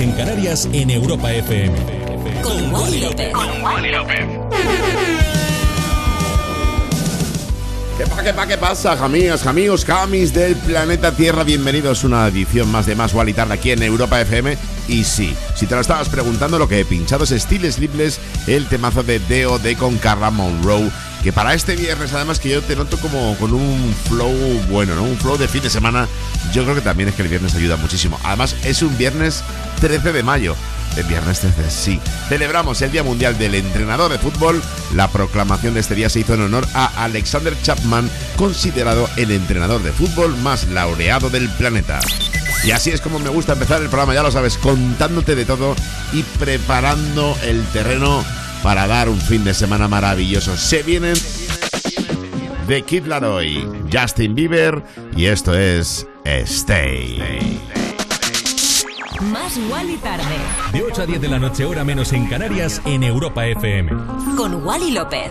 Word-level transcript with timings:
En 0.00 0.12
Canarias 0.12 0.68
en 0.72 0.90
Europa 0.90 1.32
FM. 1.32 1.74
Con 2.42 2.74
Wally 2.74 3.00
López. 3.00 3.32
Con 3.32 3.62
Wally 3.62 3.90
López. 3.90 4.26
¿Qué 7.96 8.04
pasa, 8.06 8.22
qué, 8.22 8.48
qué 8.48 8.58
pasa, 8.58 9.04
amigos, 9.04 9.46
amigos, 9.46 9.84
camis 9.86 10.34
del 10.34 10.56
planeta 10.56 11.12
Tierra? 11.12 11.42
Bienvenidos 11.42 12.04
a 12.04 12.06
una 12.06 12.26
edición 12.28 12.70
más 12.70 12.84
de 12.84 12.94
Más 12.94 13.14
Wally 13.14 13.32
Tarde 13.32 13.54
aquí 13.54 13.70
en 13.70 13.82
Europa 13.82 14.20
FM. 14.20 14.58
Y 14.88 15.04
sí, 15.04 15.34
si 15.58 15.66
te 15.66 15.74
lo 15.74 15.80
estabas 15.80 16.08
preguntando, 16.08 16.56
lo 16.56 16.68
que 16.68 16.78
he 16.78 16.84
pinchado 16.84 17.24
es 17.24 17.30
Steel 17.30 17.72
Sleepless, 17.72 18.20
el 18.46 18.68
temazo 18.68 19.02
de 19.02 19.18
D.O.D. 19.18 19.74
con 19.74 19.98
Carla 19.98 20.30
Monroe 20.30 20.88
que 21.24 21.32
para 21.32 21.52
este 21.52 21.74
viernes 21.74 22.12
además 22.12 22.38
que 22.38 22.50
yo 22.50 22.62
te 22.62 22.76
noto 22.76 22.96
como 22.98 23.36
con 23.38 23.52
un 23.52 23.92
flow 24.08 24.32
bueno, 24.70 24.94
¿no? 24.94 25.02
Un 25.02 25.18
flow 25.18 25.36
de 25.36 25.48
fin 25.48 25.62
de 25.62 25.68
semana. 25.68 26.06
Yo 26.52 26.62
creo 26.62 26.76
que 26.76 26.80
también 26.80 27.08
es 27.08 27.16
que 27.16 27.22
el 27.22 27.28
viernes 27.28 27.56
ayuda 27.56 27.76
muchísimo. 27.76 28.20
Además 28.22 28.54
es 28.62 28.82
un 28.82 28.96
viernes 28.96 29.42
13 29.80 30.12
de 30.12 30.22
mayo. 30.22 30.54
El 30.96 31.04
viernes 31.04 31.40
13, 31.40 31.70
sí. 31.70 32.00
Celebramos 32.28 32.80
el 32.82 32.92
Día 32.92 33.02
Mundial 33.02 33.36
del 33.36 33.56
Entrenador 33.56 34.12
de 34.12 34.18
Fútbol. 34.18 34.62
La 34.94 35.08
proclamación 35.08 35.74
de 35.74 35.80
este 35.80 35.96
día 35.96 36.08
se 36.08 36.20
hizo 36.20 36.34
en 36.34 36.42
honor 36.42 36.66
a 36.72 36.86
Alexander 37.04 37.60
Chapman, 37.62 38.08
considerado 38.36 39.10
el 39.16 39.32
entrenador 39.32 39.82
de 39.82 39.92
fútbol 39.92 40.36
más 40.36 40.68
laureado 40.68 41.30
del 41.30 41.48
planeta. 41.50 41.98
Y 42.64 42.70
así 42.72 42.90
es 42.90 43.00
como 43.00 43.18
me 43.18 43.30
gusta 43.30 43.52
empezar 43.54 43.80
el 43.80 43.88
programa, 43.88 44.14
ya 44.14 44.22
lo 44.22 44.30
sabes, 44.30 44.58
contándote 44.58 45.34
de 45.34 45.44
todo 45.44 45.74
y 46.12 46.22
preparando 46.22 47.36
el 47.44 47.64
terreno 47.66 48.24
para 48.62 48.86
dar 48.86 49.08
un 49.08 49.20
fin 49.20 49.44
de 49.44 49.54
semana 49.54 49.88
maravilloso. 49.88 50.56
Se 50.56 50.82
vienen 50.82 51.14
de 52.66 52.82
Kid 52.82 53.06
Laroi, 53.06 53.66
Justin 53.92 54.34
Bieber 54.34 54.82
y 55.16 55.26
esto 55.26 55.56
es 55.56 56.06
Stay. 56.24 57.58
Más 59.22 59.58
Wally 59.70 59.96
tarde. 59.96 60.24
De 60.72 60.82
8 60.82 61.02
a 61.02 61.06
10 61.06 61.20
de 61.20 61.28
la 61.28 61.38
noche, 61.38 61.64
hora 61.64 61.82
menos 61.84 62.12
en 62.12 62.26
Canarias, 62.26 62.80
en 62.84 63.02
Europa 63.02 63.46
FM. 63.46 63.90
Con 64.36 64.64
Wally 64.64 64.92
López. 64.92 65.30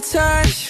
touch. 0.00 0.69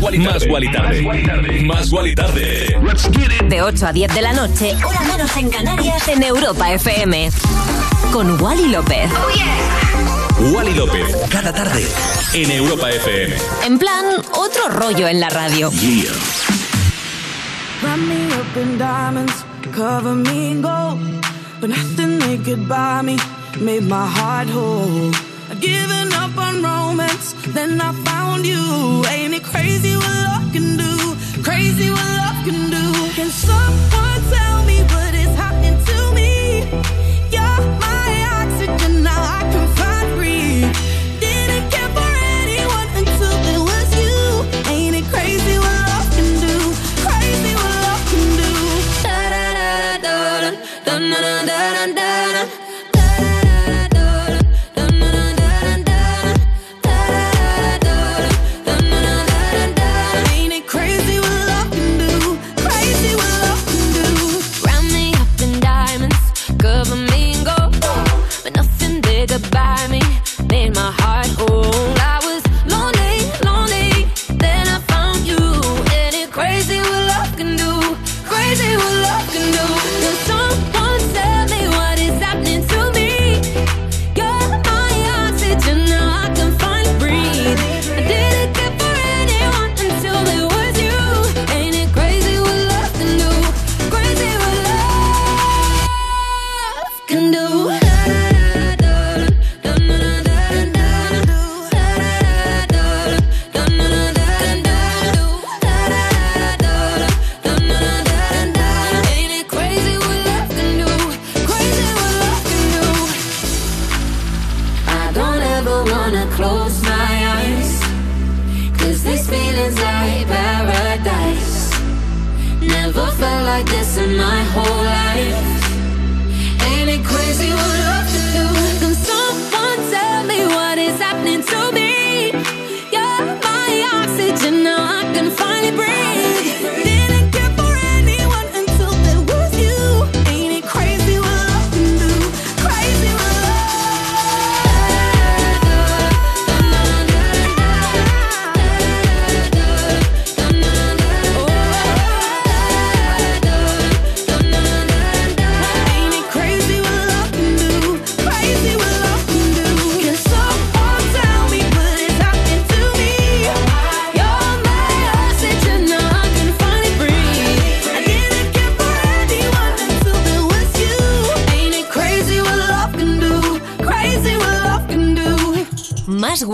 Más 0.00 0.12
Wally 0.12 0.18
Más 0.18 0.46
Wally 0.48 0.72
Tarde. 0.72 1.62
Más 1.62 1.92
Wally 1.92 2.14
Tarde. 2.14 2.74
De 3.48 3.60
8 3.60 3.86
a 3.86 3.92
10 3.92 4.14
de 4.14 4.22
la 4.22 4.32
noche, 4.32 4.74
hora 4.82 5.00
menos 5.02 5.36
en 5.36 5.50
Canarias, 5.50 6.08
en 6.08 6.22
Europa 6.22 6.72
FM. 6.72 7.30
Con 8.10 8.40
Wally 8.40 8.68
López. 8.68 9.10
Wally 10.54 10.72
López. 10.74 11.04
Cada 11.28 11.52
tarde. 11.52 11.86
En 12.32 12.50
Europa 12.50 12.90
FM. 12.90 13.36
En 13.66 13.78
plan, 13.78 14.04
otro 14.32 14.68
rollo 14.70 15.06
en 15.06 15.20
la 15.20 15.28
radio. 15.28 15.70
Yeah. 15.72 16.10
Wrap 17.82 17.98
me 17.98 18.26
up 18.28 18.56
in 18.56 18.78
diamonds, 18.78 19.44
cover 19.70 20.14
me 20.14 20.52
in 20.52 20.62
gold. 20.62 20.98
But 21.60 21.70
nothing 21.70 22.18
they 22.20 22.38
could 22.38 22.66
buy 22.66 23.02
me 23.02 23.18
made 23.60 23.82
my 23.82 24.06
heart 24.06 24.48
whole. 24.48 25.29
I'd 25.62 26.14
up 26.14 26.38
on 26.38 26.62
romance, 26.62 27.34
then 27.48 27.80
I 27.80 27.92
found 28.04 28.46
you. 28.46 29.04
Ain't 29.10 29.34
it 29.34 29.44
crazy 29.44 29.94
what 29.94 30.16
love 30.26 30.52
can 30.52 30.76
do? 30.78 31.42
Crazy 31.42 31.90
what 31.90 32.10
love 32.20 32.44
can 32.46 32.70
do. 32.70 33.12
Can 33.12 33.28
someone 33.28 34.22
tell 34.30 34.49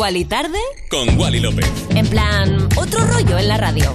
Wally 0.06 0.25
tarde, 0.25 0.60
Con 0.88 1.18
Wally 1.18 1.40
López. 1.40 1.66
en 1.96 2.06
plan, 2.06 2.68
otro 2.76 3.04
rollo 3.06 3.40
en 3.40 3.48
la 3.48 3.56
radio. 3.56 3.92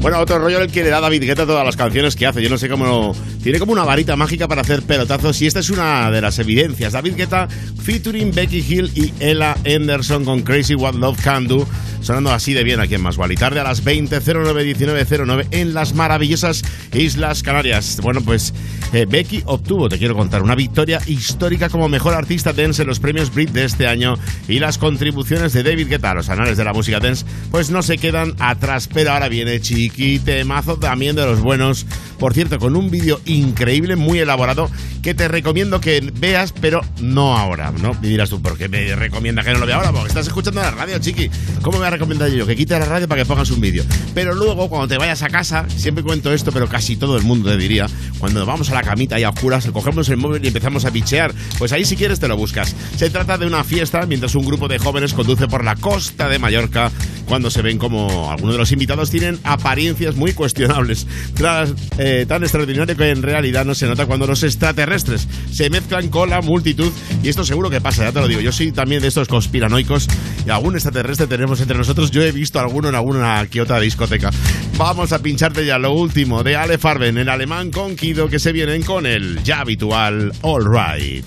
Bueno, 0.00 0.18
otro 0.18 0.38
rollo 0.38 0.58
el 0.60 0.72
que 0.72 0.82
le 0.82 0.88
da 0.88 1.02
David 1.02 1.22
Guetta 1.22 1.42
a 1.42 1.46
todas 1.46 1.66
las 1.66 1.76
canciones 1.76 2.16
que 2.16 2.26
hace. 2.26 2.42
Yo 2.42 2.48
no 2.48 2.56
sé 2.56 2.66
cómo. 2.70 3.14
Tiene 3.42 3.58
como 3.58 3.72
una 3.72 3.84
varita 3.84 4.16
mágica 4.16 4.48
para 4.48 4.62
hacer 4.62 4.82
pelotazos 4.82 5.42
y 5.42 5.46
esta 5.46 5.60
es 5.60 5.68
una 5.68 6.10
de 6.10 6.22
las 6.22 6.38
evidencias. 6.38 6.94
David 6.94 7.16
Guetta 7.16 7.46
featuring 7.82 8.32
Becky 8.32 8.64
Hill 8.66 8.90
y 8.94 9.12
Ella 9.20 9.54
Anderson 9.66 10.24
con 10.24 10.40
Crazy 10.40 10.74
What 10.74 10.94
Love 10.94 11.20
Can 11.22 11.46
Do. 11.46 11.66
Sonando 12.00 12.32
así 12.32 12.54
de 12.54 12.64
bien 12.64 12.80
aquí 12.80 12.94
en 12.94 13.02
Más 13.02 13.16
y 13.30 13.34
Tarde 13.34 13.60
a 13.60 13.64
las 13.64 13.84
20.09.19.09 13.84 15.46
en 15.50 15.74
las 15.74 15.94
maravillosas 15.94 16.62
Islas 16.92 17.42
Canarias. 17.42 17.98
Bueno, 18.02 18.20
pues 18.22 18.52
eh, 18.94 19.06
Becky 19.06 19.42
obtuvo, 19.46 19.88
te 19.88 19.98
quiero 19.98 20.14
contar, 20.14 20.40
una 20.40 20.54
victoria 20.54 21.00
histórica 21.08 21.68
como 21.68 21.88
mejor 21.88 22.14
artista 22.14 22.52
dance 22.52 22.80
en 22.80 22.86
los 22.86 23.00
premios 23.00 23.34
Brit 23.34 23.50
de 23.50 23.64
este 23.64 23.88
año 23.88 24.14
y 24.46 24.60
las 24.60 24.78
contribuciones 24.78 25.52
de 25.52 25.64
David 25.64 25.88
Guetta 25.88 26.12
a 26.12 26.14
los 26.14 26.28
anales 26.28 26.56
de 26.56 26.62
la 26.62 26.72
música 26.72 27.00
dance 27.00 27.26
pues 27.50 27.70
no 27.70 27.82
se 27.82 27.98
quedan 27.98 28.36
atrás, 28.38 28.86
pero 28.86 29.10
ahora 29.10 29.28
viene 29.28 29.60
chiquitemazo 29.60 30.76
también 30.76 31.16
de 31.16 31.26
los 31.26 31.40
buenos, 31.40 31.86
por 32.20 32.34
cierto, 32.34 32.60
con 32.60 32.76
un 32.76 32.88
vídeo 32.88 33.20
increíble, 33.24 33.96
muy 33.96 34.20
elaborado 34.20 34.70
que 35.04 35.12
te 35.12 35.28
recomiendo 35.28 35.82
que 35.82 36.00
veas, 36.14 36.52
pero 36.52 36.80
no 36.98 37.36
ahora, 37.36 37.70
¿no? 37.72 37.94
Y 38.02 38.06
dirás 38.06 38.30
tú, 38.30 38.40
¿por 38.40 38.56
qué 38.56 38.70
me 38.70 38.96
recomienda 38.96 39.44
que 39.44 39.52
no 39.52 39.58
lo 39.58 39.66
vea 39.66 39.76
ahora? 39.76 39.92
Porque 39.92 40.08
estás 40.08 40.26
escuchando 40.26 40.62
la 40.62 40.70
radio, 40.70 40.98
chiqui. 40.98 41.28
¿Cómo 41.60 41.72
me 41.72 41.78
voy 41.80 41.86
a 41.88 41.90
recomendar 41.90 42.30
yo? 42.30 42.46
Que 42.46 42.56
quite 42.56 42.78
la 42.78 42.86
radio 42.86 43.06
para 43.06 43.20
que 43.20 43.26
pongas 43.26 43.50
un 43.50 43.60
vídeo. 43.60 43.84
Pero 44.14 44.34
luego, 44.34 44.70
cuando 44.70 44.88
te 44.88 44.96
vayas 44.96 45.22
a 45.22 45.28
casa, 45.28 45.66
siempre 45.68 46.02
cuento 46.02 46.32
esto, 46.32 46.52
pero 46.52 46.70
casi 46.70 46.96
todo 46.96 47.18
el 47.18 47.22
mundo 47.22 47.50
te 47.50 47.58
diría, 47.58 47.86
cuando 48.18 48.46
vamos 48.46 48.70
a 48.70 48.74
la 48.74 48.82
camita 48.82 49.20
y 49.20 49.24
a 49.24 49.28
oscuras, 49.28 49.68
cogemos 49.74 50.08
el 50.08 50.16
móvil 50.16 50.42
y 50.42 50.48
empezamos 50.48 50.86
a 50.86 50.90
bichear, 50.90 51.34
pues 51.58 51.72
ahí 51.72 51.84
si 51.84 51.96
quieres 51.96 52.18
te 52.18 52.26
lo 52.26 52.38
buscas. 52.38 52.74
Se 52.96 53.10
trata 53.10 53.36
de 53.36 53.44
una 53.44 53.62
fiesta 53.62 54.06
mientras 54.06 54.34
un 54.34 54.46
grupo 54.46 54.68
de 54.68 54.78
jóvenes 54.78 55.12
conduce 55.12 55.48
por 55.48 55.64
la 55.64 55.76
costa 55.76 56.30
de 56.30 56.38
Mallorca 56.38 56.90
cuando 57.26 57.50
se 57.50 57.62
ven 57.62 57.78
como 57.78 58.30
algunos 58.30 58.54
de 58.54 58.58
los 58.58 58.72
invitados 58.72 59.10
tienen 59.10 59.38
apariencias 59.44 60.14
muy 60.14 60.32
cuestionables, 60.32 61.06
tras, 61.34 61.72
eh, 61.98 62.24
tan 62.26 62.42
extraordinario 62.42 62.96
que 62.96 63.10
en 63.10 63.22
realidad 63.22 63.64
no 63.64 63.74
se 63.74 63.86
nota 63.86 64.06
cuando 64.06 64.26
los 64.26 64.42
extraterrestres 64.42 64.93
se 64.94 65.70
mezclan 65.70 66.08
con 66.08 66.30
la 66.30 66.40
multitud 66.40 66.92
y 67.22 67.28
esto 67.28 67.44
seguro 67.44 67.68
que 67.68 67.80
pasa, 67.80 68.04
ya 68.04 68.12
te 68.12 68.20
lo 68.20 68.28
digo. 68.28 68.40
Yo 68.40 68.52
soy 68.52 68.70
también 68.70 69.02
de 69.02 69.08
estos 69.08 69.26
conspiranoicos 69.26 70.06
y 70.46 70.50
algún 70.50 70.74
extraterrestre 70.74 71.26
tenemos 71.26 71.60
entre 71.60 71.76
nosotros. 71.76 72.12
Yo 72.12 72.22
he 72.22 72.30
visto 72.30 72.60
alguno 72.60 72.88
en 72.88 72.94
alguna 72.94 73.46
que 73.50 73.60
otra 73.60 73.80
discoteca. 73.80 74.30
Vamos 74.76 75.12
a 75.12 75.20
pincharte 75.20 75.66
ya 75.66 75.78
lo 75.78 75.92
último 75.92 76.44
de 76.44 76.56
Ale 76.56 76.78
Farben 76.78 77.18
en 77.18 77.28
alemán 77.28 77.70
con 77.70 77.96
Kido 77.96 78.28
que 78.28 78.38
se 78.38 78.52
vienen 78.52 78.82
con 78.82 79.06
el 79.06 79.42
ya 79.42 79.60
habitual 79.60 80.32
All 80.42 80.64
Right. 80.64 81.26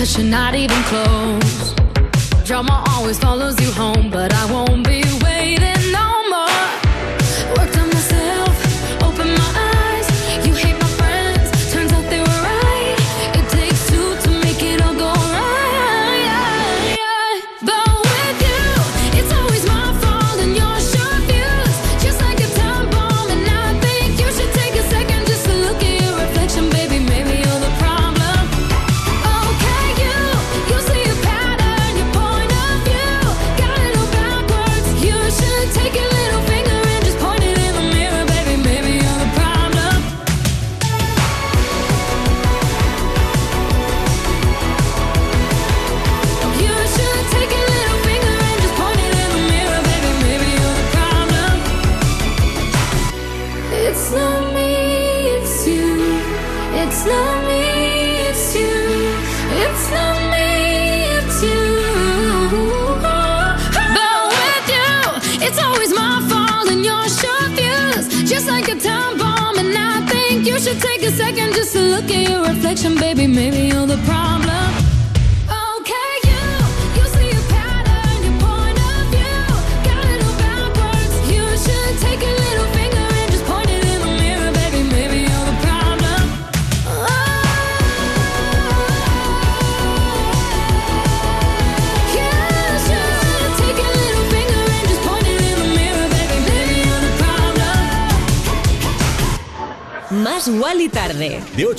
Touch, 0.00 0.16
you're 0.16 0.26
not 0.26 0.54
even 0.54 0.82
close. 0.84 1.74
Drama 2.44 2.84
always 2.88 3.18
follows 3.18 3.60
you 3.60 3.70
home, 3.72 4.10
but 4.10 4.32
I 4.32 4.52
won't 4.52 4.89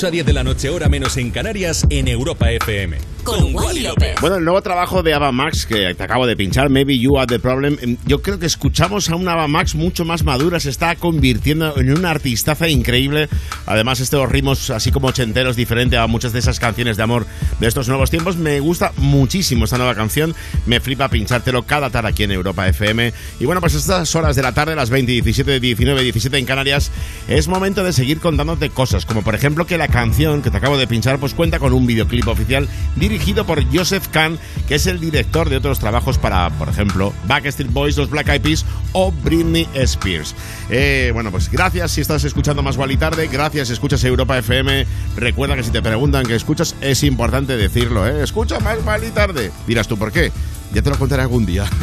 8 0.01 0.08
a 0.08 0.10
10 0.10 0.25
de 0.25 0.34
la 0.34 0.43
noche, 0.43 0.70
hora 0.72 0.89
menos 0.89 1.15
en 1.17 1.29
Canarias, 1.29 1.86
en 1.91 2.08
Europa 2.08 2.50
FM. 2.50 2.98
Con 3.24 3.54
Wally 3.54 3.82
López. 3.82 4.16
Bueno, 4.20 4.38
el 4.38 4.44
nuevo 4.44 4.62
trabajo 4.62 5.04
de 5.04 5.13
Ava 5.13 5.32
Max 5.32 5.66
que 5.66 5.94
te 5.94 6.04
acabo 6.04 6.25
de 6.25 6.36
pinchar, 6.36 6.70
Maybe 6.70 6.98
You 6.98 7.18
Are 7.18 7.28
the 7.28 7.40
Problem, 7.40 7.78
em, 7.82 7.98
yo 8.06 8.22
creo 8.22 8.40
que 8.40 8.46
escuchamos 8.46 9.10
a 9.10 9.16
una 9.16 9.34
Ava 9.34 9.48
Max 9.48 9.75
mucho 9.75 10.06
más 10.06 10.24
madura, 10.24 10.60
se 10.60 10.70
está 10.70 10.96
convirtiendo 10.96 11.78
en 11.78 11.96
una 11.98 12.12
artistaza 12.12 12.68
increíble. 12.68 13.30
Además, 13.66 14.00
estos 14.00 14.30
ritmos 14.30 14.70
así 14.72 14.92
como 14.92 15.08
ochenteros, 15.08 15.56
diferente 15.56 15.98
a 15.98 16.08
muchas 16.08 16.34
de 16.34 16.40
esas 16.40 16.60
canciones 16.60 16.98
de 16.98 17.04
amor 17.04 17.28
de 17.60 17.68
estos 17.68 17.88
nuevos 17.88 18.10
tiempos. 18.10 18.38
Me 18.38 18.60
gusta 18.60 18.92
muchísimo 18.98 19.66
esta 19.66 19.78
nueva 19.78 19.96
canción, 19.96 20.34
me 20.66 20.80
flipa 20.80 21.10
pinchártelo 21.10 21.63
cada 21.63 21.89
tarde 21.89 22.10
aquí 22.10 22.24
en 22.24 22.32
Europa 22.32 22.67
FM. 22.67 23.13
Y 23.39 23.45
bueno, 23.45 23.62
pues 23.62 23.76
estas 23.76 24.15
horas 24.15 24.36
de 24.36 24.41
la 24.41 24.54
tarde, 24.54 24.76
las 24.76 24.89
20, 24.89 25.12
17, 25.12 25.60
19, 25.60 26.04
17 26.04 26.38
en 26.38 26.45
Canarias, 26.45 26.91
es 27.28 27.48
momento 27.48 27.84
de 27.84 27.93
seguir 27.93 28.19
contándote 28.19 28.69
cosas, 28.69 29.06
como 29.06 29.22
por 29.22 29.36
ejemplo 29.36 29.65
que 29.65 29.78
la 29.78 29.88
canción 29.88 30.41
que 30.41 30.50
te 30.50 30.58
acabo 30.58 30.78
de 30.78 30.88
pinchar 30.88 31.19
pues 31.19 31.34
cuenta 31.34 31.60
con 31.60 31.74
un 31.74 31.86
videoclip 31.86 32.28
oficial 32.28 32.67
dirigido 33.12 33.45
por 33.45 33.63
Joseph 33.76 34.08
Kahn, 34.08 34.39
que 34.67 34.76
es 34.76 34.88
el 34.88 35.00
director 35.00 35.50
de 35.50 35.58
otros 35.58 35.80
trabajos 35.80 36.17
para, 36.17 36.50
por 36.52 36.69
ejemplo, 36.69 37.13
Backstreet 37.28 37.71
Boys, 37.71 37.97
los 37.97 38.10
Black 38.10 38.30
Eyed 38.30 38.41
Peas 38.41 38.65
o 38.93 39.12
Britney 39.12 39.67
Spears. 39.74 40.34
Eh, 40.69 41.12
bueno, 41.13 41.30
pues 41.30 41.52
gracias 41.52 41.91
si 41.91 42.02
estás 42.02 42.24
escuchando 42.24 42.63
más 42.63 42.78
y 42.89 42.97
tarde, 42.97 43.28
gracias 43.28 43.67
si 43.67 43.74
escuchas 43.74 44.04
Europa 44.04 44.38
FM. 44.38 44.86
Recuerda 45.17 45.56
que 45.56 45.63
si 45.63 45.71
te 45.71 45.82
preguntan 45.82 46.26
qué 46.26 46.36
escuchas, 46.36 46.76
es 46.82 47.04
importante 47.04 47.58
decirlo, 47.58 48.08
¿eh? 48.08 48.24
Escucha 48.24 48.60
más 48.60 48.78
y 49.06 49.12
tarde. 49.12 49.52
Dirás 49.67 49.88
tú, 49.88 49.97
¿por 49.97 50.12
qué? 50.12 50.32
Ya 50.73 50.81
te 50.81 50.89
lo 50.89 50.97
contaré 50.97 51.21
algún 51.23 51.45
día. 51.45 51.65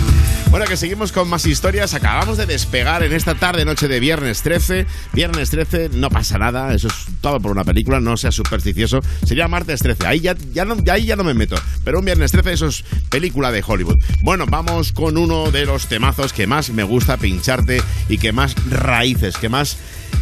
Bueno, 0.51 0.65
que 0.65 0.79
seguimos 0.79 1.13
con 1.13 1.29
más 1.29 1.45
historias. 1.45 1.93
Acabamos 1.93 2.39
de 2.39 2.47
despegar 2.47 3.03
en 3.03 3.13
esta 3.13 3.35
tarde, 3.35 3.67
noche 3.67 3.87
de 3.87 4.01
viernes 4.01 4.41
13. 4.41 4.87
Viernes 5.13 5.51
13, 5.51 5.91
no 5.93 6.09
pasa 6.09 6.39
nada. 6.39 6.73
Eso 6.73 6.89
es 6.89 6.95
todo 7.21 7.39
por 7.39 7.53
una 7.53 7.65
película, 7.65 8.01
no 8.01 8.17
seas 8.17 8.35
supersticioso. 8.35 9.01
Sería 9.27 9.47
martes 9.47 9.81
13. 9.81 10.07
Ahí 10.07 10.21
ya, 10.21 10.35
ya 10.55 10.65
no, 10.65 10.79
ahí 10.91 11.05
ya 11.05 11.17
no 11.17 11.25
me 11.25 11.35
meto. 11.35 11.57
Pero 11.85 11.99
un 11.99 12.07
viernes 12.07 12.33
13, 12.33 12.53
eso 12.55 12.67
es 12.69 12.83
película 13.11 13.53
de 13.53 13.63
Hollywood. 13.65 13.99
Bueno, 14.23 14.47
vamos 14.49 14.93
con 14.93 15.19
uno 15.19 15.51
de 15.51 15.67
los 15.67 15.87
temazos 15.87 16.33
que 16.33 16.47
más 16.47 16.71
me 16.71 16.83
gusta 16.83 17.19
pincharte 17.19 17.83
y 18.09 18.17
que 18.17 18.33
más 18.33 18.55
raíces, 18.71 19.37
que 19.37 19.51
más 19.51 19.77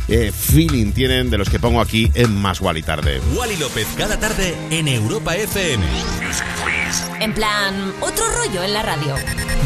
eh, 0.08 0.32
feeling 0.32 0.92
tienen 0.92 1.30
de 1.30 1.38
los 1.38 1.48
que 1.48 1.58
pongo 1.58 1.80
aquí 1.80 2.10
en 2.14 2.34
Más 2.40 2.60
y 2.60 2.82
Tarde. 2.82 3.20
Wally 3.34 3.56
López 3.56 3.86
cada 3.96 4.18
tarde 4.18 4.54
en 4.70 4.88
Europa 4.88 5.36
FM. 5.36 5.84
En 7.20 7.32
plan, 7.32 7.92
otro 8.00 8.24
rollo 8.36 8.62
en 8.62 8.72
la 8.72 8.82
radio. 8.82 9.14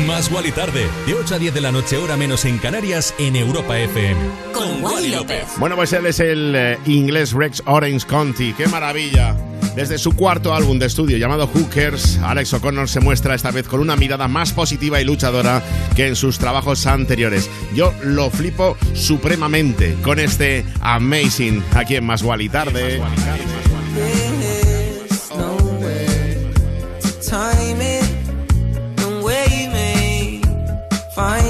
Más 0.06 0.30
Wally 0.30 0.52
tarde, 0.52 0.86
de 1.06 1.14
8 1.14 1.34
a 1.34 1.38
10 1.38 1.54
de 1.54 1.60
la 1.60 1.72
noche, 1.72 1.96
hora 1.96 2.16
menos 2.16 2.44
en 2.44 2.58
Canarias, 2.58 3.14
en 3.18 3.36
Europa 3.36 3.78
FM. 3.78 4.20
Con 4.52 4.82
Wally 4.82 5.10
López. 5.10 5.44
Bueno, 5.58 5.76
pues 5.76 5.92
él 5.92 6.06
es 6.06 6.20
el 6.20 6.54
eh, 6.56 6.78
inglés 6.86 7.32
Rex 7.32 7.62
Orange 7.66 8.06
County. 8.06 8.52
¡Qué 8.54 8.66
maravilla! 8.66 9.36
Desde 9.74 9.98
su 9.98 10.12
cuarto 10.12 10.52
álbum 10.52 10.78
de 10.78 10.86
estudio 10.86 11.16
llamado 11.16 11.46
Hookers, 11.46 12.18
Alex 12.18 12.52
O'Connor 12.54 12.88
se 12.88 13.00
muestra 13.00 13.34
esta 13.34 13.50
vez 13.50 13.68
con 13.68 13.80
una 13.80 13.96
mirada 13.96 14.26
más 14.28 14.52
positiva 14.52 15.00
y 15.00 15.04
luchadora 15.04 15.62
que 15.94 16.08
en 16.08 16.16
sus 16.16 16.38
trabajos 16.38 16.86
anteriores. 16.86 17.48
Yo 17.74 17.94
lo 18.02 18.30
flipo 18.30 18.76
supremamente 18.94 19.96
con 20.02 20.18
este 20.18 20.64
Amazing 20.80 21.62
aquí 21.74 21.96
en 21.96 22.04
Más 22.04 22.24
y 22.40 22.48
Tarde. 22.48 23.00
There's 23.94 25.30
nowhere 25.30 26.52
to 27.00 27.30
time 27.30 27.80
it, 27.80 28.04
no 28.98 29.24
way 29.24 29.46
you 29.50 29.70
may 29.70 30.40
find 31.14 31.49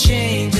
Don't 0.00 0.08
change 0.08 0.59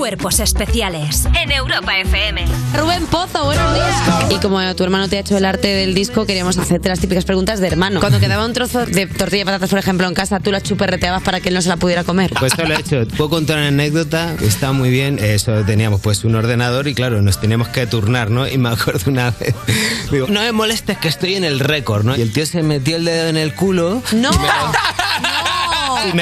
Cuerpos 0.00 0.40
especiales 0.40 1.26
en 1.38 1.52
Europa 1.52 1.98
FM. 1.98 2.46
Rubén 2.74 3.06
Pozo, 3.06 3.44
buenos 3.44 3.74
días. 3.74 3.94
Y 4.30 4.36
como 4.36 4.74
tu 4.74 4.82
hermano 4.82 5.10
te 5.10 5.18
ha 5.18 5.20
hecho 5.20 5.36
el 5.36 5.44
arte 5.44 5.68
del 5.68 5.92
disco, 5.92 6.24
queríamos 6.24 6.56
hacerte 6.56 6.88
las 6.88 7.00
típicas 7.00 7.26
preguntas 7.26 7.60
de 7.60 7.66
hermano. 7.66 8.00
Cuando 8.00 8.18
quedaba 8.18 8.46
un 8.46 8.54
trozo 8.54 8.86
de 8.86 9.06
tortilla 9.06 9.40
de 9.40 9.44
patatas, 9.44 9.68
por 9.68 9.78
ejemplo, 9.78 10.08
en 10.08 10.14
casa, 10.14 10.40
tú 10.40 10.52
la 10.52 10.62
chuperreteabas 10.62 11.22
para 11.22 11.40
que 11.40 11.50
él 11.50 11.54
no 11.54 11.60
se 11.60 11.68
la 11.68 11.76
pudiera 11.76 12.02
comer. 12.02 12.32
Pues 12.38 12.54
esto 12.54 12.64
lo 12.64 12.76
he 12.76 12.80
hecho. 12.80 13.06
Puedo 13.14 13.28
contar 13.28 13.58
una 13.58 13.68
anécdota, 13.68 14.36
está 14.40 14.72
muy 14.72 14.88
bien. 14.88 15.18
Eso 15.18 15.52
teníamos 15.66 16.00
pues 16.00 16.24
un 16.24 16.34
ordenador 16.34 16.88
y 16.88 16.94
claro, 16.94 17.20
nos 17.20 17.38
teníamos 17.38 17.68
que 17.68 17.86
turnar, 17.86 18.30
¿no? 18.30 18.48
Y 18.48 18.56
me 18.56 18.70
acuerdo 18.70 19.10
una 19.10 19.32
vez, 19.32 19.54
digo, 20.10 20.28
no 20.30 20.40
me 20.40 20.52
molestes 20.52 20.96
que 20.96 21.08
estoy 21.08 21.34
en 21.34 21.44
el 21.44 21.60
récord, 21.60 22.06
¿no? 22.06 22.16
Y 22.16 22.22
el 22.22 22.32
tío 22.32 22.46
se 22.46 22.62
metió 22.62 22.96
el 22.96 23.04
dedo 23.04 23.28
en 23.28 23.36
el 23.36 23.54
culo. 23.54 24.02
¡No! 24.12 24.30
Y 24.32 24.38
me 24.38 24.48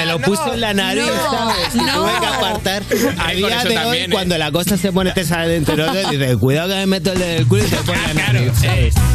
lo 0.05 0.19
puso 0.19 0.53
en 0.53 0.61
la 0.61 0.73
nariz, 0.73 1.03
No, 1.05 1.31
¿sabes? 1.31 1.75
Y 1.75 1.77
no. 1.79 1.93
tuve 1.93 2.11
que 2.19 2.25
apartar. 2.27 2.83
A 3.17 3.31
día 3.31 3.47
de 3.63 3.73
también, 3.73 3.85
hoy, 3.87 3.97
¿eh? 3.97 4.07
cuando 4.11 4.37
la 4.37 4.51
cosa 4.51 4.77
se 4.77 4.91
pone 4.91 5.11
pesada 5.11 5.45
dentro 5.47 5.75
de 5.91 6.05
dice, 6.09 6.37
cuidado 6.37 6.69
que 6.69 6.75
me 6.75 6.85
meto 6.87 7.11
el 7.13 7.19
dedo 7.19 7.29
en 7.31 7.37
el 7.39 7.47
culo 7.47 7.63
y 7.65 7.67
te 7.67 7.77
pone 7.77 7.99
la 8.07 8.13
nariz. 8.31 8.51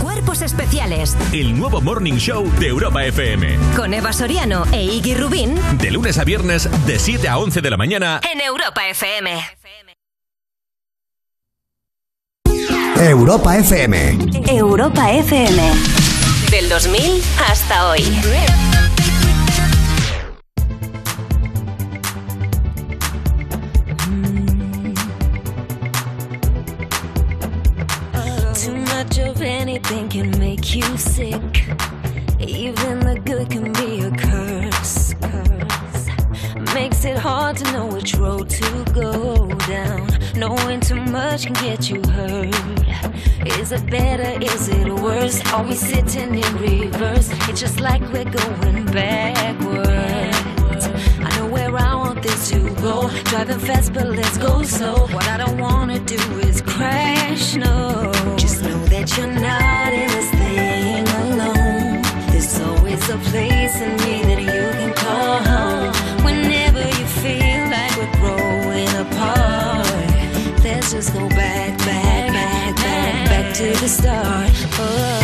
Cuerpos 0.00 0.42
especiales 0.42 1.16
El 1.32 1.58
nuevo 1.58 1.80
Morning 1.80 2.14
Show 2.18 2.50
de 2.58 2.68
Europa 2.68 3.04
FM. 3.04 3.56
con 3.76 3.94
Eva 3.94 4.12
Soriano 4.12 4.64
e 4.72 4.82
Iggy 4.84 5.14
Rubín 5.14 5.54
De 5.78 5.90
lunes 5.90 6.18
a 6.18 6.24
viernes, 6.24 6.68
de 6.86 6.98
7 6.98 7.28
a 7.28 7.38
11 7.38 7.60
de 7.60 7.70
la 7.70 7.76
mañana. 7.76 8.20
en 8.32 8.40
Europa 8.40 8.86
FM. 8.88 9.30
Europa 12.96 13.56
FM. 13.58 14.18
Europa 14.48 15.12
FM. 15.12 15.62
Del 16.50 16.68
2000 16.68 17.22
hasta 17.50 17.88
hoy. 17.88 18.02
Of 29.18 29.42
anything 29.42 30.08
can 30.08 30.30
make 30.38 30.74
you 30.74 30.82
sick. 30.96 31.64
Even 32.40 33.00
the 33.00 33.20
good 33.24 33.50
can 33.50 33.72
be 33.72 34.00
a 34.00 34.10
curse. 34.10 35.14
curse. 35.14 36.74
Makes 36.74 37.04
it 37.04 37.18
hard 37.18 37.56
to 37.58 37.72
know 37.72 37.86
which 37.86 38.14
road 38.14 38.48
to 38.50 38.84
go 38.92 39.46
down. 39.66 40.08
Knowing 40.34 40.80
too 40.80 40.96
much 40.96 41.44
can 41.46 41.52
get 41.54 41.90
you 41.90 42.02
hurt. 42.10 42.54
Is 43.46 43.72
it 43.72 43.88
better? 43.90 44.42
Is 44.42 44.68
it 44.68 44.88
worse? 44.88 45.40
Are 45.52 45.62
we 45.62 45.74
sitting 45.74 46.34
in 46.34 46.56
reverse? 46.56 47.28
It's 47.48 47.60
just 47.60 47.80
like 47.80 48.00
we're 48.12 48.24
going 48.24 48.86
backwards. 48.86 50.86
I 51.20 51.36
know 51.36 51.46
where 51.46 51.76
I 51.76 51.94
want 51.94 52.22
this 52.22 52.50
to 52.50 52.58
go. 52.76 53.08
Driving 53.24 53.58
fast, 53.58 53.92
but 53.92 54.06
let's 54.08 54.38
go 54.38 54.62
slow. 54.62 55.06
What 55.08 55.28
I 55.28 55.36
don't 55.36 55.58
wanna 55.58 55.98
do 56.00 56.18
is 56.40 56.62
crash. 56.62 57.54
No, 57.54 58.10
you're 59.12 59.26
not 59.26 59.92
in 59.92 60.08
this 60.08 60.30
thing 60.30 61.06
alone. 61.08 62.00
There's 62.30 62.58
always 62.60 63.06
a 63.10 63.18
place 63.18 63.80
in 63.80 63.96
me 63.96 64.22
that 64.22 64.40
you 64.40 64.64
can 64.78 64.94
call 64.94 65.42
home. 65.42 66.24
Whenever 66.24 66.80
you 66.80 67.06
feel 67.20 67.68
like 67.68 67.94
we're 67.98 68.16
growing 68.18 68.88
apart, 69.04 69.86
let's 70.64 70.90
just 70.92 71.12
go 71.12 71.28
back, 71.28 71.76
back, 71.78 72.32
back, 72.32 72.76
back, 72.76 73.28
back 73.28 73.54
to 73.56 73.72
the 73.78 73.88
start. 73.88 74.50
Oh. 74.78 75.23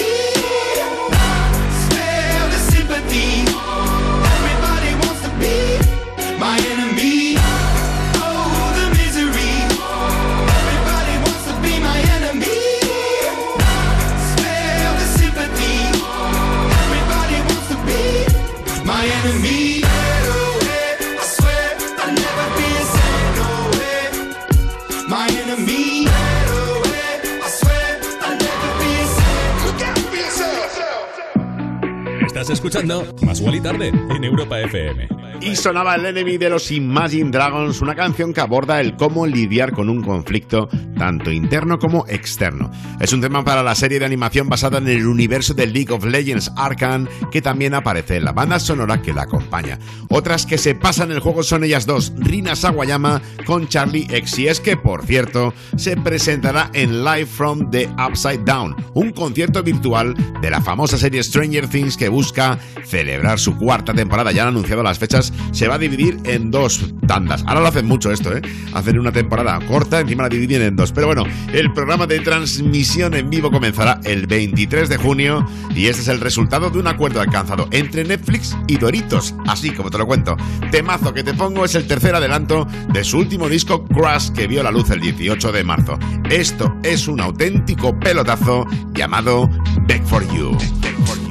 Estás 32.41 32.57
escuchando 32.57 33.05
Más 33.21 33.39
Wally 33.39 33.61
Tarde 33.61 33.89
en 33.89 34.23
Europa 34.23 34.59
FM. 34.59 35.20
Y 35.41 35.55
sonaba 35.55 35.95
el 35.95 36.05
enemy 36.05 36.37
de 36.37 36.51
los 36.51 36.69
Imagine 36.69 37.31
Dragons, 37.31 37.81
una 37.81 37.95
canción 37.95 38.31
que 38.31 38.41
aborda 38.41 38.79
el 38.79 38.95
cómo 38.95 39.25
lidiar 39.25 39.71
con 39.71 39.89
un 39.89 40.03
conflicto 40.03 40.69
tanto 40.95 41.31
interno 41.31 41.79
como 41.79 42.05
externo. 42.07 42.69
Es 42.99 43.11
un 43.11 43.21
tema 43.21 43.43
para 43.43 43.63
la 43.63 43.73
serie 43.73 43.97
de 43.97 44.05
animación 44.05 44.47
basada 44.49 44.77
en 44.77 44.87
el 44.87 45.07
universo 45.07 45.55
de 45.55 45.65
League 45.65 45.91
of 45.91 46.05
Legends 46.05 46.51
Arcan, 46.55 47.09
que 47.31 47.41
también 47.41 47.73
aparece 47.73 48.17
en 48.17 48.25
la 48.25 48.33
banda 48.33 48.59
sonora 48.59 49.01
que 49.01 49.13
la 49.13 49.23
acompaña. 49.23 49.79
Otras 50.09 50.45
que 50.45 50.59
se 50.59 50.75
pasan 50.75 51.11
el 51.11 51.21
juego 51.21 51.41
son 51.41 51.63
ellas 51.63 51.87
dos, 51.87 52.13
Rina 52.19 52.55
Sawayama 52.55 53.19
con 53.47 53.67
Charlie 53.67 54.05
X. 54.11 54.37
Y 54.37 54.47
es 54.47 54.59
que, 54.59 54.77
por 54.77 55.03
cierto, 55.07 55.55
se 55.75 55.97
presentará 55.97 56.69
en 56.73 57.03
Live 57.03 57.25
from 57.25 57.71
the 57.71 57.89
Upside 57.97 58.43
Down, 58.45 58.75
un 58.93 59.09
concierto 59.09 59.63
virtual 59.63 60.13
de 60.39 60.51
la 60.51 60.61
famosa 60.61 60.99
serie 60.99 61.23
Stranger 61.23 61.67
Things 61.67 61.97
que 61.97 62.09
busca 62.09 62.59
celebrar 62.85 63.39
su 63.39 63.57
cuarta 63.57 63.91
temporada. 63.91 64.31
Ya 64.31 64.43
han 64.43 64.49
anunciado 64.49 64.83
las 64.83 64.99
fechas 64.99 65.30
se 65.51 65.67
va 65.67 65.75
a 65.75 65.77
dividir 65.77 66.19
en 66.23 66.51
dos 66.51 66.93
tandas. 67.07 67.43
Ahora 67.47 67.61
lo 67.61 67.67
hacen 67.67 67.85
mucho 67.85 68.11
esto, 68.11 68.35
¿eh? 68.35 68.41
Hacer 68.73 68.99
una 68.99 69.11
temporada 69.11 69.59
corta, 69.67 69.99
encima 69.99 70.23
la 70.23 70.29
dividen 70.29 70.61
en 70.61 70.75
dos. 70.75 70.91
Pero 70.91 71.07
bueno, 71.07 71.23
el 71.53 71.71
programa 71.73 72.07
de 72.07 72.19
transmisión 72.19 73.13
en 73.13 73.29
vivo 73.29 73.51
comenzará 73.51 73.99
el 74.03 74.27
23 74.27 74.89
de 74.89 74.97
junio 74.97 75.45
y 75.75 75.87
este 75.87 76.01
es 76.01 76.07
el 76.07 76.19
resultado 76.19 76.69
de 76.69 76.79
un 76.79 76.87
acuerdo 76.87 77.21
alcanzado 77.21 77.67
entre 77.71 78.03
Netflix 78.03 78.57
y 78.67 78.77
Doritos. 78.77 79.35
Así 79.47 79.71
como 79.71 79.89
te 79.89 79.97
lo 79.97 80.07
cuento. 80.07 80.37
Temazo 80.71 81.13
que 81.13 81.23
te 81.23 81.33
pongo 81.33 81.65
es 81.65 81.75
el 81.75 81.87
tercer 81.87 82.15
adelanto 82.15 82.67
de 82.93 83.03
su 83.03 83.17
último 83.17 83.49
disco 83.49 83.85
Crash 83.85 84.31
que 84.31 84.47
vio 84.47 84.63
la 84.63 84.71
luz 84.71 84.89
el 84.89 85.01
18 85.01 85.51
de 85.51 85.63
marzo. 85.63 85.97
Esto 86.29 86.73
es 86.83 87.07
un 87.07 87.19
auténtico 87.21 87.97
pelotazo 87.99 88.65
llamado 88.93 89.49
Back 89.87 90.03
for 90.05 90.23
You. 90.33 90.51
Back 90.51 90.95
for. 91.05 91.17
You 91.17 91.30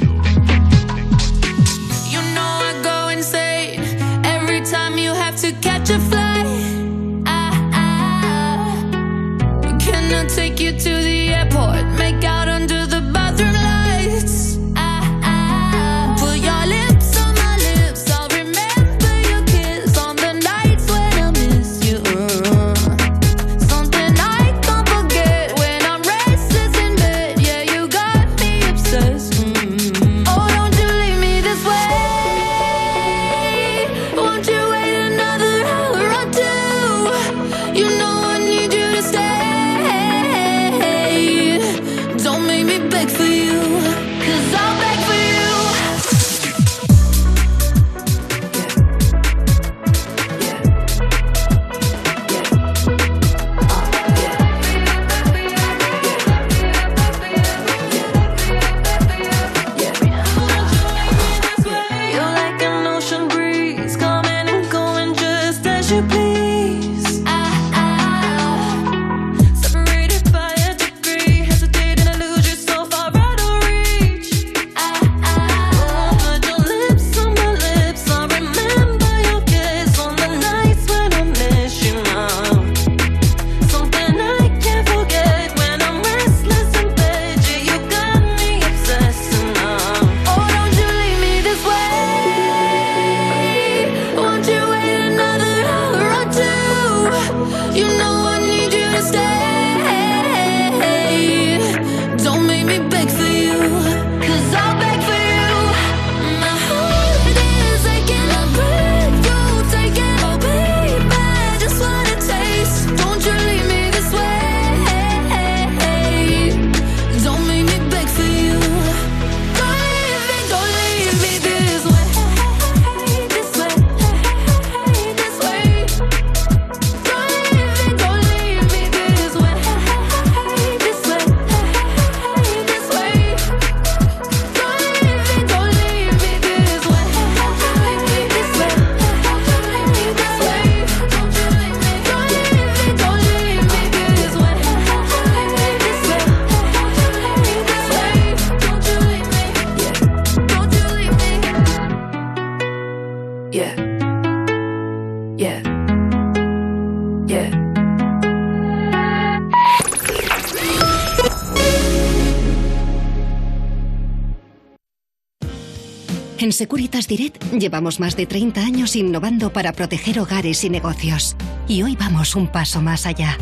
llevamos 167.59 168.01
más 168.01 168.17
de 168.17 168.27
30 168.27 168.61
años 168.61 168.97
innovando 168.97 169.53
para 169.53 169.73
proteger 169.73 170.21
hogares 170.21 170.65
y 170.65 170.71
negocios. 170.71 171.37
Y 171.67 171.83
hoy 171.83 171.97
vamos 171.97 172.37
un 172.37 172.49
paso 172.49 172.81
más 172.81 173.05
allá. 173.07 173.37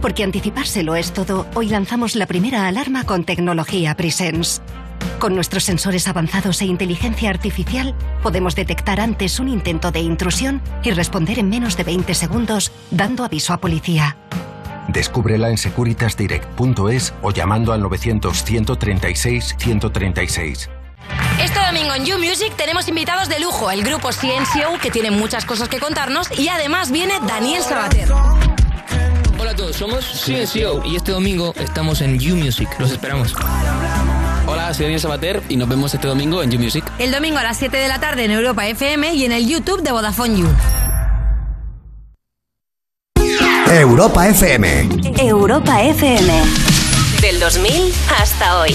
Porque 0.00 0.24
anticipárselo 0.24 0.96
es 0.96 1.12
todo, 1.12 1.46
hoy 1.54 1.68
lanzamos 1.68 2.16
la 2.16 2.26
primera 2.26 2.66
alarma 2.66 3.04
con 3.04 3.24
tecnología 3.24 3.94
Presence. 3.94 4.60
Con 5.18 5.34
nuestros 5.34 5.64
sensores 5.64 6.06
avanzados 6.08 6.60
e 6.60 6.66
inteligencia 6.66 7.30
artificial, 7.30 7.94
podemos 8.22 8.54
detectar 8.54 9.00
antes 9.00 9.40
un 9.40 9.48
intento 9.48 9.90
de 9.90 10.00
intrusión 10.00 10.60
y 10.82 10.90
responder 10.90 11.38
en 11.38 11.48
menos 11.48 11.74
de 11.76 11.84
20 11.84 12.12
segundos, 12.14 12.70
dando 12.90 13.24
aviso 13.24 13.54
a 13.54 13.58
policía. 13.58 14.18
Descúbrela 14.88 15.50
en 15.50 15.56
securitasdirect.es 15.56 17.14
o 17.22 17.30
llamando 17.30 17.72
al 17.72 17.80
900-136-136. 17.82 20.73
Este 21.54 21.66
domingo 21.66 21.94
en 21.94 22.04
You 22.04 22.18
Music 22.18 22.52
tenemos 22.56 22.88
invitados 22.88 23.28
de 23.28 23.38
lujo, 23.38 23.70
el 23.70 23.84
grupo 23.84 24.08
CNCO, 24.10 24.76
que 24.82 24.90
tiene 24.90 25.12
muchas 25.12 25.44
cosas 25.44 25.68
que 25.68 25.78
contarnos, 25.78 26.26
y 26.36 26.48
además 26.48 26.90
viene 26.90 27.14
Daniel 27.28 27.62
Sabater. 27.62 28.08
Hola 29.38 29.52
a 29.52 29.54
todos, 29.54 29.76
somos 29.76 30.04
CNCO 30.04 30.82
y 30.84 30.96
este 30.96 31.12
domingo 31.12 31.54
estamos 31.56 32.00
en 32.00 32.18
You 32.18 32.34
Music. 32.34 32.68
Los 32.80 32.90
esperamos. 32.90 33.36
Hola, 34.48 34.74
soy 34.74 34.86
Daniel 34.86 35.00
Sabater 35.00 35.42
y 35.48 35.56
nos 35.56 35.68
vemos 35.68 35.94
este 35.94 36.08
domingo 36.08 36.42
en 36.42 36.50
You 36.50 36.58
Music. 36.58 36.84
El 36.98 37.12
domingo 37.12 37.38
a 37.38 37.44
las 37.44 37.56
7 37.56 37.76
de 37.76 37.86
la 37.86 38.00
tarde 38.00 38.24
en 38.24 38.32
Europa 38.32 38.66
FM 38.66 39.14
y 39.14 39.24
en 39.24 39.30
el 39.30 39.46
YouTube 39.46 39.80
de 39.82 39.92
Vodafone 39.92 40.36
You. 40.36 40.48
Europa 43.70 44.26
FM. 44.26 44.88
Europa 45.18 45.82
FM. 45.82 46.32
Del 47.20 47.38
2000 47.38 47.94
hasta 48.20 48.58
hoy. 48.58 48.74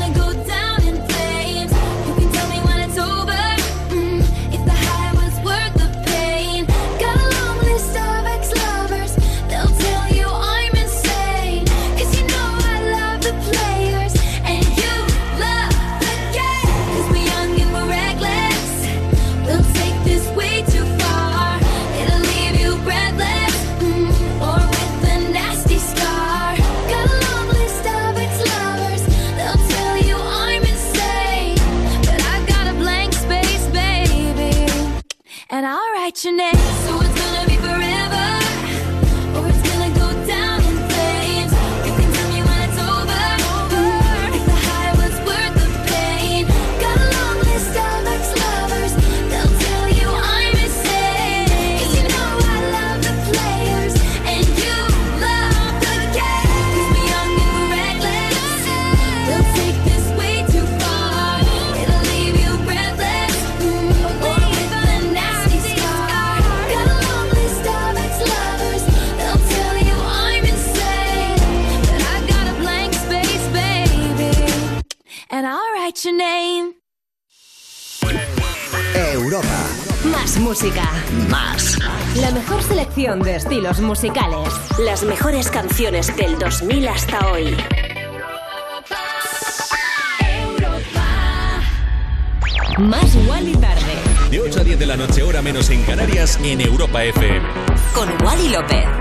write 36.11 36.25
your 36.25 36.35
name. 36.35 36.60
Your 76.03 76.13
name. 76.13 76.73
Europa. 79.13 79.67
Más 80.11 80.39
música. 80.39 80.83
Más. 81.29 81.77
La 82.15 82.31
mejor 82.31 82.63
selección 82.63 83.21
de 83.21 83.35
estilos 83.35 83.79
musicales. 83.81 84.49
Las 84.79 85.03
mejores 85.03 85.49
canciones 85.49 86.15
del 86.15 86.39
2000 86.39 86.87
hasta 86.87 87.31
hoy. 87.31 87.55
Más 92.79 93.15
Wally 93.27 93.55
tarde. 93.57 93.93
De 94.31 94.39
8 94.39 94.61
a 94.61 94.63
10 94.63 94.79
de 94.79 94.85
la 94.85 94.97
noche, 94.97 95.21
hora 95.21 95.41
menos 95.41 95.69
en 95.69 95.83
Canarias, 95.83 96.39
en 96.43 96.61
Europa 96.61 97.03
FM. 97.03 97.47
Con 97.93 98.09
Wally 98.25 98.49
López. 98.49 99.00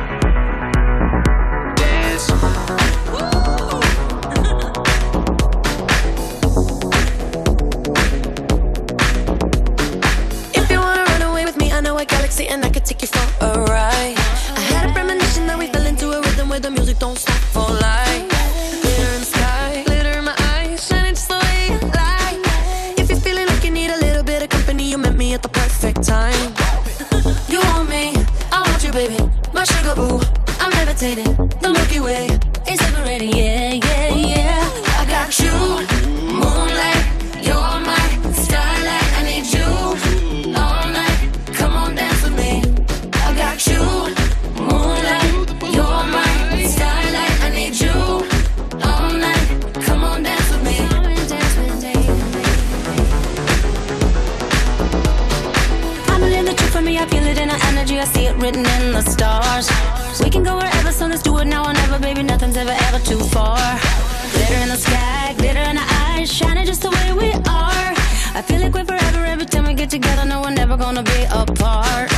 Gonna 71.03 71.19
be 71.19 71.25
apart. 71.25 72.11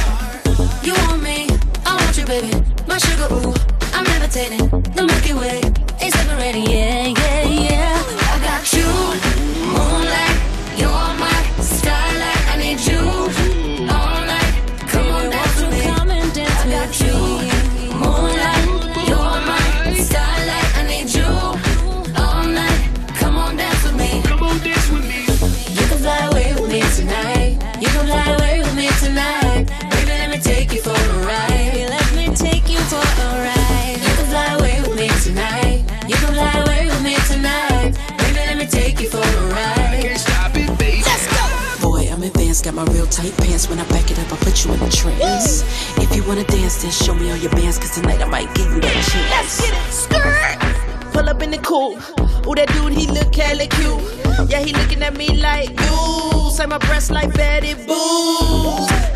You 0.82 0.94
want 0.94 1.22
me, 1.22 1.46
I 1.86 1.96
want 1.96 2.16
you, 2.16 2.24
baby. 2.24 2.52
My 2.86 2.98
sugar, 2.98 3.28
ooh, 3.32 3.54
I'm 3.92 4.04
levitating. 4.04 4.68
The 4.94 5.04
Milky 5.04 5.34
Way 5.34 5.60
is 6.04 6.12
separating, 6.12 6.64
yeah, 6.64 7.06
yeah, 7.06 7.42
yeah. 7.48 7.71
Tight 43.22 43.36
pants. 43.38 43.68
When 43.68 43.78
I 43.78 43.86
back 43.88 44.10
it 44.10 44.18
up, 44.18 44.32
I 44.32 44.36
put 44.36 44.64
you 44.64 44.72
in 44.74 44.80
a 44.82 44.90
trance. 44.90 45.62
If 45.98 46.14
you 46.16 46.24
wanna 46.24 46.44
dance, 46.44 46.82
then 46.82 46.90
show 46.90 47.14
me 47.14 47.30
all 47.30 47.36
your 47.36 47.50
bands. 47.52 47.78
Cause 47.78 47.94
tonight 47.94 48.20
I 48.20 48.26
might 48.26 48.52
give 48.54 48.66
you 48.74 48.80
that 48.80 48.94
chance. 49.10 49.30
Let's 49.34 49.60
get 49.60 49.74
it. 49.74 49.92
Skirt. 49.92 51.12
Pull 51.12 51.28
up 51.28 51.42
in 51.42 51.50
the 51.50 51.58
coupe. 51.58 51.98
Ooh, 52.46 52.54
that 52.54 52.68
dude, 52.74 52.92
he 52.92 53.06
look 53.06 53.34
hella 53.34 53.66
cute. 53.66 54.50
Yeah, 54.50 54.60
he 54.60 54.72
looking 54.72 55.02
at 55.02 55.16
me 55.16 55.28
like, 55.40 55.70
you. 55.70 56.50
Say 56.50 56.66
my 56.66 56.78
breasts 56.78 57.10
like 57.10 57.32
Betty 57.34 57.74
Boo. 57.74 57.94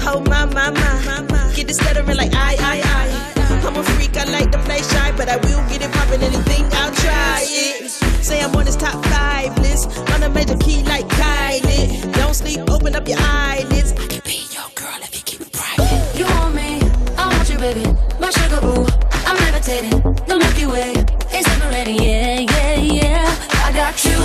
Oh, 0.08 0.22
my, 0.26 0.44
my, 0.46 0.70
my. 0.70 1.52
Get 1.54 1.66
this 1.66 1.78
stuttering 1.78 2.16
like, 2.16 2.32
I, 2.34 2.56
I, 2.60 2.76
I. 2.84 3.66
I'm 3.66 3.76
a 3.76 3.82
freak, 3.82 4.16
I 4.16 4.24
like 4.30 4.52
to 4.52 4.58
play 4.58 4.82
shy, 4.82 5.12
but 5.16 5.28
I 5.28 5.36
will 5.36 5.62
get 5.68 5.82
it 5.82 5.90
poppin'. 5.92 6.22
Anything, 6.22 6.64
I'll 6.72 6.92
try 6.94 7.40
it. 7.42 8.05
Say 8.26 8.42
I'm 8.42 8.56
on 8.56 8.66
his 8.66 8.74
top 8.74 9.04
five 9.06 9.56
list. 9.60 9.86
On 10.10 10.20
a 10.24 10.28
major 10.28 10.56
key 10.56 10.82
like 10.82 11.06
Kylie. 11.10 12.12
Don't 12.14 12.34
sleep, 12.34 12.58
open 12.68 12.96
up 12.96 13.06
your 13.06 13.18
eyelids. 13.20 13.92
I 13.92 14.06
can 14.08 14.20
be 14.24 14.48
your 14.50 14.68
girl 14.74 14.98
if 15.00 15.14
you 15.14 15.22
keep 15.22 15.40
it 15.42 15.52
private. 15.52 16.18
You 16.18 16.24
want 16.24 16.56
me, 16.56 16.80
I 17.16 17.28
want 17.28 17.48
you, 17.48 17.56
baby. 17.56 17.86
My 18.18 18.30
sugar 18.30 18.60
boo, 18.60 18.84
I'm 19.28 19.36
levitating. 19.36 20.02
The 20.26 20.38
Milky 20.40 20.66
Way 20.66 20.90
is 21.38 21.46
separating. 21.46 22.02
Yeah, 22.02 22.40
yeah, 22.40 22.74
yeah. 22.98 23.62
I 23.64 23.70
got 23.72 23.94
you, 24.04 24.18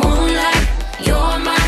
moonlight. 0.00 0.66
You're 1.06 1.38
my 1.44 1.59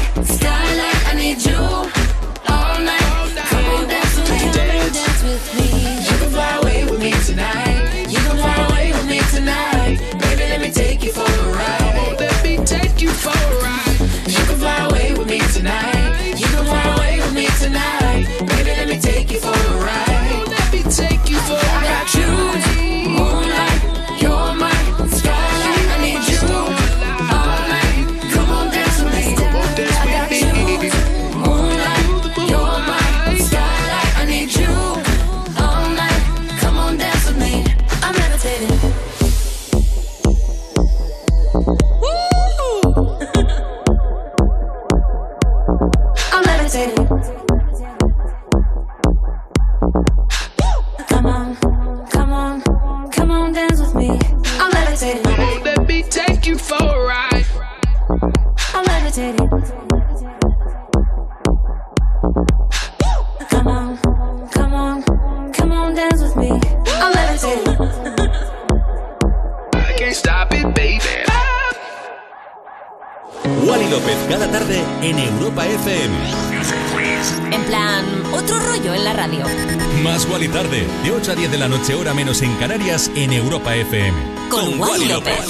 la 81.62 81.68
noche, 81.68 81.94
hora 81.94 82.12
menos 82.12 82.42
en 82.42 82.52
Canarias, 82.56 83.08
en 83.14 83.32
Europa 83.32 83.76
FM. 83.76 84.18
Con 84.50 84.80
Wally 84.80 85.06
López. 85.06 85.46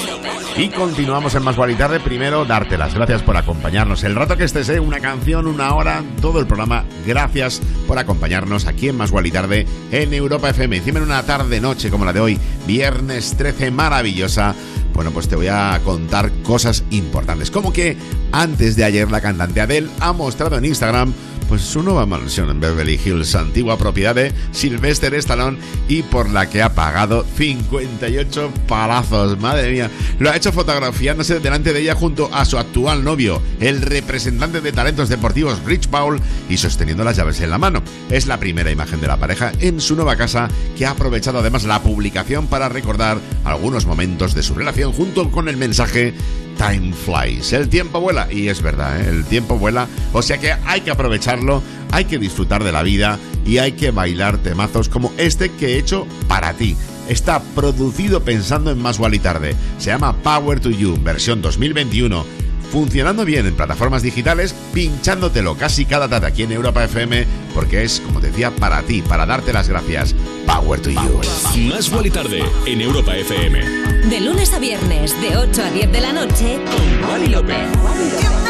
Y 0.58 0.68
continuamos 0.68 1.34
en 1.34 1.42
Más 1.42 1.56
Guay 1.56 1.72
y 1.72 1.76
Tarde. 1.76 2.00
Primero, 2.00 2.44
darte 2.44 2.76
las 2.76 2.92
gracias 2.92 3.22
por 3.22 3.38
acompañarnos. 3.38 4.04
El 4.04 4.14
rato 4.14 4.36
que 4.36 4.44
estés, 4.44 4.68
¿eh? 4.68 4.78
una 4.78 5.00
canción, 5.00 5.46
una 5.46 5.74
hora, 5.74 6.04
todo 6.20 6.38
el 6.38 6.46
programa. 6.46 6.84
Gracias 7.06 7.62
por 7.88 7.98
acompañarnos 7.98 8.66
aquí 8.66 8.90
en 8.90 8.98
Más 8.98 9.10
Guay 9.10 9.28
y 9.28 9.30
Tarde 9.30 9.66
en 9.90 10.12
Europa 10.12 10.50
FM. 10.50 10.76
Encima 10.76 10.98
en 10.98 11.06
una 11.06 11.22
tarde-noche 11.22 11.88
como 11.88 12.04
la 12.04 12.12
de 12.12 12.20
hoy, 12.20 12.38
viernes 12.66 13.34
13, 13.38 13.70
maravillosa. 13.70 14.54
Bueno, 14.92 15.12
pues 15.12 15.28
te 15.28 15.36
voy 15.36 15.48
a 15.48 15.80
contar 15.82 16.30
cosas 16.42 16.84
importantes. 16.90 17.50
Como 17.50 17.72
que 17.72 17.96
antes 18.32 18.76
de 18.76 18.84
ayer 18.84 19.10
la 19.10 19.22
cantante 19.22 19.62
Adele 19.62 19.88
ha 20.00 20.12
mostrado 20.12 20.58
en 20.58 20.66
Instagram 20.66 21.14
pues 21.52 21.64
su 21.64 21.82
nueva 21.82 22.06
mansión 22.06 22.48
en 22.48 22.60
Beverly 22.60 22.98
Hills, 23.04 23.34
antigua 23.34 23.76
propiedad 23.76 24.14
de 24.14 24.32
Sylvester 24.52 25.12
Stallone 25.12 25.58
y 25.86 26.02
por 26.02 26.30
la 26.30 26.48
que 26.48 26.62
ha 26.62 26.74
pagado 26.74 27.26
58 27.36 28.50
palazos. 28.66 29.38
Madre 29.38 29.70
mía, 29.70 29.90
lo 30.18 30.30
ha 30.30 30.36
hecho 30.36 30.50
fotografiándose 30.50 31.40
delante 31.40 31.74
de 31.74 31.80
ella 31.80 31.94
junto 31.94 32.30
a 32.32 32.46
su 32.46 32.56
actual 32.56 33.04
novio, 33.04 33.42
el 33.60 33.82
representante 33.82 34.62
de 34.62 34.72
talentos 34.72 35.10
deportivos 35.10 35.62
Rich 35.66 35.88
Paul, 35.88 36.22
y 36.48 36.56
sosteniendo 36.56 37.04
las 37.04 37.18
llaves 37.18 37.38
en 37.42 37.50
la 37.50 37.58
mano. 37.58 37.82
Es 38.08 38.26
la 38.26 38.40
primera 38.40 38.70
imagen 38.70 39.02
de 39.02 39.08
la 39.08 39.18
pareja 39.18 39.52
en 39.60 39.78
su 39.82 39.94
nueva 39.94 40.16
casa 40.16 40.48
que 40.78 40.86
ha 40.86 40.92
aprovechado 40.92 41.40
además 41.40 41.64
la 41.64 41.82
publicación 41.82 42.46
para 42.46 42.70
recordar 42.70 43.18
algunos 43.44 43.84
momentos 43.84 44.34
de 44.34 44.42
su 44.42 44.54
relación 44.54 44.94
junto 44.94 45.30
con 45.30 45.50
el 45.50 45.58
mensaje 45.58 46.14
Time 46.56 46.92
flies. 46.92 47.52
El 47.52 47.68
tiempo 47.68 48.00
vuela. 48.00 48.28
Y 48.32 48.48
es 48.48 48.62
verdad, 48.62 49.00
¿eh? 49.00 49.08
el 49.08 49.24
tiempo 49.24 49.58
vuela. 49.58 49.88
O 50.12 50.22
sea 50.22 50.38
que 50.38 50.52
hay 50.64 50.82
que 50.82 50.90
aprovecharlo, 50.90 51.62
hay 51.90 52.04
que 52.04 52.18
disfrutar 52.18 52.64
de 52.64 52.72
la 52.72 52.82
vida 52.82 53.18
y 53.44 53.58
hay 53.58 53.72
que 53.72 53.90
bailar 53.90 54.38
temazos 54.38 54.88
como 54.88 55.12
este 55.18 55.50
que 55.50 55.74
he 55.74 55.78
hecho 55.78 56.06
para 56.28 56.52
ti. 56.54 56.76
Está 57.08 57.42
producido 57.42 58.22
pensando 58.22 58.70
en 58.70 58.80
más 58.80 59.00
y 59.12 59.18
tarde. 59.18 59.56
Se 59.78 59.90
llama 59.90 60.16
Power 60.22 60.60
to 60.60 60.70
You, 60.70 60.98
versión 61.02 61.42
2021. 61.42 62.41
Funcionando 62.72 63.26
bien 63.26 63.46
en 63.46 63.54
plataformas 63.54 64.02
digitales, 64.02 64.54
pinchándotelo 64.72 65.58
casi 65.58 65.84
cada 65.84 66.08
tarde 66.08 66.28
aquí 66.28 66.44
en 66.44 66.52
Europa 66.52 66.82
FM, 66.82 67.26
porque 67.54 67.84
es, 67.84 68.00
como 68.00 68.18
te 68.18 68.28
decía, 68.28 68.50
para 68.50 68.80
ti, 68.80 69.02
para 69.02 69.26
darte 69.26 69.52
las 69.52 69.68
gracias. 69.68 70.14
Power 70.46 70.80
to 70.80 70.88
You. 70.88 71.20
Más 71.68 71.92
Wally 71.92 72.10
tarde 72.10 72.42
en 72.64 72.80
Europa 72.80 73.14
FM. 73.14 73.60
De 74.08 74.20
lunes 74.22 74.54
a 74.54 74.58
viernes, 74.58 75.14
de 75.20 75.36
8 75.36 75.62
a 75.62 75.70
10 75.70 75.92
de 75.92 76.00
la 76.00 76.12
noche, 76.14 76.58
con 76.64 77.10
Wally 77.10 77.28
López. 77.28 78.41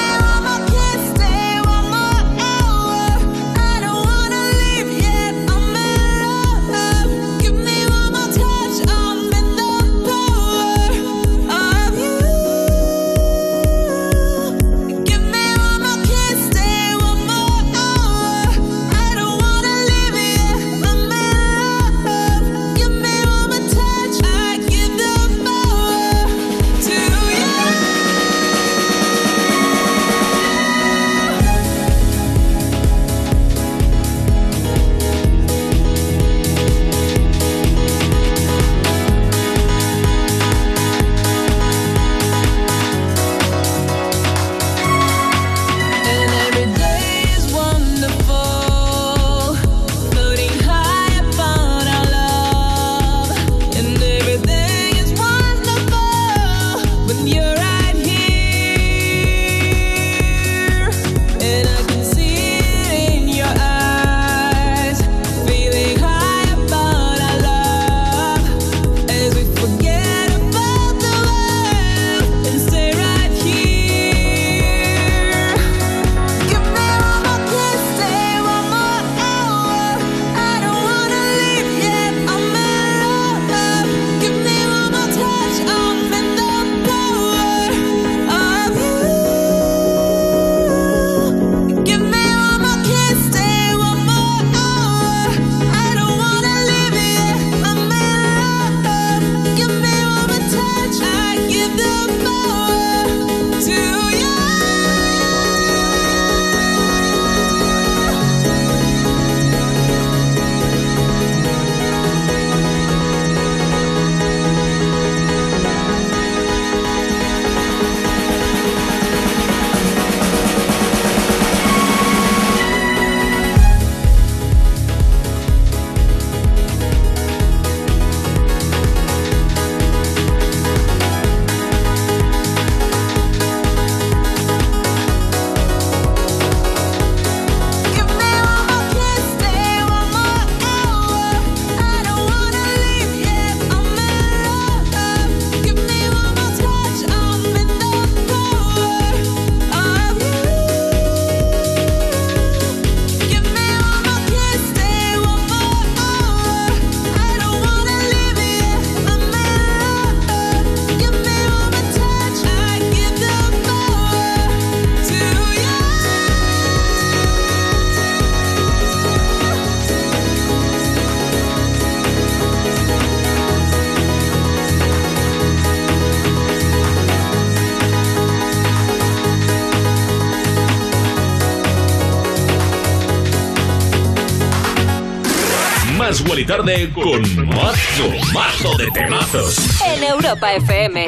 Más 186.12 186.28
Wally 186.28 186.44
Tarde 186.44 186.92
con 186.92 187.22
mazo, 187.46 188.10
mazo 188.34 188.76
de 188.76 188.86
temazos. 188.90 189.56
En 189.80 190.04
Europa 190.04 190.52
FM. 190.56 191.06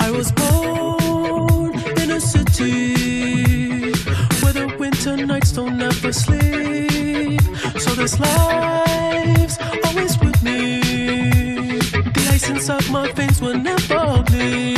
I 0.00 0.10
was 0.10 0.32
born 0.32 1.78
in 2.02 2.10
a 2.10 2.20
city 2.20 3.92
where 4.42 4.52
the 4.52 4.74
winter 4.80 5.16
nights 5.16 5.52
don't 5.52 5.80
ever 5.80 6.12
sleep. 6.12 7.40
So 7.78 7.94
this 7.94 8.18
life's 8.18 9.58
always 9.84 10.18
with 10.18 10.42
me. 10.42 10.80
The 10.80 12.30
ice 12.32 12.48
inside 12.48 12.90
my 12.90 13.12
veins 13.12 13.40
will 13.40 13.58
never 13.58 14.24
bleed. 14.24 14.77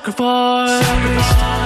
I 0.00 0.02
sacrifice 0.02 1.59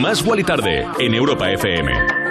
Más 0.00 0.22
Wally 0.22 0.42
Tarde 0.42 0.86
en 0.98 1.14
Europa 1.14 1.50
FM. 1.50 2.21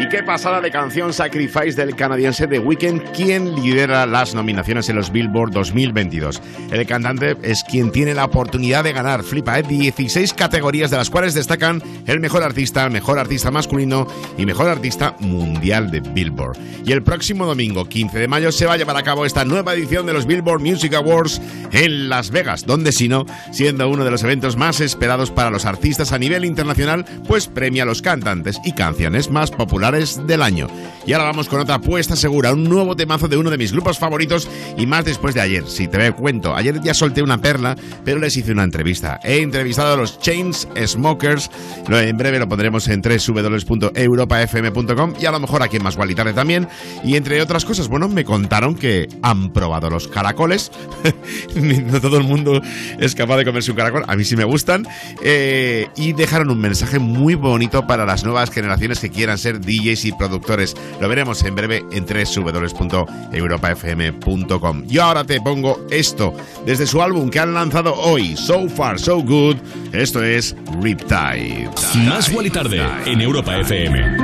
¿Y 0.00 0.08
qué 0.08 0.22
pasada 0.22 0.60
de 0.60 0.70
canción 0.70 1.12
Sacrifice 1.12 1.72
del 1.72 1.96
canadiense 1.96 2.46
The 2.46 2.60
Weeknd, 2.60 3.02
quien 3.10 3.56
lidera 3.56 4.06
las 4.06 4.32
nominaciones 4.32 4.88
en 4.88 4.94
los 4.94 5.10
Billboard 5.10 5.50
2022? 5.50 6.40
El 6.70 6.86
cantante 6.86 7.36
es 7.42 7.64
quien 7.64 7.90
tiene 7.90 8.14
la 8.14 8.26
oportunidad 8.26 8.84
de 8.84 8.92
ganar, 8.92 9.24
flipa, 9.24 9.58
¿eh? 9.58 9.64
16 9.64 10.34
categorías 10.34 10.92
de 10.92 10.98
las 10.98 11.10
cuales 11.10 11.34
destacan 11.34 11.82
el 12.06 12.20
mejor 12.20 12.44
artista, 12.44 12.88
mejor 12.88 13.18
artista 13.18 13.50
masculino 13.50 14.06
y 14.36 14.46
mejor 14.46 14.68
artista 14.68 15.16
mundial 15.18 15.90
de 15.90 15.98
Billboard. 15.98 16.56
Y 16.84 16.92
el 16.92 17.02
próximo 17.02 17.44
domingo, 17.44 17.88
15 17.88 18.20
de 18.20 18.28
mayo, 18.28 18.52
se 18.52 18.66
va 18.66 18.74
a 18.74 18.76
llevar 18.76 18.96
a 18.96 19.02
cabo 19.02 19.26
esta 19.26 19.44
nueva 19.44 19.74
edición 19.74 20.06
de 20.06 20.12
los 20.12 20.26
Billboard 20.26 20.60
Music 20.60 20.94
Awards 20.94 21.40
en 21.72 22.08
Las 22.08 22.30
Vegas, 22.30 22.64
donde 22.64 22.92
si 22.92 23.08
no, 23.08 23.26
siendo 23.50 23.88
uno 23.88 24.04
de 24.04 24.12
los 24.12 24.22
eventos 24.22 24.56
más 24.56 24.80
esperados 24.80 25.32
para 25.32 25.50
los 25.50 25.64
artistas 25.64 26.12
a 26.12 26.18
nivel 26.20 26.44
internacional, 26.44 27.04
pues 27.26 27.48
premia 27.48 27.82
a 27.82 27.86
los 27.86 28.00
cantantes 28.00 28.60
y 28.64 28.72
canciones 28.72 29.28
más 29.28 29.50
populares 29.50 29.87
del 29.90 30.42
año. 30.42 30.68
Y 31.06 31.14
ahora 31.14 31.24
vamos 31.24 31.48
con 31.48 31.60
otra 31.60 31.76
apuesta 31.76 32.16
segura, 32.16 32.52
un 32.52 32.64
nuevo 32.64 32.94
temazo 32.94 33.28
de 33.28 33.38
uno 33.38 33.48
de 33.48 33.56
mis 33.56 33.72
grupos 33.72 33.98
favoritos 33.98 34.46
y 34.76 34.84
más 34.84 35.06
después 35.06 35.34
de 35.34 35.40
ayer. 35.40 35.66
Si 35.66 35.88
te 35.88 36.12
cuento, 36.12 36.54
ayer 36.54 36.82
ya 36.82 36.92
solté 36.92 37.22
una 37.22 37.40
perla, 37.40 37.76
pero 38.04 38.20
les 38.20 38.36
hice 38.36 38.52
una 38.52 38.64
entrevista. 38.64 39.18
He 39.24 39.40
entrevistado 39.40 39.94
a 39.94 39.96
los 39.96 40.20
Chains 40.20 40.68
Smokers, 40.84 41.50
en 41.88 42.18
breve 42.18 42.38
lo 42.38 42.46
pondremos 42.46 42.86
en 42.88 43.00
www.europafm.com 43.00 45.14
y 45.18 45.24
a 45.24 45.30
lo 45.30 45.40
mejor 45.40 45.62
aquí 45.62 45.78
en 45.78 45.82
Más 45.82 45.96
Guali 45.96 46.14
Tarde 46.14 46.34
también. 46.34 46.68
Y 47.02 47.16
entre 47.16 47.40
otras 47.40 47.64
cosas, 47.64 47.88
bueno, 47.88 48.06
me 48.08 48.24
contaron 48.24 48.74
que 48.74 49.08
han 49.22 49.54
probado 49.54 49.88
los 49.88 50.08
caracoles. 50.08 50.70
no 51.54 52.02
todo 52.02 52.18
el 52.18 52.24
mundo 52.24 52.60
es 52.98 53.14
capaz 53.14 53.38
de 53.38 53.46
comerse 53.46 53.70
un 53.70 53.78
caracol, 53.78 54.04
a 54.06 54.14
mí 54.14 54.24
sí 54.24 54.36
me 54.36 54.44
gustan. 54.44 54.86
Eh, 55.22 55.88
y 55.96 56.12
dejaron 56.12 56.50
un 56.50 56.60
mensaje 56.60 56.98
muy 56.98 57.34
bonito 57.34 57.86
para 57.86 58.04
las 58.04 58.24
nuevas 58.24 58.50
generaciones 58.50 59.00
que 59.00 59.08
quieran 59.08 59.38
ser 59.38 59.60
DJs 59.80 60.04
y 60.06 60.12
productores. 60.12 60.74
Lo 61.00 61.08
veremos 61.08 61.42
en 61.44 61.54
breve 61.54 61.84
en 61.92 62.04
www.europafm.com. 62.06 64.84
Yo 64.86 65.04
ahora 65.04 65.24
te 65.24 65.40
pongo 65.40 65.78
esto 65.90 66.32
desde 66.66 66.86
su 66.86 67.00
álbum 67.02 67.30
que 67.30 67.38
han 67.40 67.54
lanzado 67.54 67.94
hoy, 67.94 68.36
So 68.36 68.68
Far 68.68 68.98
So 68.98 69.22
Good. 69.22 69.56
Esto 69.92 70.22
es 70.22 70.54
Riptide. 70.80 71.68
Más 72.06 72.30
Wally 72.32 72.50
Tarde 72.50 72.82
en 73.06 73.20
Europa 73.20 73.56
FM. 73.58 74.16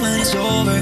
when 0.00 0.20
it's 0.20 0.34
over? 0.34 0.80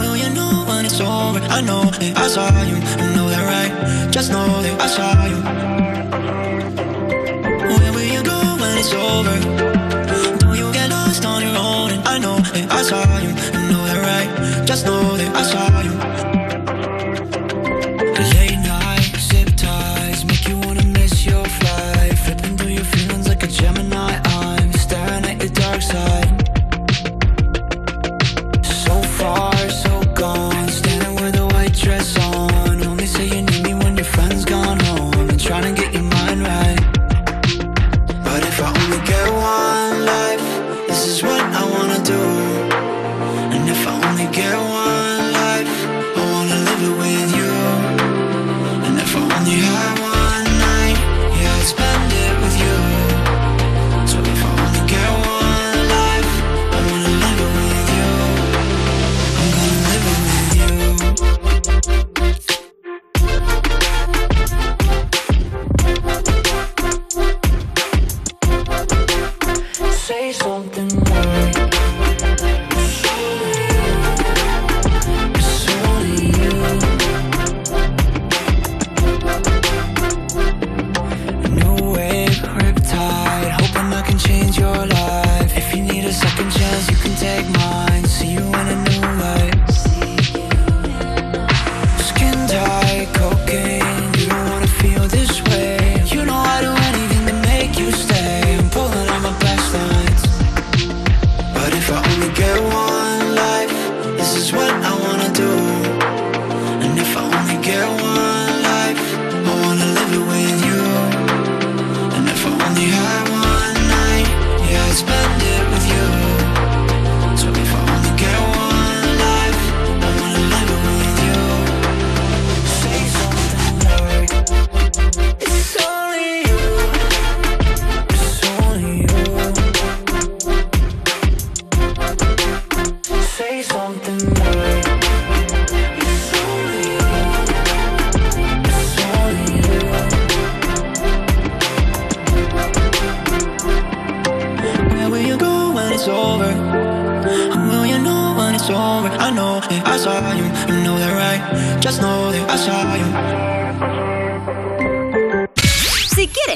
Will 0.00 0.16
you 0.16 0.30
know 0.30 0.64
when 0.66 0.84
it's 0.84 1.00
over? 1.00 1.40
I 1.50 1.60
know 1.60 1.84
that 1.84 2.16
I 2.16 2.26
saw 2.28 2.48
you, 2.62 2.76
I 2.76 3.14
know 3.14 3.28
that 3.28 3.44
right. 3.46 3.72
Just 4.10 4.30
know 4.30 4.62
that 4.62 4.80
I 4.80 4.86
saw 4.86 5.26
you. 5.26 5.36
Where 7.78 7.92
will 7.92 8.02
you 8.14 8.22
go 8.22 8.38
when 8.60 8.78
it's 8.78 8.92
over? 8.92 9.63
That 12.54 12.70
I 12.70 12.82
saw 12.82 13.18
you, 13.18 13.30
I 13.30 13.62
know 13.70 13.84
that 13.84 14.00
right. 14.10 14.66
Just 14.66 14.86
know 14.86 15.16
that 15.16 15.36
I 15.36 15.42
saw 15.42 15.80
you. 15.80 16.13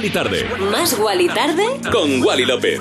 Wally 0.00 0.10
Tarde. 0.14 0.48
Más 0.72 0.98
Wally 0.98 1.28
tarde. 1.28 1.62
Con 1.92 2.22
Wally 2.22 2.46
López. 2.46 2.80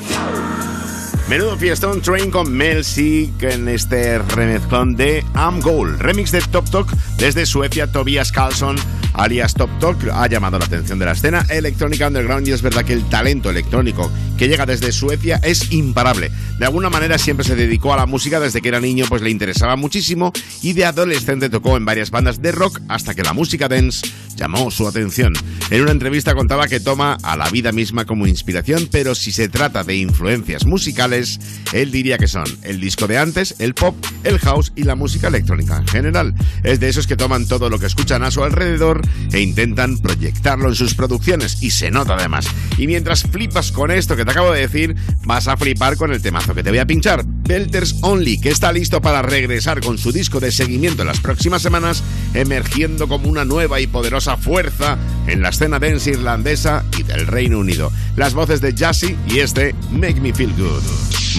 Menudo 1.27 1.57
fiestón 1.57 2.01
Train 2.01 2.31
con 2.31 2.49
Mel 2.49 2.85
C 2.85 3.29
en 3.41 3.67
este 3.67 4.19
remezclón 4.19 4.95
de 4.95 5.25
Am 5.33 5.59
Goal, 5.59 5.99
remix 5.99 6.31
de 6.31 6.39
Top 6.39 6.69
Talk 6.71 6.89
desde 7.17 7.45
Suecia, 7.45 7.91
Tobias 7.91 8.31
Carlson, 8.31 8.77
alias 9.19 9.53
Top 9.53 9.69
Talk, 9.79 10.07
ha 10.13 10.27
llamado 10.27 10.57
la 10.57 10.65
atención 10.65 10.97
de 10.97 11.05
la 11.05 11.11
escena 11.11 11.45
electrónica 11.49 12.07
underground 12.07 12.47
y 12.47 12.51
es 12.51 12.61
verdad 12.61 12.85
que 12.85 12.93
el 12.93 13.03
talento 13.09 13.49
electrónico 13.49 14.09
que 14.37 14.47
llega 14.47 14.65
desde 14.65 14.93
Suecia 14.93 15.39
es 15.43 15.71
imparable. 15.73 16.31
De 16.57 16.65
alguna 16.65 16.89
manera 16.89 17.17
siempre 17.17 17.45
se 17.45 17.55
dedicó 17.55 17.93
a 17.93 17.97
la 17.97 18.05
música 18.05 18.39
desde 18.39 18.61
que 18.61 18.69
era 18.69 18.79
niño, 18.79 19.05
pues 19.09 19.21
le 19.21 19.29
interesaba 19.29 19.75
muchísimo 19.75 20.31
y 20.61 20.73
de 20.73 20.85
adolescente 20.85 21.49
tocó 21.49 21.75
en 21.75 21.85
varias 21.85 22.11
bandas 22.11 22.41
de 22.41 22.53
rock 22.53 22.79
hasta 22.87 23.13
que 23.13 23.23
la 23.23 23.33
música 23.33 23.67
dance 23.67 24.07
llamó 24.37 24.71
su 24.71 24.87
atención. 24.87 25.33
En 25.69 25.81
una 25.81 25.91
entrevista 25.91 26.33
contaba 26.33 26.67
que 26.67 26.79
toma 26.79 27.17
a 27.21 27.35
la 27.35 27.49
vida 27.49 27.73
misma 27.73 28.05
como 28.05 28.25
inspiración, 28.25 28.87
pero 28.89 29.15
si 29.15 29.33
se 29.33 29.49
trata 29.49 29.83
de 29.83 29.97
influencias 29.97 30.65
musicales, 30.65 31.39
él 31.73 31.91
diría 31.91 32.17
que 32.17 32.27
son 32.27 32.45
el 32.63 32.79
disco 32.79 33.07
de 33.07 33.17
antes, 33.17 33.55
el 33.59 33.73
pop, 33.73 33.95
el 34.23 34.39
house 34.39 34.71
y 34.75 34.83
la 34.83 34.95
música 34.95 35.27
electrónica 35.27 35.77
en 35.77 35.87
general. 35.87 36.33
Es 36.63 36.79
de 36.79 36.87
esos 36.87 37.05
que 37.05 37.17
toman 37.17 37.47
todo 37.47 37.69
lo 37.69 37.79
que 37.79 37.87
escuchan 37.87 38.23
a 38.23 38.31
su 38.31 38.43
alrededor 38.43 39.01
e 39.31 39.39
intentan 39.39 39.97
proyectarlo 39.97 40.69
en 40.69 40.75
sus 40.75 40.95
producciones 40.95 41.61
y 41.61 41.71
se 41.71 41.91
nota 41.91 42.15
además. 42.15 42.47
Y 42.77 42.87
mientras 42.87 43.23
flipas 43.23 43.71
con 43.71 43.91
esto 43.91 44.15
que 44.15 44.25
te 44.25 44.31
acabo 44.31 44.51
de 44.51 44.61
decir, 44.61 44.95
vas 45.25 45.47
a 45.47 45.57
flipar 45.57 45.97
con 45.97 46.11
el 46.11 46.21
temazo 46.21 46.55
que 46.55 46.63
te 46.63 46.69
voy 46.69 46.79
a 46.79 46.85
pinchar, 46.85 47.23
Belters 47.25 47.97
Only, 48.01 48.39
que 48.39 48.49
está 48.49 48.71
listo 48.71 49.01
para 49.01 49.21
regresar 49.21 49.81
con 49.81 49.97
su 49.97 50.11
disco 50.11 50.39
de 50.39 50.51
seguimiento 50.51 51.01
en 51.01 51.07
las 51.07 51.19
próximas 51.19 51.61
semanas, 51.61 52.03
emergiendo 52.33 53.07
como 53.07 53.29
una 53.29 53.45
nueva 53.45 53.79
y 53.81 53.87
poderosa 53.87 54.37
fuerza 54.37 54.97
en 55.27 55.41
la 55.41 55.49
escena 55.49 55.79
dance 55.79 56.09
irlandesa 56.09 56.83
y 56.97 57.03
del 57.03 57.27
Reino 57.27 57.59
Unido. 57.59 57.91
Las 58.15 58.33
voces 58.33 58.61
de 58.61 58.73
Jassy 58.75 59.15
y 59.27 59.39
este 59.39 59.73
Make 59.91 60.21
Me 60.21 60.33
Feel 60.33 60.53
Good. 60.53 60.83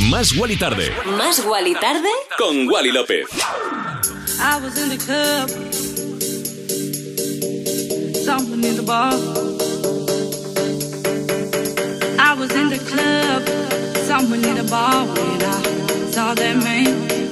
Más 0.08 0.36
Wally 0.36 0.56
Tarde. 0.56 0.92
Más 1.18 1.44
Wally 1.44 1.74
tarde. 1.74 2.08
Con 2.38 2.68
Wally 2.68 2.92
López. 2.92 3.26
I 4.40 4.58
was 4.62 4.76
in 4.78 4.88
the 4.88 4.96
club, 4.96 5.50
someone 8.30 8.64
in 8.64 8.76
the 8.76 8.82
bar. 8.92 9.12
I 12.28 12.32
was 12.40 12.50
in 12.60 12.68
the 12.74 12.80
club, 12.90 13.40
someone 14.10 14.44
in 14.50 14.54
the 14.60 14.66
bar 14.74 14.98
when 15.14 15.40
I 15.54 15.58
saw 16.14 16.28
that 16.40 16.56
man. 16.66 16.90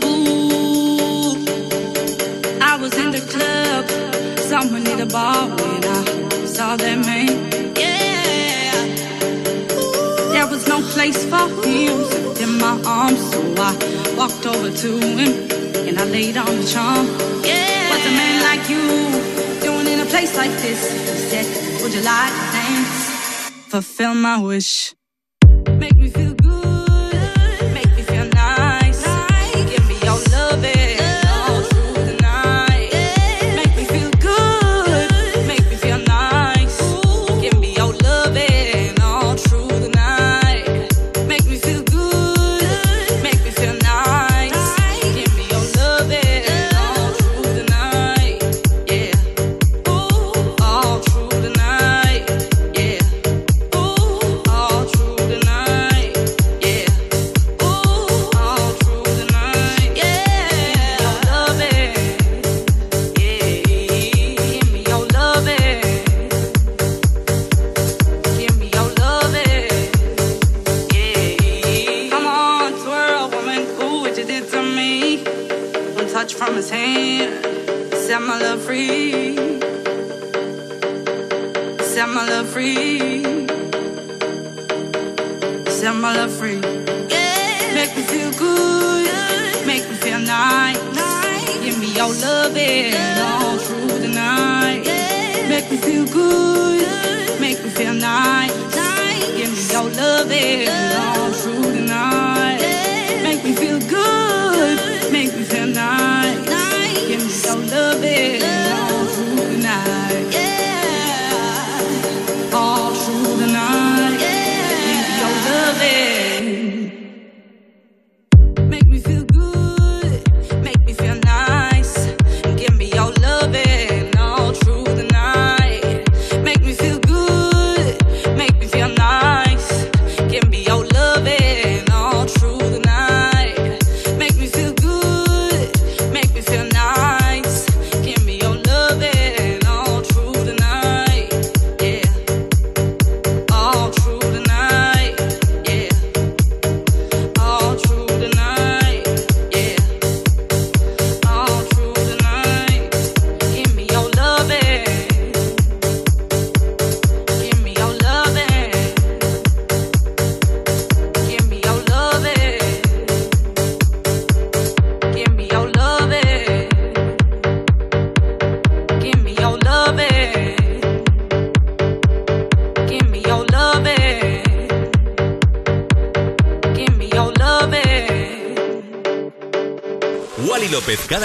Ooh, 0.09 1.37
I 2.71 2.73
was 2.83 2.93
in 3.03 3.11
the 3.17 3.23
club, 3.33 3.85
someone 4.53 4.85
in 4.93 4.99
the 4.99 5.07
bar 5.07 5.41
when 5.61 5.83
I 5.99 6.01
saw 6.57 6.75
that 6.83 6.99
man. 7.09 7.31
Yeah, 7.83 8.75
there 10.35 10.49
was 10.53 10.67
no 10.67 10.79
place 10.95 11.21
for 11.31 11.47
him 11.65 11.97
in 12.45 12.51
my 12.65 12.75
arms, 12.85 13.23
so 13.31 13.41
I 13.69 13.73
walked 14.19 14.45
over 14.53 14.71
to 14.83 14.91
him 15.07 15.33
and 15.87 15.95
I 16.03 16.05
laid 16.17 16.37
on 16.37 16.53
the 16.61 16.67
charm. 16.75 17.07
Yeah. 17.45 17.77
A 17.99 18.11
man 18.11 18.43
like 18.49 18.71
you 18.71 18.79
doing 18.79 19.09
in 19.19 19.58
a 19.58 19.58
place 20.09 20.37
like 20.37 20.51
this? 20.63 20.81
He 20.91 21.19
said, 21.31 21.83
Would 21.83 21.93
you 21.93 22.03
like 22.03 22.33
to 22.33 22.47
dance? 22.53 23.51
Fulfill 23.69 24.15
my 24.15 24.41
wish. 24.41 24.98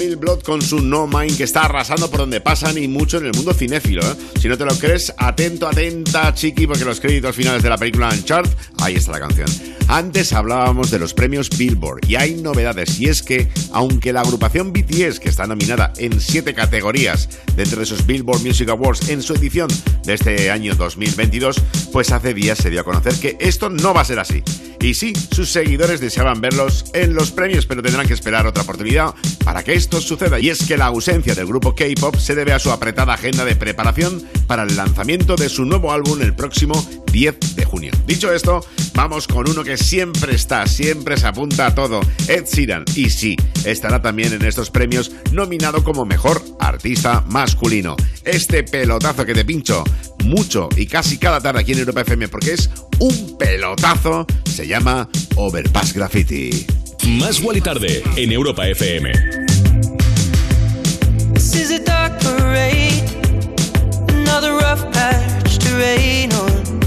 Mil 0.00 0.16
Blood 0.16 0.42
con 0.42 0.62
su 0.62 0.80
No 0.80 1.06
Mind 1.06 1.36
que 1.36 1.44
está 1.44 1.66
arrasando 1.66 2.10
por 2.10 2.20
donde 2.20 2.40
pasan 2.40 2.78
y 2.78 2.88
mucho 2.88 3.18
en 3.18 3.26
el 3.26 3.32
mundo 3.34 3.52
cinéfilo. 3.52 4.00
¿eh? 4.00 4.16
Si 4.40 4.48
no 4.48 4.56
te 4.56 4.64
lo 4.64 4.74
crees, 4.78 5.12
atento, 5.18 5.68
atenta, 5.68 6.32
chiqui, 6.32 6.66
porque 6.66 6.86
los 6.86 7.00
créditos 7.00 7.36
finales 7.36 7.62
de 7.62 7.68
la 7.68 7.76
película 7.76 8.08
Uncharted, 8.08 8.50
ahí 8.78 8.94
está 8.94 9.12
la 9.12 9.20
canción. 9.20 9.79
Antes 9.90 10.32
hablábamos 10.32 10.92
de 10.92 11.00
los 11.00 11.14
premios 11.14 11.50
Billboard 11.50 12.06
y 12.06 12.14
hay 12.14 12.36
novedades 12.36 13.00
y 13.00 13.06
es 13.06 13.24
que, 13.24 13.48
aunque 13.72 14.12
la 14.12 14.20
agrupación 14.20 14.72
BTS, 14.72 15.18
que 15.18 15.28
está 15.28 15.48
nominada 15.48 15.92
en 15.96 16.20
siete 16.20 16.54
categorías 16.54 17.28
dentro 17.56 17.78
de 17.78 17.82
esos 17.82 18.06
Billboard 18.06 18.40
Music 18.42 18.68
Awards 18.68 19.08
en 19.08 19.20
su 19.20 19.34
edición 19.34 19.68
de 20.04 20.14
este 20.14 20.52
año 20.52 20.76
2022, 20.76 21.60
pues 21.92 22.12
hace 22.12 22.34
días 22.34 22.58
se 22.58 22.70
dio 22.70 22.82
a 22.82 22.84
conocer 22.84 23.14
que 23.14 23.36
esto 23.40 23.68
no 23.68 23.92
va 23.92 24.02
a 24.02 24.04
ser 24.04 24.20
así. 24.20 24.44
Y 24.80 24.94
sí, 24.94 25.12
sus 25.32 25.50
seguidores 25.50 26.00
deseaban 26.00 26.40
verlos 26.40 26.86
en 26.94 27.12
los 27.12 27.32
premios, 27.32 27.66
pero 27.66 27.82
tendrán 27.82 28.06
que 28.06 28.14
esperar 28.14 28.46
otra 28.46 28.62
oportunidad 28.62 29.14
para 29.44 29.62
que 29.62 29.74
esto 29.74 30.00
suceda. 30.00 30.40
Y 30.40 30.48
es 30.48 30.66
que 30.66 30.78
la 30.78 30.86
ausencia 30.86 31.34
del 31.34 31.46
grupo 31.46 31.74
K-Pop 31.74 32.16
se 32.16 32.34
debe 32.34 32.54
a 32.54 32.58
su 32.58 32.70
apretada 32.70 33.12
agenda 33.12 33.44
de 33.44 33.56
preparación 33.56 34.22
para 34.46 34.62
el 34.62 34.76
lanzamiento 34.76 35.36
de 35.36 35.50
su 35.50 35.66
nuevo 35.66 35.92
álbum 35.92 36.22
el 36.22 36.34
próximo 36.34 36.82
10 37.12 37.56
de 37.56 37.64
junio. 37.66 37.92
Dicho 38.06 38.32
esto, 38.32 38.64
vamos 38.94 39.26
con 39.26 39.50
uno 39.50 39.62
que 39.62 39.76
siempre 39.80 40.34
está, 40.34 40.66
siempre 40.66 41.16
se 41.16 41.26
apunta 41.26 41.66
a 41.66 41.74
todo, 41.74 42.00
Ed 42.28 42.44
Sheeran. 42.44 42.84
Y 42.94 43.10
sí, 43.10 43.36
estará 43.64 44.00
también 44.00 44.32
en 44.32 44.44
estos 44.44 44.70
premios 44.70 45.10
nominado 45.32 45.82
como 45.82 46.04
mejor 46.04 46.42
artista 46.60 47.24
masculino. 47.28 47.96
Este 48.24 48.62
pelotazo 48.62 49.24
que 49.24 49.34
te 49.34 49.44
pincho 49.44 49.82
mucho 50.24 50.68
y 50.76 50.86
casi 50.86 51.18
cada 51.18 51.40
tarde 51.40 51.60
aquí 51.60 51.72
en 51.72 51.80
Europa 51.80 52.02
FM 52.02 52.28
porque 52.28 52.52
es 52.52 52.70
un 52.98 53.36
pelotazo, 53.38 54.26
se 54.44 54.66
llama 54.66 55.08
Overpass 55.36 55.94
Graffiti. 55.94 56.66
Más 57.18 57.40
Wally 57.40 57.60
Tarde 57.60 58.02
en 58.16 58.32
Europa 58.32 58.68
FM. 58.68 59.12
This 61.34 61.54
is 61.54 61.70
a 61.70 61.78
dark 61.82 62.20
parade, 62.20 63.02
another 64.10 64.52
rough 64.52 64.84
patch 64.92 65.58
to 65.58 65.76
rain 65.78 66.30
on, 66.32 66.80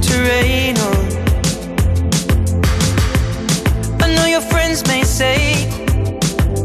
to 0.00 0.14
rain 0.22 0.76
on. 0.78 1.31
Know 4.16 4.26
your 4.26 4.40
friends 4.40 4.86
may 4.86 5.02
say 5.04 5.66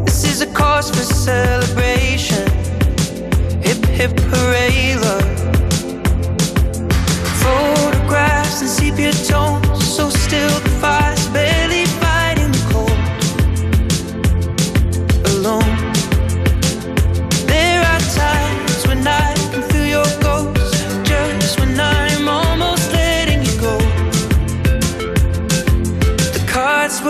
this 0.05 0.23
is 0.25 0.41
a 0.41 0.47
cause 0.47 0.89
for 0.89 1.03
celebration. 1.03 2.45
Hip 3.61 3.83
hip 3.85 4.19
hooray, 4.29 4.95
love. 4.95 5.37
Photographs 7.43 8.61
and 8.61 8.69
sepia 8.69 9.13
tones, 9.13 9.85
so 9.95 10.09
still 10.09 10.59
the 10.59 10.69
fire's 10.81 11.06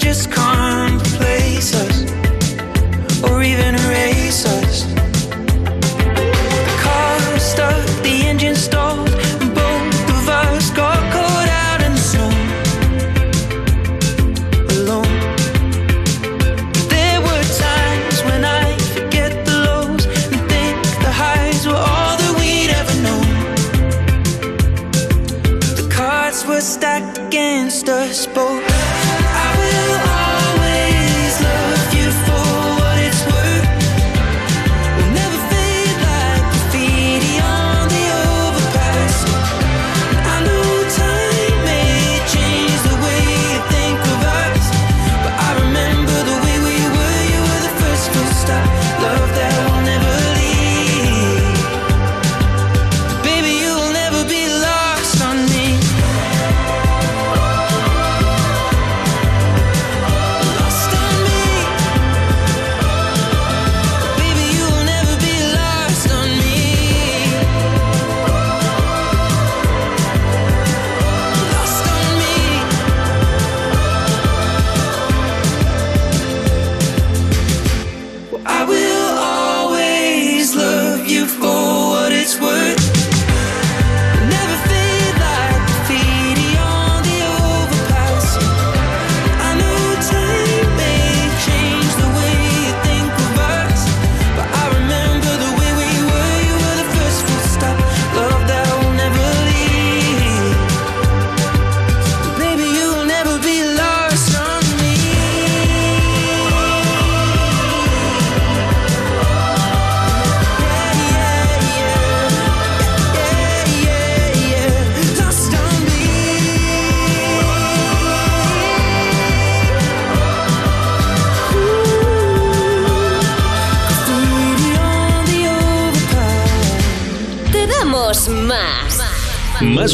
just 0.00 0.32
can't 0.32 1.00
replace 1.06 1.74
us 1.74 2.10
or 3.22 3.42
even 3.42 3.74
erase 3.74 4.46
us. 4.46 4.84
The 6.66 6.76
car 6.80 7.32
was 7.32 7.42
stuck, 7.42 7.86
the 8.02 8.22
engine 8.30 8.56
stalled, 8.56 9.10
and 9.10 9.54
both 9.54 10.10
of 10.16 10.28
us 10.28 10.70
got 10.70 10.98
caught 11.12 11.48
out 11.66 11.82
in 11.86 11.92
the 11.92 12.04
snow. 12.12 12.30
Alone. 14.78 15.18
There 16.88 17.20
were 17.20 17.44
times 17.68 18.18
when 18.24 18.42
I 18.44 18.78
forget 18.94 19.32
the 19.44 19.56
lows 19.68 20.06
and 20.32 20.40
think 20.50 20.76
the 21.04 21.12
highs 21.12 21.66
were 21.66 21.82
all 21.92 22.16
that 22.22 22.34
we'd 22.40 22.70
ever 22.80 22.96
known. 23.06 23.28
The 25.76 25.86
cards 25.92 26.46
were 26.46 26.62
stacked 26.62 27.18
against 27.18 27.90
us 27.90 28.26
both. 28.26 28.69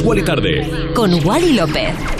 Wally 0.03 0.23
Tarde. 0.23 0.93
Con 0.95 1.13
Wally 1.25 1.53
López. 1.53 2.16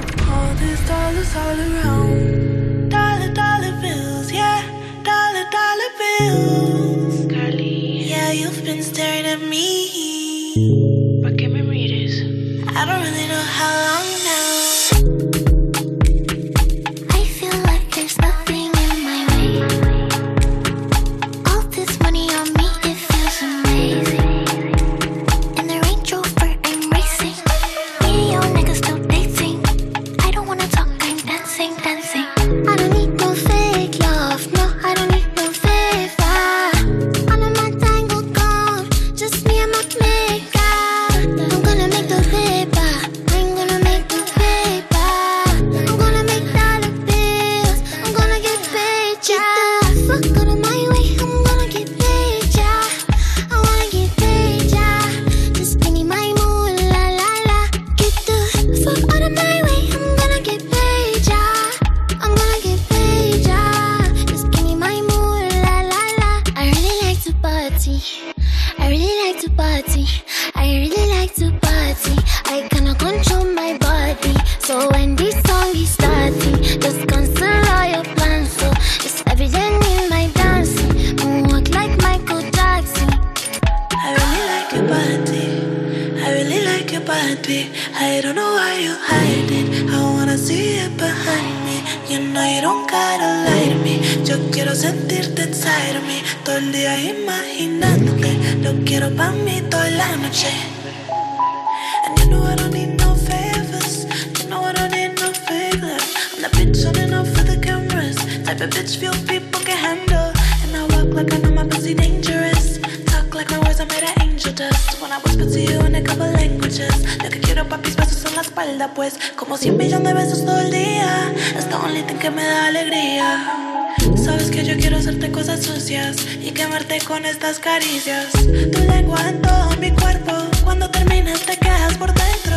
Quiero 124.79 124.99
hacerte 124.99 125.31
cosas 125.33 125.65
sucias 125.65 126.17
y 126.41 126.51
quemarte 126.53 127.01
con 127.01 127.25
estas 127.25 127.59
caricias. 127.59 128.31
Tu 128.33 128.79
lengua 128.89 129.29
en 129.29 129.41
todo 129.43 129.71
mi 129.81 129.91
cuerpo, 129.91 130.33
cuando 130.65 130.89
terminas 130.91 131.41
te 131.41 131.57
quedas 131.57 131.97
por 131.97 132.13
dentro. 132.13 132.57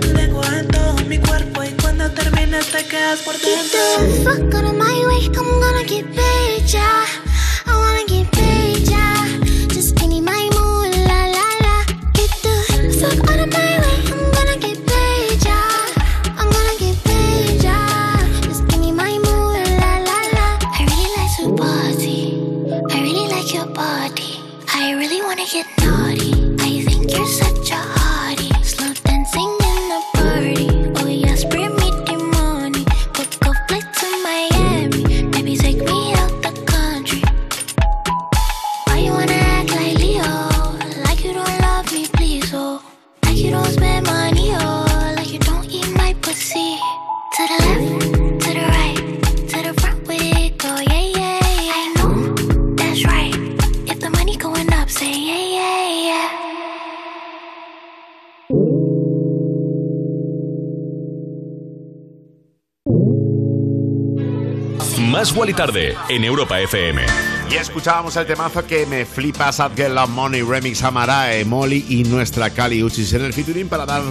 Tu 0.00 0.12
lengua 0.14 0.46
en 0.58 0.68
todo 0.68 0.94
mi 1.06 1.18
cuerpo 1.18 1.64
y 1.64 1.70
cuando 1.82 2.10
terminas 2.12 2.66
te 2.66 2.84
quedas 2.84 3.20
por 3.20 3.34
dentro. 3.34 3.80
Get 3.98 4.08
the 4.08 4.24
fuck 4.24 4.54
out 4.54 4.64
of 4.64 4.74
my 4.74 5.06
way, 5.06 5.26
I'm 5.36 5.60
gonna 5.60 5.84
get 5.84 6.06
paid, 6.14 6.64
yeah. 6.68 7.04
I 7.66 7.72
wanna 7.72 8.04
get 8.06 8.30
paid, 8.32 8.88
yeah. 8.88 9.26
Just 9.68 9.96
give 9.96 10.08
me 10.08 10.20
my 10.20 10.48
mood, 10.52 10.94
la 11.08 11.26
la 11.26 11.46
la. 11.60 11.84
Get 12.14 12.30
the 12.42 12.54
fuck 13.00 13.30
out 13.30 13.40
of 13.40 13.45
Más 65.46 65.54
Wally 65.54 65.54
Tarde 65.54 65.94
en 66.08 66.24
Europa 66.24 66.60
FM. 66.60 67.02
Y 67.48 67.54
escuchábamos 67.54 68.16
el 68.16 68.26
temazo 68.26 68.66
que 68.66 68.84
me 68.86 69.04
flipa 69.04 69.52
Sad 69.52 69.76
Girl 69.76 69.94
Love 69.94 70.10
Money 70.10 70.42
Remix 70.42 70.82
Amarae, 70.82 71.44
Molly 71.44 71.84
y 71.88 72.02
nuestra 72.02 72.50
Cali 72.50 72.82
Uchis 72.82 73.12
en 73.12 73.24
el 73.24 73.32
featuring 73.32 73.68
para 73.68 73.86
dar 73.86 74.02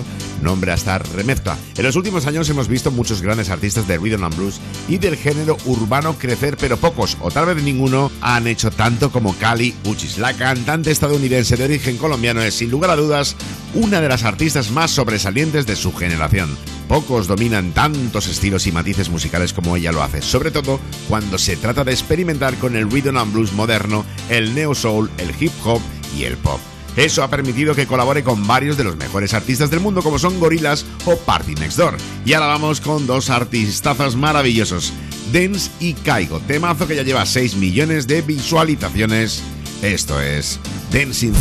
nombre 0.42 0.72
a 0.72 0.76
esta 0.76 0.98
remezcla. 1.00 1.58
En 1.76 1.84
los 1.84 1.98
últimos 1.98 2.26
años 2.26 2.50
hemos 2.50 2.70
visto 2.70 2.90
muchos 2.90 3.22
grandes 3.22 3.50
artistas 3.50 3.86
de 3.86 3.98
rhythm 3.98 4.24
and 4.24 4.38
blues 4.38 4.62
y 4.88 4.98
del 4.98 5.18
género 5.18 5.58
urbano 5.66 6.18
crecer, 6.18 6.56
pero 6.56 6.78
pocos, 6.78 7.18
o 7.20 7.30
tal 7.30 7.48
vez 7.48 7.62
ninguno, 7.62 8.12
han 8.22 8.48
hecho 8.48 8.72
tanto 8.72 9.12
como 9.12 9.36
Cali 9.36 9.76
Uchis. 9.84 10.18
La 10.18 10.34
cantante 10.34 10.92
estadounidense 10.92 11.58
de 11.58 11.66
origen 11.66 11.98
colombiano 11.98 12.42
es, 12.42 12.54
sin 12.54 12.72
lugar 12.72 12.92
a 12.92 12.96
dudas, 12.96 13.36
una 13.74 14.00
de 14.00 14.08
las 14.08 14.24
artistas 14.24 14.72
más 14.72 14.92
sobresalientes 14.92 15.66
de 15.66 15.76
su 15.76 15.94
generación. 15.94 16.56
Pocos 16.88 17.28
dominan 17.28 17.72
tantos 17.72 18.28
estilos 18.28 18.68
y 18.68 18.72
matices 18.72 19.10
musicales 19.10 19.54
como 19.54 19.76
ella 19.76 19.92
lo 19.92 20.04
hace, 20.04 20.22
sobre 20.22 20.52
todo 20.52 20.80
cuando 21.10 21.38
se 21.38 21.56
trata 21.58 21.84
de 21.84 21.92
experimentar 21.92 22.56
con 22.58 22.76
el 22.76 22.90
rhythm 22.90 23.18
and 23.18 23.34
blues 23.34 23.54
moderno, 23.54 24.06
el 24.30 24.54
neo 24.54 24.76
soul, 24.76 25.10
el 25.18 25.32
hip 25.40 25.52
hop 25.64 25.82
y 26.18 26.24
el 26.24 26.38
pop. 26.38 26.60
Eso 26.96 27.24
ha 27.24 27.30
permitido 27.30 27.76
que 27.76 27.88
colabore 27.88 28.24
con 28.24 28.48
varios 28.48 28.78
de 28.78 28.86
los 28.86 28.96
mejores 28.96 29.34
artistas 29.34 29.70
del 29.70 29.82
mundo 29.82 30.02
como 30.02 30.18
son 30.18 30.40
Gorillaz 30.40 30.86
o 31.06 31.18
Party 31.18 31.56
Next 31.56 31.78
Door. 31.78 31.98
Y 32.26 32.34
ahora 32.34 32.48
vamos 32.48 32.80
con 32.80 33.06
dos 33.06 33.30
artistazas 33.30 34.16
maravillosos, 34.16 34.94
Dance 35.34 35.70
y 35.80 35.94
Caigo, 35.94 36.40
temazo 36.40 36.88
que 36.88 36.96
ya 36.96 37.04
lleva 37.04 37.26
6 37.26 37.56
millones 37.56 38.08
de 38.08 38.22
visualizaciones. 38.22 39.44
Esto 39.82 40.22
es 40.22 40.60
Dancing. 40.92 41.34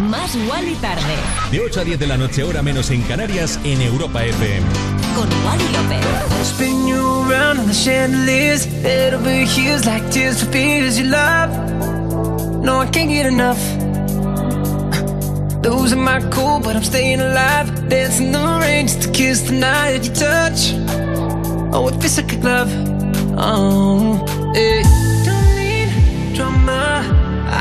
Más 0.00 0.36
Wally 0.48 0.74
tarde. 0.76 1.02
De 1.50 1.60
8 1.60 1.80
a 1.80 1.84
10 1.84 1.98
de 1.98 2.06
la 2.06 2.16
noche, 2.16 2.42
hora 2.42 2.62
menos 2.62 2.90
en 2.90 3.02
Canarias, 3.02 3.58
en 3.64 3.80
Europa 3.80 4.24
FM. 4.24 4.66
Con 5.14 5.28
Wally 5.44 5.64
López. 5.72 6.04
Spin 6.42 6.86
you 6.88 7.22
around 7.28 7.60
on 7.60 7.66
the 7.66 7.74
chandeliers. 7.74 8.66
Head 8.82 9.14
over 9.14 9.30
heels 9.44 9.84
like 9.84 10.02
tears 10.10 10.42
for 10.42 10.50
fears 10.50 10.98
you 10.98 11.06
love. 11.06 11.50
No, 12.62 12.80
I 12.80 12.86
can't 12.90 13.10
get 13.10 13.26
enough. 13.26 13.58
Losing 15.64 16.02
my 16.02 16.20
cool, 16.30 16.60
but 16.60 16.74
I'm 16.74 16.82
staying 16.82 17.20
alive. 17.20 17.88
Dancing 17.88 18.32
the 18.32 18.58
rain 18.60 18.86
just 18.86 19.02
to 19.02 19.10
kiss 19.10 19.42
the 19.42 19.52
night 19.52 19.92
that 19.92 20.04
you 20.04 20.12
touch. 20.12 20.74
Oh, 21.72 21.88
it 21.88 22.00
feels 22.00 22.16
like 22.18 22.32
a 22.32 22.36
glove. 22.36 22.70
Oh, 23.38 24.24
yeah. 24.54 25.11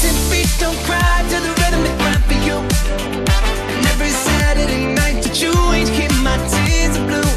dancing 0.00 0.30
feet 0.30 0.48
don't 0.58 0.76
cry 0.84 1.22
to 1.28 1.36
the 1.40 1.52
rhythm 1.60 1.82
they 1.82 1.96
for 2.28 2.38
you. 2.46 2.56
And 3.76 3.86
every 3.86 4.08
Saturday 4.08 4.86
night 4.94 5.22
that 5.22 5.40
you 5.42 5.52
ain't 5.72 5.90
my 6.22 6.36
tears 6.48 6.96
are 6.96 7.06
blue. 7.06 7.32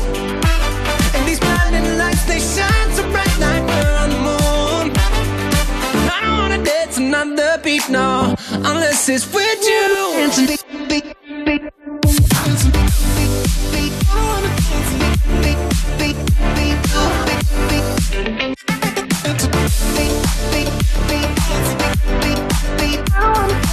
And 1.15 1.27
these 1.27 1.39
blinding 1.39 1.97
lights, 1.97 2.23
they 2.25 2.39
shine 2.39 2.89
so 2.93 3.03
bright 3.11 3.37
like 3.39 3.63
we're 3.63 3.95
on 4.03 4.09
the 4.09 4.21
moon. 4.29 4.93
I 6.09 6.19
don't 6.21 6.37
wanna 6.37 6.63
dance 6.63 6.97
another 6.97 7.59
beat, 7.63 7.89
unless 7.89 9.09
it's 9.09 9.25
with 9.33 9.63
you. 9.63 10.62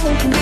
I 0.03 0.40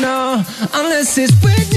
no, 0.00 0.42
unless 0.74 1.18
it's 1.18 1.32
with 1.42 1.67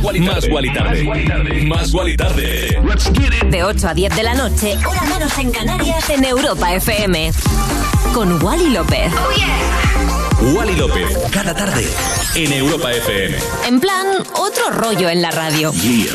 Más 0.00 0.12
Tarde. 0.14 0.20
Más 0.20 0.48
Wally 0.48 0.72
Tarde. 0.72 1.62
Más 1.66 1.92
Wally 1.92 2.16
Tarde. 2.16 2.80
De 3.50 3.64
8 3.64 3.88
a 3.88 3.94
10 3.94 4.14
de 4.16 4.22
la 4.22 4.34
noche, 4.34 4.78
hora 4.86 5.02
menos 5.02 5.36
en 5.38 5.50
Canarias, 5.50 6.08
en 6.10 6.24
Europa 6.24 6.72
FM. 6.72 7.32
Con 8.14 8.40
Wally 8.42 8.70
López. 8.70 9.12
Wally 10.54 10.76
López. 10.76 11.18
Cada 11.32 11.52
tarde. 11.52 11.84
En 12.36 12.52
Europa 12.52 12.92
FM. 12.92 13.36
En 13.66 13.80
plan, 13.80 14.06
otro 14.34 14.70
rollo 14.70 15.08
en 15.08 15.20
la 15.20 15.32
radio. 15.32 15.72
Yeah. 15.72 16.12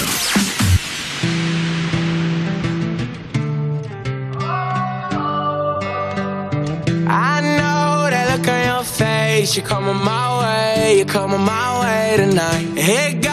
I 7.05 7.41
know 7.41 8.09
that 8.09 8.29
look 8.31 8.47
on 8.47 8.65
your 8.65 8.83
face. 8.85 9.57
You're 9.57 9.67
coming 9.67 10.01
my 10.03 10.39
way. 10.39 10.97
You're 10.97 11.05
coming 11.05 11.41
my 11.41 11.81
way 11.81 12.15
tonight. 12.15 13.21
Goes 13.21 13.23
another 13.23 13.32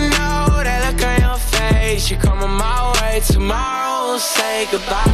You're 2.09 2.19
coming 2.19 2.49
my 2.49 2.91
way. 2.99 3.21
Tomorrow 3.21 4.17
say 4.17 4.67
goodbye. 4.71 5.05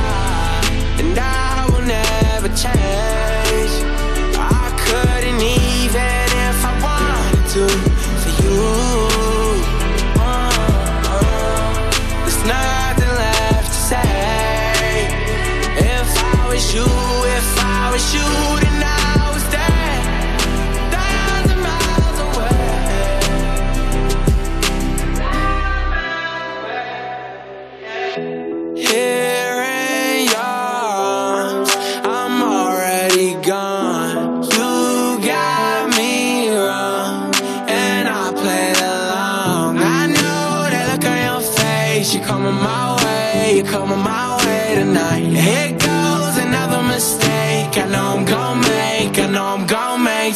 And 0.99 1.19
I 1.19 1.26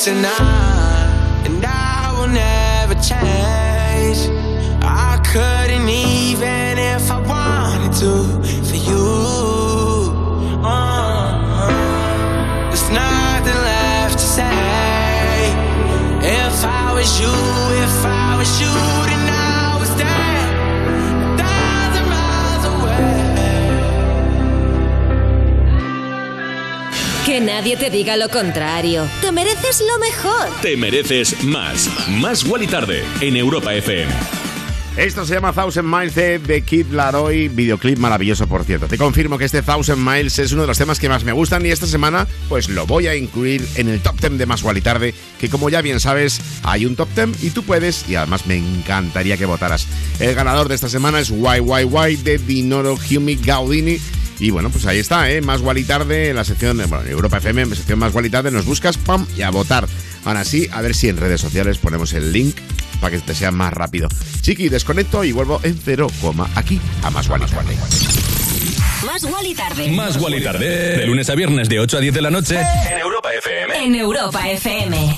tonight, 0.04 1.44
and 1.46 1.64
I 1.64 2.12
will 2.18 2.28
never 2.28 2.96
change. 2.96 4.18
I 4.82 5.22
couldn't 5.32 5.88
even 5.88 6.80
if 6.80 7.12
I 7.12 7.20
wanted 7.20 7.94
to 8.00 8.42
for 8.68 8.78
you. 8.90 9.06
Uh-uh. 10.66 11.70
There's 12.70 12.90
nothing 12.90 13.60
left 13.70 14.18
to 14.18 14.26
say. 14.26 15.54
If 16.24 16.66
I 16.66 16.94
was 16.96 17.22
you, 17.22 17.51
nadie 27.52 27.76
te 27.76 27.90
diga 27.90 28.16
lo 28.16 28.30
contrario. 28.30 29.06
Te 29.20 29.32
mereces 29.34 29.82
lo 29.82 30.00
mejor. 30.00 30.62
Te 30.62 30.78
mereces 30.78 31.44
más. 31.44 31.90
Más 32.08 32.46
Wally 32.46 32.66
Tarde 32.66 33.04
en 33.20 33.36
Europa 33.36 33.74
FM. 33.74 34.10
Esto 34.96 35.26
se 35.26 35.34
llama 35.34 35.52
Thousand 35.52 35.88
Miles 35.88 36.16
de 36.16 36.40
The 36.40 36.62
Kid 36.62 36.88
Laroi, 36.92 37.50
videoclip 37.50 37.98
maravilloso 37.98 38.48
por 38.48 38.64
cierto. 38.64 38.88
Te 38.88 38.98
confirmo 38.98 39.38
que 39.38 39.46
este 39.46 39.62
Thousand 39.62 40.00
Miles 40.00 40.40
es 40.40 40.54
uno 40.54 40.62
de 40.62 40.68
los 40.68 40.78
temas 40.78 41.00
que 41.00 41.10
más 41.10 41.26
me 41.26 41.34
gustan 41.34 41.66
y 41.66 41.70
esta 41.70 41.88
semana 41.88 42.26
pues 42.48 42.70
lo 42.70 42.86
voy 42.86 43.08
a 43.08 43.16
incluir 43.16 43.68
en 43.76 43.90
el 43.90 44.02
top 44.02 44.20
10 44.20 44.38
de 44.38 44.46
Más 44.46 44.64
y 44.64 44.82
Tarde, 44.82 45.14
que 45.40 45.50
como 45.50 45.70
ya 45.70 45.82
bien 45.82 46.00
sabes 46.00 46.40
hay 46.64 46.86
un 46.86 46.96
top 46.96 47.10
10 47.16 47.44
y 47.44 47.50
tú 47.50 47.64
puedes 47.64 48.08
y 48.10 48.16
además 48.16 48.48
me 48.48 48.56
encantaría 48.56 49.38
que 49.38 49.46
votaras. 49.46 49.88
El 50.20 50.36
ganador 50.36 50.70
de 50.70 50.76
esta 50.76 50.90
semana 50.90 51.20
es 51.20 51.30
YYY 51.30 52.16
de 52.24 52.38
Dinoro 52.38 52.98
Humi 53.10 53.36
Gaudini 53.36 54.00
y 54.42 54.50
bueno, 54.50 54.72
pues 54.72 54.88
ahí 54.88 54.98
está, 54.98 55.30
¿eh? 55.30 55.40
Más 55.40 55.62
y 55.76 55.84
Tarde 55.84 56.30
en 56.30 56.36
la 56.36 56.44
sección, 56.44 56.78
de, 56.78 56.86
bueno, 56.86 57.06
en 57.06 57.12
Europa 57.12 57.38
FM, 57.38 57.62
en 57.62 57.70
la 57.70 57.76
sección 57.76 58.00
Más 58.00 58.12
y 58.22 58.30
Tarde, 58.30 58.50
nos 58.50 58.66
buscas, 58.66 58.98
pam, 58.98 59.28
y 59.38 59.44
a 59.44 59.52
votar. 59.52 59.88
Ahora 60.26 60.44
sí, 60.44 60.68
a 60.72 60.82
ver 60.82 60.96
si 60.96 61.10
en 61.10 61.18
redes 61.18 61.40
sociales 61.40 61.78
ponemos 61.78 62.12
el 62.14 62.34
link 62.34 62.56
para 63.00 63.16
que 63.16 63.20
te 63.22 63.36
sea 63.36 63.52
más 63.52 63.72
rápido. 63.72 64.10
Chiqui, 64.42 64.70
desconecto 64.70 65.24
y 65.24 65.32
vuelvo 65.32 65.60
en 65.64 65.78
cero 65.78 66.08
coma 66.20 66.50
aquí 66.56 66.82
a 67.04 67.12
Más 67.12 67.28
y 67.28 67.30
Tarde. 67.30 67.78
Más 69.06 69.24
Wally 69.24 69.54
tarde. 69.54 69.92
Más 69.92 70.18
Wally 70.18 70.44
Tarde. 70.44 70.98
De 70.98 71.06
lunes 71.06 71.30
a 71.30 71.36
viernes 71.36 71.70
de 71.70 71.80
8 71.80 71.98
a 71.98 72.00
10 72.00 72.14
de 72.14 72.22
la 72.22 72.30
noche. 72.30 72.60
En 72.60 72.98
Europa 73.00 73.30
FM. 73.34 73.86
En 73.86 73.96
Europa 73.96 74.50
FM. 74.50 75.18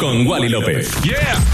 Con 0.00 0.26
Wally 0.26 0.48
López. 0.48 0.90
Yeah. 1.02 1.53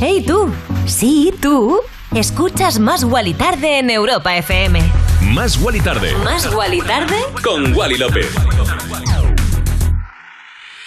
¡Hey 0.00 0.22
tú! 0.24 0.52
Sí, 0.86 1.34
tú. 1.42 1.80
Escuchas 2.14 2.78
Más 2.78 3.02
Wally 3.02 3.34
Tarde 3.34 3.78
en 3.80 3.90
Europa 3.90 4.36
FM. 4.36 4.80
Más 5.32 5.60
Wally 5.60 5.80
Tarde. 5.80 6.14
Más 6.22 6.54
Wally 6.54 6.80
Tarde 6.82 7.16
con 7.42 7.74
Wally 7.74 7.98
López. 7.98 8.28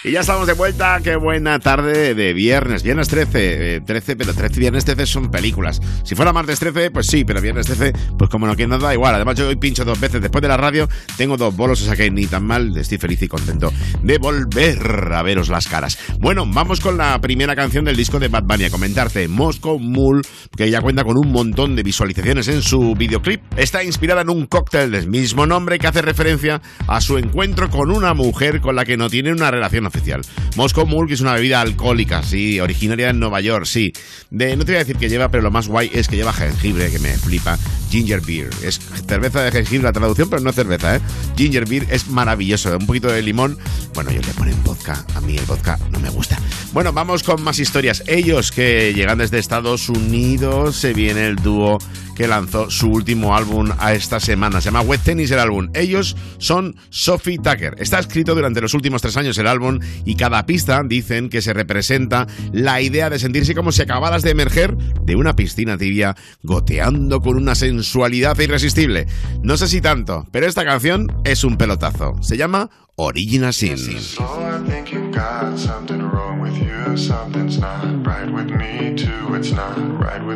Y 0.04 0.10
ya 0.10 0.20
estamos 0.20 0.48
de 0.48 0.54
vuelta, 0.54 0.98
qué 1.00 1.14
buena 1.14 1.60
tarde 1.60 2.16
de 2.16 2.32
viernes, 2.32 2.82
viernes 2.82 3.06
13, 3.06 3.76
eh, 3.76 3.80
13, 3.82 4.16
pero 4.16 4.34
13 4.34 4.58
viernes 4.58 4.84
13 4.84 5.06
son 5.06 5.30
películas. 5.30 5.80
Si 6.02 6.16
fuera 6.16 6.32
martes 6.32 6.58
13, 6.58 6.90
pues 6.90 7.06
sí, 7.06 7.24
pero 7.24 7.40
viernes 7.40 7.66
13, 7.66 7.92
pues 8.18 8.28
como 8.28 8.48
no 8.48 8.56
quiere 8.56 8.68
nada, 8.68 8.92
igual. 8.92 9.14
Además 9.14 9.38
yo 9.38 9.46
hoy 9.46 9.54
pincho 9.54 9.84
dos 9.84 10.00
veces 10.00 10.20
después 10.20 10.42
de 10.42 10.48
la 10.48 10.56
radio, 10.56 10.88
tengo 11.16 11.36
dos 11.36 11.54
bolos, 11.54 11.82
o 11.82 11.84
sea 11.84 11.94
que 11.94 12.10
ni 12.10 12.26
tan 12.26 12.44
mal, 12.44 12.76
estoy 12.76 12.98
feliz 12.98 13.22
y 13.22 13.28
contento 13.28 13.72
de 14.02 14.18
volver 14.18 15.12
a 15.12 15.22
veros 15.22 15.48
las 15.48 15.68
caras. 15.68 15.96
Bueno, 16.18 16.46
vamos 16.48 16.80
con 16.80 16.98
la 16.98 17.20
primera 17.20 17.54
canción 17.54 17.84
del 17.84 17.94
disco 17.94 18.18
de 18.18 18.26
Bad 18.26 18.42
Bunny, 18.42 18.64
a 18.64 18.70
comentarte, 18.70 19.28
Moscow 19.28 19.78
Mule, 19.78 20.22
que 20.56 20.68
ya 20.68 20.80
cuenta 20.80 21.04
con 21.04 21.16
un 21.16 21.30
montón 21.30 21.76
de 21.76 21.84
visualizaciones 21.84 22.48
en 22.48 22.62
su 22.62 22.96
videoclip. 22.96 23.40
Está 23.56 23.84
inspirada 23.84 24.22
en 24.22 24.30
un 24.30 24.46
cóctel 24.46 24.90
del 24.90 25.08
mismo 25.08 25.46
nombre 25.46 25.78
que 25.78 25.86
hace 25.86 26.02
referencia 26.02 26.60
a 26.88 27.00
su 27.00 27.18
encuentro 27.18 27.70
con 27.70 27.92
una 27.92 28.14
mujer 28.14 28.60
con 28.60 28.74
la 28.74 28.84
que 28.84 28.96
no 28.96 29.08
tiene 29.08 29.30
una 29.30 29.52
relación 29.52 29.91
oficial. 29.92 30.22
Moscow 30.56 30.86
Mule, 30.86 31.12
es 31.12 31.20
una 31.20 31.34
bebida 31.34 31.60
alcohólica, 31.60 32.22
sí, 32.22 32.60
originaria 32.60 33.08
de 33.08 33.12
Nueva 33.12 33.40
York, 33.40 33.66
sí. 33.66 33.92
De, 34.30 34.56
no 34.56 34.64
te 34.64 34.72
voy 34.72 34.76
a 34.76 34.84
decir 34.84 34.96
que 34.96 35.08
lleva, 35.08 35.30
pero 35.30 35.42
lo 35.42 35.50
más 35.50 35.68
guay 35.68 35.90
es 35.92 36.08
que 36.08 36.16
lleva 36.16 36.32
jengibre, 36.32 36.90
que 36.90 36.98
me 36.98 37.16
flipa. 37.16 37.58
Ginger 37.90 38.22
beer. 38.22 38.48
Es 38.62 38.80
cerveza 39.06 39.42
de 39.42 39.52
jengibre 39.52 39.84
la 39.84 39.92
traducción, 39.92 40.30
pero 40.30 40.40
no 40.40 40.50
cerveza, 40.52 40.96
¿eh? 40.96 41.00
Ginger 41.36 41.66
beer 41.66 41.86
es 41.90 42.08
maravilloso. 42.08 42.76
Un 42.76 42.86
poquito 42.86 43.08
de 43.08 43.20
limón. 43.20 43.58
Bueno, 43.92 44.10
ellos 44.10 44.26
le 44.26 44.32
ponen 44.32 44.64
vodka. 44.64 45.04
A 45.14 45.20
mí 45.20 45.36
el 45.36 45.44
vodka 45.44 45.78
no 45.90 46.00
me 46.00 46.08
gusta. 46.08 46.38
Bueno, 46.72 46.92
vamos 46.94 47.22
con 47.22 47.42
más 47.42 47.58
historias. 47.58 48.02
Ellos 48.06 48.50
que 48.50 48.94
llegan 48.94 49.18
desde 49.18 49.38
Estados 49.38 49.90
Unidos, 49.90 50.76
se 50.76 50.94
viene 50.94 51.26
el 51.26 51.36
dúo 51.36 51.78
que 52.16 52.28
lanzó 52.28 52.70
su 52.70 52.88
último 52.88 53.34
álbum 53.36 53.70
a 53.78 53.92
esta 53.94 54.20
semana. 54.20 54.60
Se 54.60 54.66
llama 54.66 54.82
Wet 54.82 55.02
Tennis 55.02 55.30
el 55.30 55.38
álbum. 55.38 55.68
Ellos 55.74 56.16
son 56.38 56.76
Sophie 56.90 57.38
Tucker. 57.38 57.74
Está 57.78 57.98
escrito 57.98 58.34
durante 58.34 58.60
los 58.60 58.74
últimos 58.74 59.02
tres 59.02 59.16
años 59.16 59.38
el 59.38 59.46
álbum 59.46 59.78
y 60.04 60.16
cada 60.16 60.46
pista 60.46 60.82
dicen 60.86 61.28
que 61.28 61.42
se 61.42 61.52
representa 61.52 62.26
la 62.52 62.80
idea 62.80 63.10
de 63.10 63.18
sentirse 63.18 63.54
como 63.54 63.72
si 63.72 63.82
acabaras 63.82 64.22
de 64.22 64.30
emerger 64.30 64.76
de 64.76 65.16
una 65.16 65.34
piscina 65.34 65.76
tibia 65.76 66.16
goteando 66.42 67.20
con 67.20 67.36
una 67.36 67.54
sensualidad 67.54 68.38
irresistible. 68.38 69.06
No 69.42 69.56
sé 69.56 69.68
si 69.68 69.80
tanto, 69.80 70.26
pero 70.30 70.46
esta 70.46 70.64
canción 70.64 71.08
es 71.24 71.44
un 71.44 71.56
pelotazo. 71.56 72.14
Se 72.22 72.36
llama 72.36 72.70
Original 72.96 73.54
Sin. 73.54 73.76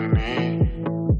Me. 0.08 0.55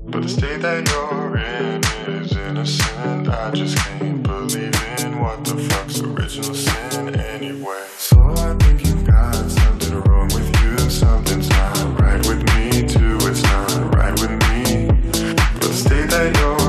But 0.09 0.23
the 0.23 0.29
state 0.29 0.63
that 0.63 0.89
you're 0.89 1.37
in 1.37 1.83
is 2.15 2.33
innocent. 2.33 3.29
I 3.29 3.51
just 3.51 3.77
can't 3.77 4.23
believe 4.23 4.75
in 5.01 5.21
what 5.21 5.45
the 5.45 5.57
fuck's 5.69 6.01
original 6.01 6.55
sin 6.55 7.17
anyway. 7.19 7.85
So 7.97 8.23
I 8.23 8.55
think 8.55 8.87
you've 8.87 9.05
got 9.05 9.35
something 9.35 10.01
wrong 10.03 10.29
with 10.29 10.49
you. 10.63 10.79
Something's 10.89 11.49
not 11.51 12.01
right 12.01 12.25
with 12.27 12.43
me, 12.55 12.87
too. 12.87 13.19
It's 13.23 13.43
not 13.43 13.95
right 13.97 14.13
with 14.21 14.31
me. 14.31 14.87
But 15.55 15.61
the 15.61 15.73
state 15.75 16.09
that 16.11 16.37
you're 16.37 16.66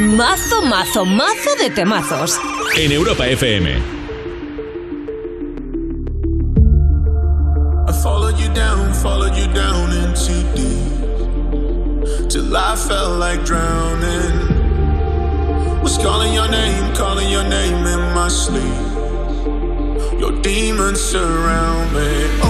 mazo, 0.00 0.62
mazo, 0.62 1.04
mazo 1.04 1.54
de 1.58 1.70
temazos. 1.70 2.38
En 2.76 2.90
Europa 2.92 3.24
FM. 3.24 3.66
I 7.88 7.92
followed 8.02 8.38
you 8.38 8.48
down, 8.54 8.92
followed 8.94 9.36
you 9.36 9.46
down 9.52 9.92
into 9.92 10.32
deep. 10.54 12.28
Till 12.30 12.56
I 12.56 12.76
felt 12.76 13.18
like 13.18 13.44
drowning. 13.44 14.58
Was 15.82 15.98
calling 15.98 16.32
your 16.32 16.48
name, 16.48 16.94
calling 16.94 17.30
your 17.30 17.44
name 17.44 17.86
in 17.86 18.14
my 18.14 18.28
sleep. 18.28 18.78
Your 20.18 20.32
demons 20.42 21.00
surround 21.00 21.92
me. 21.94 22.49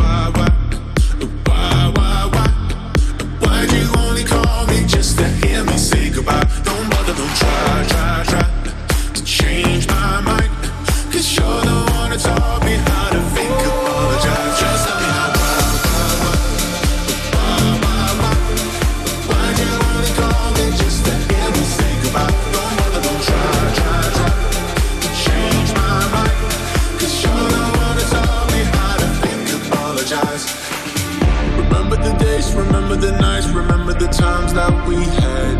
the 33.01 33.11
nights, 33.13 33.47
remember 33.49 33.93
the 33.93 34.07
times 34.07 34.53
that 34.53 34.87
we 34.87 34.95
had. 34.95 35.55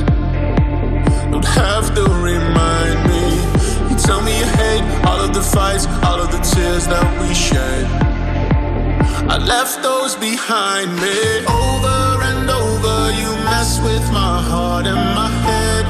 Don't 1.32 1.44
have 1.44 1.94
to 1.96 2.04
remind 2.22 2.98
me. 3.10 3.24
You 3.90 3.98
tell 3.98 4.22
me 4.22 4.38
you 4.38 4.46
hate 4.46 4.86
all 5.08 5.20
of 5.20 5.34
the 5.34 5.42
fights, 5.42 5.88
all 6.06 6.22
of 6.22 6.30
the 6.32 6.38
tears 6.38 6.86
that 6.86 7.08
we 7.20 7.34
shed. 7.34 7.86
I 9.28 9.38
left 9.40 9.82
those 9.82 10.16
behind 10.16 10.94
me. 11.02 11.18
Over 11.50 12.00
and 12.30 12.48
over, 12.48 12.98
you 13.20 13.30
mess 13.50 13.80
with 13.82 14.06
my 14.12 14.38
heart 14.50 14.86
and 14.86 15.04
my 15.22 15.32
head. 15.48 15.86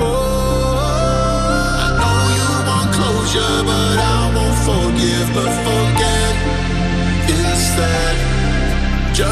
Oh, 0.00 0.78
I 1.84 1.88
know 1.98 2.20
you 2.38 2.50
want 2.70 2.88
closure, 2.94 3.56
but 3.66 3.96
I 3.98 4.20
won't 4.36 4.58
forgive, 4.68 5.26
but 5.34 5.50
forget 5.66 5.97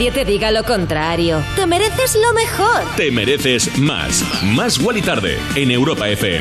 nadie 0.00 0.12
te 0.12 0.24
diga 0.24 0.50
lo 0.50 0.64
contrario. 0.64 1.44
Te 1.56 1.66
mereces 1.66 2.16
lo 2.16 2.32
mejor. 2.32 2.84
Te 2.96 3.10
mereces 3.10 3.76
más. 3.76 4.24
Más 4.42 4.78
Wally 4.78 5.02
Tarde 5.02 5.36
en 5.56 5.70
Europa 5.70 6.08
FM. 6.08 6.40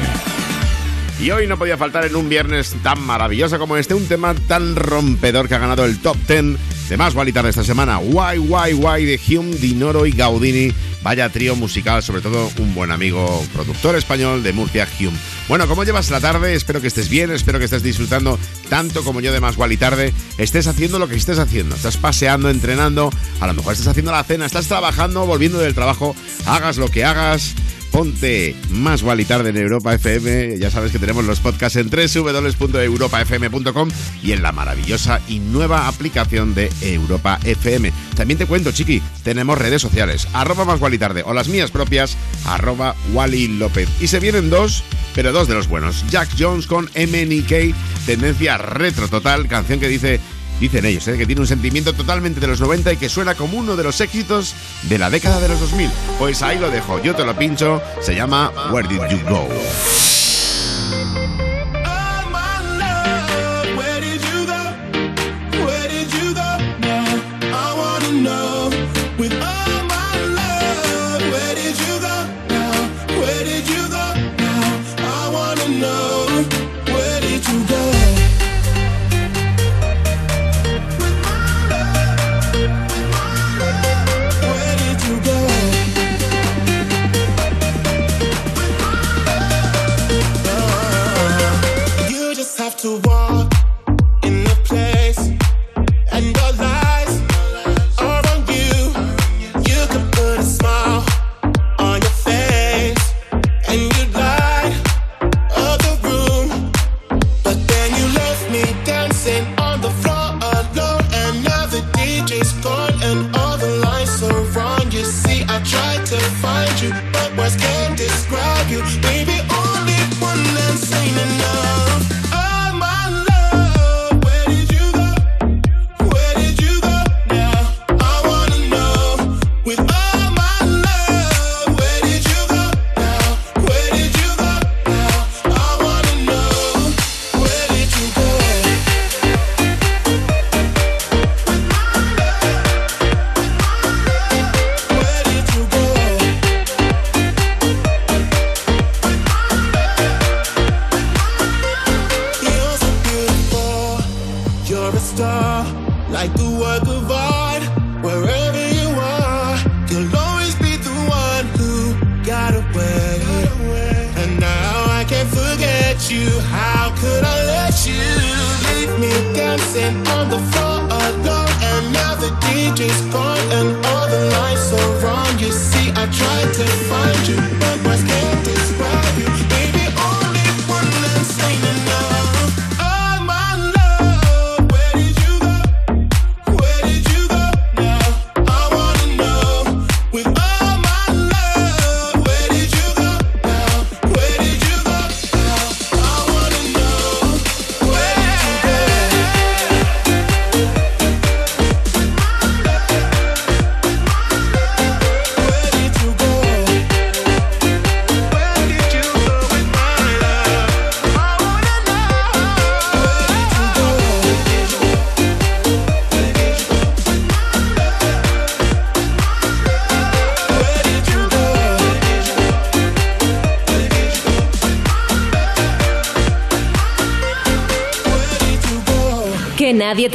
Y 1.20 1.32
hoy 1.32 1.46
no 1.46 1.58
podía 1.58 1.76
faltar 1.76 2.06
en 2.06 2.16
un 2.16 2.30
viernes 2.30 2.74
tan 2.82 3.02
maravilloso 3.02 3.60
como 3.60 3.76
este 3.76 3.94
un 3.94 4.08
tema 4.08 4.34
tan 4.34 4.78
rompedor 4.78 5.50
que 5.50 5.56
ha 5.56 5.60
ganado 5.60 5.84
el 5.84 6.00
top 6.00 6.16
10 6.26 6.88
de 6.88 6.96
más 6.96 7.14
Gualitar 7.14 7.44
de 7.44 7.50
esta 7.50 7.66
semana. 7.66 8.00
Why, 8.00 8.38
Why, 8.38 8.76
Why 8.76 9.04
de 9.04 9.20
Hume, 9.28 9.54
Dinoro 9.56 10.06
y 10.06 10.12
Gaudini. 10.12 10.74
Vaya 11.02 11.30
trío 11.30 11.56
musical, 11.56 12.04
sobre 12.04 12.22
todo 12.22 12.52
un 12.60 12.76
buen 12.76 12.92
amigo 12.92 13.44
productor 13.54 13.96
español 13.96 14.44
de 14.44 14.52
Murcia, 14.52 14.88
Hume. 15.00 15.18
Bueno, 15.48 15.68
¿cómo 15.68 15.84
llevas 15.84 16.12
la 16.12 16.20
tarde? 16.20 16.54
Espero 16.54 16.82
que 16.82 16.88
estés 16.88 17.08
bien, 17.08 17.32
espero 17.32 17.58
que 17.58 17.66
estés 17.66 17.84
disfrutando 17.84 18.38
tanto 18.70 19.04
como 19.04 19.22
yo 19.22 19.32
de 19.32 19.40
más 19.40 19.56
Gualitarde. 19.56 20.14
Estés 20.38 20.68
haciendo 20.68 21.00
lo 21.00 21.08
que 21.08 21.16
estés 21.16 21.40
haciendo. 21.40 21.76
Estás 21.76 21.98
paseando, 21.98 22.50
entrenando, 22.50 23.10
a 23.40 23.48
lo 23.48 23.54
mejor 23.54 23.74
estás 23.74 23.88
haciendo 23.88 24.12
la 24.12 24.24
cena, 24.24 24.46
estás 24.46 24.68
trabajando, 24.68 25.26
volviendo 25.26 25.58
del 25.60 25.74
trabajo. 25.74 26.16
Hagas 26.46 26.78
lo 26.78 26.90
que 26.90 27.06
hagas. 27.06 27.56
Ponte 27.92 28.56
más 28.70 29.02
Wally 29.02 29.26
Tarde 29.26 29.50
en 29.50 29.58
Europa 29.58 29.94
FM. 29.94 30.60
Ya 30.60 30.70
sabes 30.70 30.92
que 30.92 31.00
tenemos 31.00 31.26
los 31.26 31.40
podcasts 31.40 31.78
en 31.78 31.90
www.europafm.com 31.90 33.90
y 34.24 34.32
en 34.32 34.44
la 34.44 34.52
maravillosa 34.52 35.20
y 35.28 35.40
nueva 35.40 35.88
aplicación 35.88 36.54
de 36.54 36.70
Europa 36.82 37.40
FM. 37.44 37.92
También 38.16 38.38
te 38.38 38.46
cuento, 38.46 38.72
chiqui, 38.72 39.02
tenemos 39.24 39.58
redes 39.58 39.82
sociales. 39.82 40.28
Arroba 40.34 40.66
más 40.66 40.82
Wally 40.82 40.98
Tarde 40.98 41.24
o 41.26 41.34
las 41.34 41.50
mías 41.50 41.72
propias, 41.72 42.18
arroba 42.46 42.96
Wally 43.14 43.48
López. 43.48 43.90
Y 44.00 44.08
se 44.08 44.20
vienen 44.20 44.50
dos, 44.50 44.84
pero 45.16 45.32
dos 45.32 45.48
de 45.48 45.56
los 45.56 45.68
buenos. 45.68 46.06
Jack 46.10 46.30
Jones 46.38 46.68
con 46.68 46.86
MNK, 46.96 47.76
tendencia 48.06 48.58
retro 48.58 49.08
total, 49.08 49.48
canción 49.48 49.80
que 49.80 49.88
dice 49.88 50.20
Dicen 50.60 50.86
ellos 50.86 51.08
¿eh? 51.08 51.18
que 51.18 51.26
tiene 51.26 51.42
un 51.42 51.48
sentimiento 51.48 51.94
totalmente 51.94 52.40
de 52.40 52.48
los 52.48 52.60
90 52.60 52.94
y 52.94 52.98
que 52.98 53.10
suena 53.10 53.36
como 53.36 53.58
uno 53.58 53.76
de 53.76 53.84
los 53.84 54.02
éxitos 54.02 54.56
de 54.84 54.98
la 54.98 55.10
década 55.10 55.40
de 55.40 55.48
los 55.48 55.60
2000. 55.60 55.90
Pues 56.18 56.42
ahí 56.42 56.60
lo 56.60 56.70
dejo, 56.70 57.02
yo 57.02 57.16
te 57.16 57.26
lo 57.26 57.36
pincho, 57.38 57.82
se 58.02 58.16
llama 58.16 58.52
Where 58.72 58.88
Did 58.88 59.02
You 59.10 59.20
Go? 59.30 59.48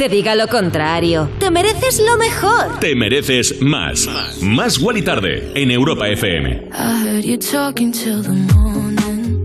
que 0.05 0.09
diga 0.09 0.35
lo 0.35 0.47
contrario. 0.47 1.29
Te 1.39 1.49
mereces 1.49 1.99
lo 1.99 2.15
mejor. 2.17 2.79
Te 2.79 2.95
mereces 2.95 3.59
más. 3.61 4.07
Más 4.39 4.79
Wally 4.79 5.01
Tarde 5.01 5.51
en 5.55 5.71
Europa 5.71 6.07
FM. 6.07 6.69
I 6.71 7.03
heard 7.03 7.25
you 7.25 7.37
talking 7.37 7.91
till 7.91 8.21
the 8.21 8.33
morning. 8.53 9.43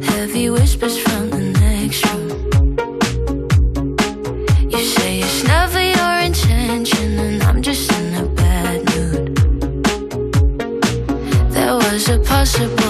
Heavy 0.00 0.48
whispers 0.48 0.98
from 0.98 1.28
the 1.30 1.52
next 1.60 2.02
room. 2.06 2.76
You 4.70 4.78
say 4.78 5.18
it's 5.20 5.44
never 5.44 5.82
your 5.82 6.20
intention, 6.24 7.18
and 7.18 7.42
I'm 7.42 7.60
just 7.62 7.92
in 7.92 8.14
a 8.14 8.24
bad 8.24 8.80
mood. 8.96 9.36
There 11.52 11.74
was 11.74 12.08
a 12.08 12.18
possible. 12.20 12.89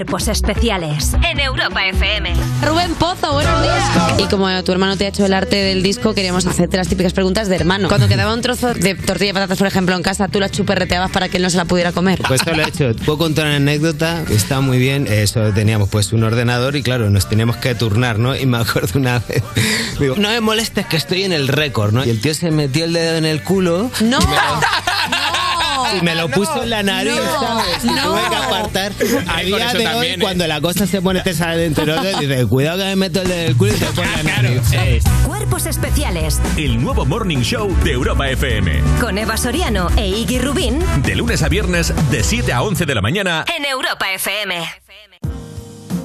Cuerpos 0.00 0.28
especiales. 0.28 1.12
En 1.30 1.40
Europa 1.40 1.84
FM. 1.84 2.32
Rubén 2.66 2.94
Pozo, 2.94 3.34
buenos 3.34 3.62
días. 3.62 3.84
Y 4.16 4.24
como 4.28 4.48
tu 4.64 4.72
hermano 4.72 4.96
te 4.96 5.04
ha 5.04 5.08
hecho 5.08 5.26
el 5.26 5.34
arte 5.34 5.56
del 5.56 5.82
disco, 5.82 6.14
queríamos 6.14 6.46
hacerte 6.46 6.78
las 6.78 6.88
típicas 6.88 7.12
preguntas 7.12 7.50
de 7.50 7.56
hermano. 7.56 7.88
Cuando 7.88 8.08
quedaba 8.08 8.32
un 8.32 8.40
trozo 8.40 8.72
de 8.72 8.94
tortilla 8.94 9.26
de 9.26 9.34
patatas, 9.34 9.58
por 9.58 9.66
ejemplo, 9.66 9.94
en 9.94 10.02
casa, 10.02 10.28
tú 10.28 10.40
la 10.40 10.48
chuperreteabas 10.48 11.10
para 11.10 11.28
que 11.28 11.36
él 11.36 11.42
no 11.42 11.50
se 11.50 11.58
la 11.58 11.66
pudiera 11.66 11.92
comer. 11.92 12.22
Pues 12.26 12.40
esto 12.40 12.54
lo 12.54 12.62
he 12.62 12.68
hecho. 12.68 12.96
Puedo 13.04 13.18
contar 13.18 13.44
una 13.44 13.56
anécdota, 13.56 14.24
está 14.30 14.62
muy 14.62 14.78
bien. 14.78 15.06
Eso 15.06 15.52
teníamos 15.52 15.90
pues 15.90 16.14
un 16.14 16.24
ordenador 16.24 16.76
y 16.76 16.82
claro, 16.82 17.10
nos 17.10 17.28
teníamos 17.28 17.58
que 17.58 17.74
turnar, 17.74 18.18
¿no? 18.18 18.34
Y 18.34 18.46
me 18.46 18.56
acuerdo 18.56 18.98
una 18.98 19.18
vez, 19.18 19.42
digo, 20.00 20.14
no 20.16 20.30
me 20.30 20.40
molestes 20.40 20.86
que 20.86 20.96
estoy 20.96 21.24
en 21.24 21.32
el 21.32 21.46
récord, 21.46 21.92
¿no? 21.92 22.06
Y 22.06 22.08
el 22.08 22.22
tío 22.22 22.32
se 22.32 22.50
metió 22.50 22.86
el 22.86 22.94
dedo 22.94 23.18
en 23.18 23.26
el 23.26 23.42
culo. 23.42 23.90
¡No! 24.00 24.16
Y 24.18 24.26
me 24.26 24.34
lo 24.34 24.89
puso 26.32 26.62
en 26.62 26.70
la 26.70 26.82
nariz, 26.82 27.14
No, 27.16 27.40
¿sabes? 27.40 27.84
No. 27.84 28.02
tuve 28.02 28.20
que 28.30 28.36
apartar. 28.36 28.92
A 29.28 29.40
día 29.42 29.72
de 29.72 29.78
hoy, 29.78 29.84
también, 29.84 30.20
¿eh? 30.20 30.22
cuando 30.22 30.46
la 30.46 30.60
cosa 30.60 30.86
se 30.86 31.00
pone 31.02 31.20
te 31.20 31.34
sale 31.34 31.62
dentro 31.62 31.84
del 31.84 32.18
dices, 32.18 32.46
cuidado 32.46 32.78
que 32.78 32.84
me 32.84 32.96
meto 32.96 33.22
el 33.22 33.28
dedo 33.28 33.40
en 33.40 33.46
el 33.48 33.56
culo 33.56 33.72
y 33.74 33.78
te 33.78 33.86
pone 33.94 34.08
la 34.16 34.22
nariz. 34.22 34.60
¿sabes? 34.64 35.04
Cuerpos 35.26 35.66
especiales. 35.66 36.40
El 36.56 36.82
nuevo 36.82 37.04
Morning 37.04 37.38
Show 37.42 37.74
de 37.84 37.92
Europa 37.92 38.28
FM. 38.28 38.82
Con 39.00 39.18
Eva 39.18 39.36
Soriano 39.36 39.88
e 39.96 40.08
Iggy 40.08 40.38
Rubín. 40.38 40.78
De 41.02 41.14
lunes 41.14 41.42
a 41.42 41.48
viernes, 41.48 41.92
de 42.10 42.22
7 42.22 42.52
a 42.52 42.62
11 42.62 42.86
de 42.86 42.94
la 42.94 43.00
mañana. 43.02 43.44
En 43.56 43.64
Europa 43.64 44.10
FM. 44.12 44.56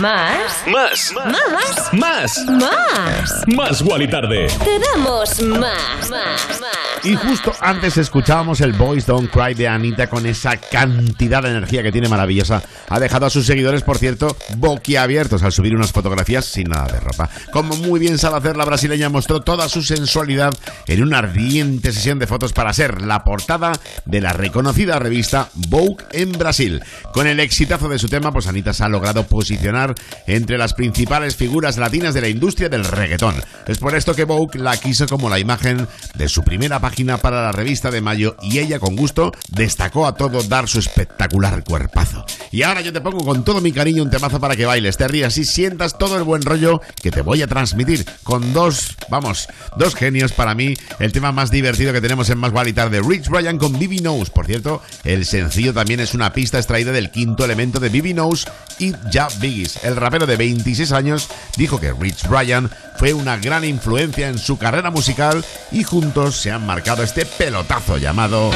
Más. 0.00 0.64
Más. 0.68 1.12
Más. 1.12 1.92
Más. 1.92 2.44
Más. 2.46 3.44
Más 3.48 3.82
Wally 3.82 4.08
Tarde. 4.08 4.46
Te 4.46 4.78
damos 4.78 5.40
más. 5.42 6.10
Más. 6.10 6.60
Y 7.02 7.16
justo 7.16 7.52
antes 7.60 7.96
escuchábamos 7.96 8.60
el 8.60 8.72
Boys 8.74 9.06
Don't 9.06 9.30
Cry 9.30 9.54
de 9.54 9.66
Anita 9.66 10.08
con 10.08 10.26
esa 10.26 10.56
cantidad 10.56 11.42
de 11.42 11.50
energía 11.50 11.82
que 11.82 11.90
tiene 11.90 12.08
maravillosa. 12.08 12.62
Ha 12.88 13.00
dejado 13.00 13.26
a 13.26 13.30
sus 13.30 13.46
seguidores, 13.46 13.82
por 13.82 13.98
cierto, 13.98 14.36
boquiabiertos 14.56 15.42
al 15.42 15.52
subir 15.52 15.74
unas 15.74 15.92
fotografías 15.92 16.44
sin 16.44 16.68
nada 16.68 16.92
de 16.92 17.00
ropa. 17.00 17.28
Como 17.52 17.76
muy 17.76 17.98
bien 17.98 18.18
sabe 18.18 18.38
hacer, 18.38 18.56
la 18.56 18.64
brasileña 18.64 19.08
mostró 19.08 19.40
toda 19.40 19.68
su 19.68 19.82
sensualidad 19.82 20.54
en 20.86 21.02
una 21.02 21.18
ardiente 21.18 21.92
sesión 21.92 22.18
de 22.18 22.26
fotos 22.26 22.52
para 22.52 22.72
ser 22.72 23.02
la 23.02 23.24
portada 23.24 23.72
de 24.04 24.20
la 24.20 24.32
reconocida 24.32 24.98
revista 24.98 25.48
Vogue 25.54 26.04
en 26.12 26.32
Brasil. 26.32 26.82
Con 27.12 27.26
el 27.26 27.40
exitazo 27.40 27.88
de 27.88 27.98
su 27.98 28.08
tema, 28.08 28.32
pues 28.32 28.46
Anita 28.46 28.72
se 28.72 28.84
ha 28.84 28.88
logrado 28.88 29.24
posicionar 29.24 29.87
entre 30.26 30.58
las 30.58 30.74
principales 30.74 31.36
figuras 31.36 31.78
latinas 31.78 32.14
de 32.14 32.20
la 32.20 32.28
industria 32.28 32.68
del 32.68 32.84
reggaetón. 32.84 33.34
Es 33.66 33.78
por 33.78 33.94
esto 33.94 34.14
que 34.14 34.24
Vogue 34.24 34.58
la 34.58 34.76
quiso 34.76 35.06
como 35.06 35.28
la 35.28 35.38
imagen 35.38 35.86
de 36.14 36.28
su 36.28 36.42
primera 36.42 36.80
página 36.80 37.18
para 37.18 37.42
la 37.42 37.52
revista 37.52 37.90
de 37.90 38.00
mayo 38.00 38.36
y 38.42 38.58
ella 38.58 38.78
con 38.78 38.96
gusto 38.96 39.32
destacó 39.50 40.06
a 40.06 40.14
todo 40.14 40.42
dar 40.42 40.68
su 40.68 40.78
espectacular 40.78 41.64
cuerpazo. 41.64 42.24
Y 42.50 42.62
ahora 42.62 42.80
yo 42.80 42.92
te 42.92 43.00
pongo 43.00 43.24
con 43.24 43.44
todo 43.44 43.60
mi 43.60 43.72
cariño 43.72 44.02
un 44.02 44.10
temazo 44.10 44.40
para 44.40 44.56
que 44.56 44.66
bailes, 44.66 44.96
te 44.96 45.08
rías 45.08 45.36
y 45.38 45.44
sientas 45.44 45.98
todo 45.98 46.16
el 46.16 46.24
buen 46.24 46.42
rollo 46.42 46.80
que 47.02 47.10
te 47.10 47.22
voy 47.22 47.42
a 47.42 47.46
transmitir 47.46 48.04
con 48.22 48.52
dos, 48.52 48.96
vamos, 49.08 49.48
dos 49.76 49.94
genios 49.94 50.32
para 50.32 50.54
mí, 50.54 50.74
el 50.98 51.12
tema 51.12 51.32
más 51.32 51.50
divertido 51.50 51.92
que 51.92 52.00
tenemos 52.00 52.30
en 52.30 52.38
Más 52.38 52.52
y 52.66 52.72
Tarde, 52.72 53.00
Rich 53.00 53.28
Brian 53.28 53.58
con 53.58 53.78
Bibi 53.78 53.98
Knows. 53.98 54.30
Por 54.30 54.46
cierto, 54.46 54.82
el 55.04 55.24
sencillo 55.24 55.72
también 55.72 56.00
es 56.00 56.14
una 56.14 56.32
pista 56.32 56.58
extraída 56.58 56.92
del 56.92 57.10
quinto 57.10 57.44
elemento 57.44 57.80
de 57.80 57.88
Bibi 57.88 58.12
Knows 58.12 58.46
y 58.78 58.92
Ya 59.10 59.28
Biggies. 59.40 59.77
El 59.82 59.96
rapero 59.96 60.26
de 60.26 60.36
26 60.36 60.92
años 60.92 61.28
dijo 61.56 61.80
que 61.80 61.92
Rich 61.92 62.28
Brian 62.28 62.70
fue 62.96 63.14
una 63.14 63.36
gran 63.36 63.64
influencia 63.64 64.28
en 64.28 64.38
su 64.38 64.58
carrera 64.58 64.90
musical 64.90 65.44
y 65.70 65.84
juntos 65.84 66.36
se 66.36 66.50
han 66.50 66.66
marcado 66.66 67.02
este 67.02 67.24
pelotazo 67.26 67.98
llamado 67.98 68.50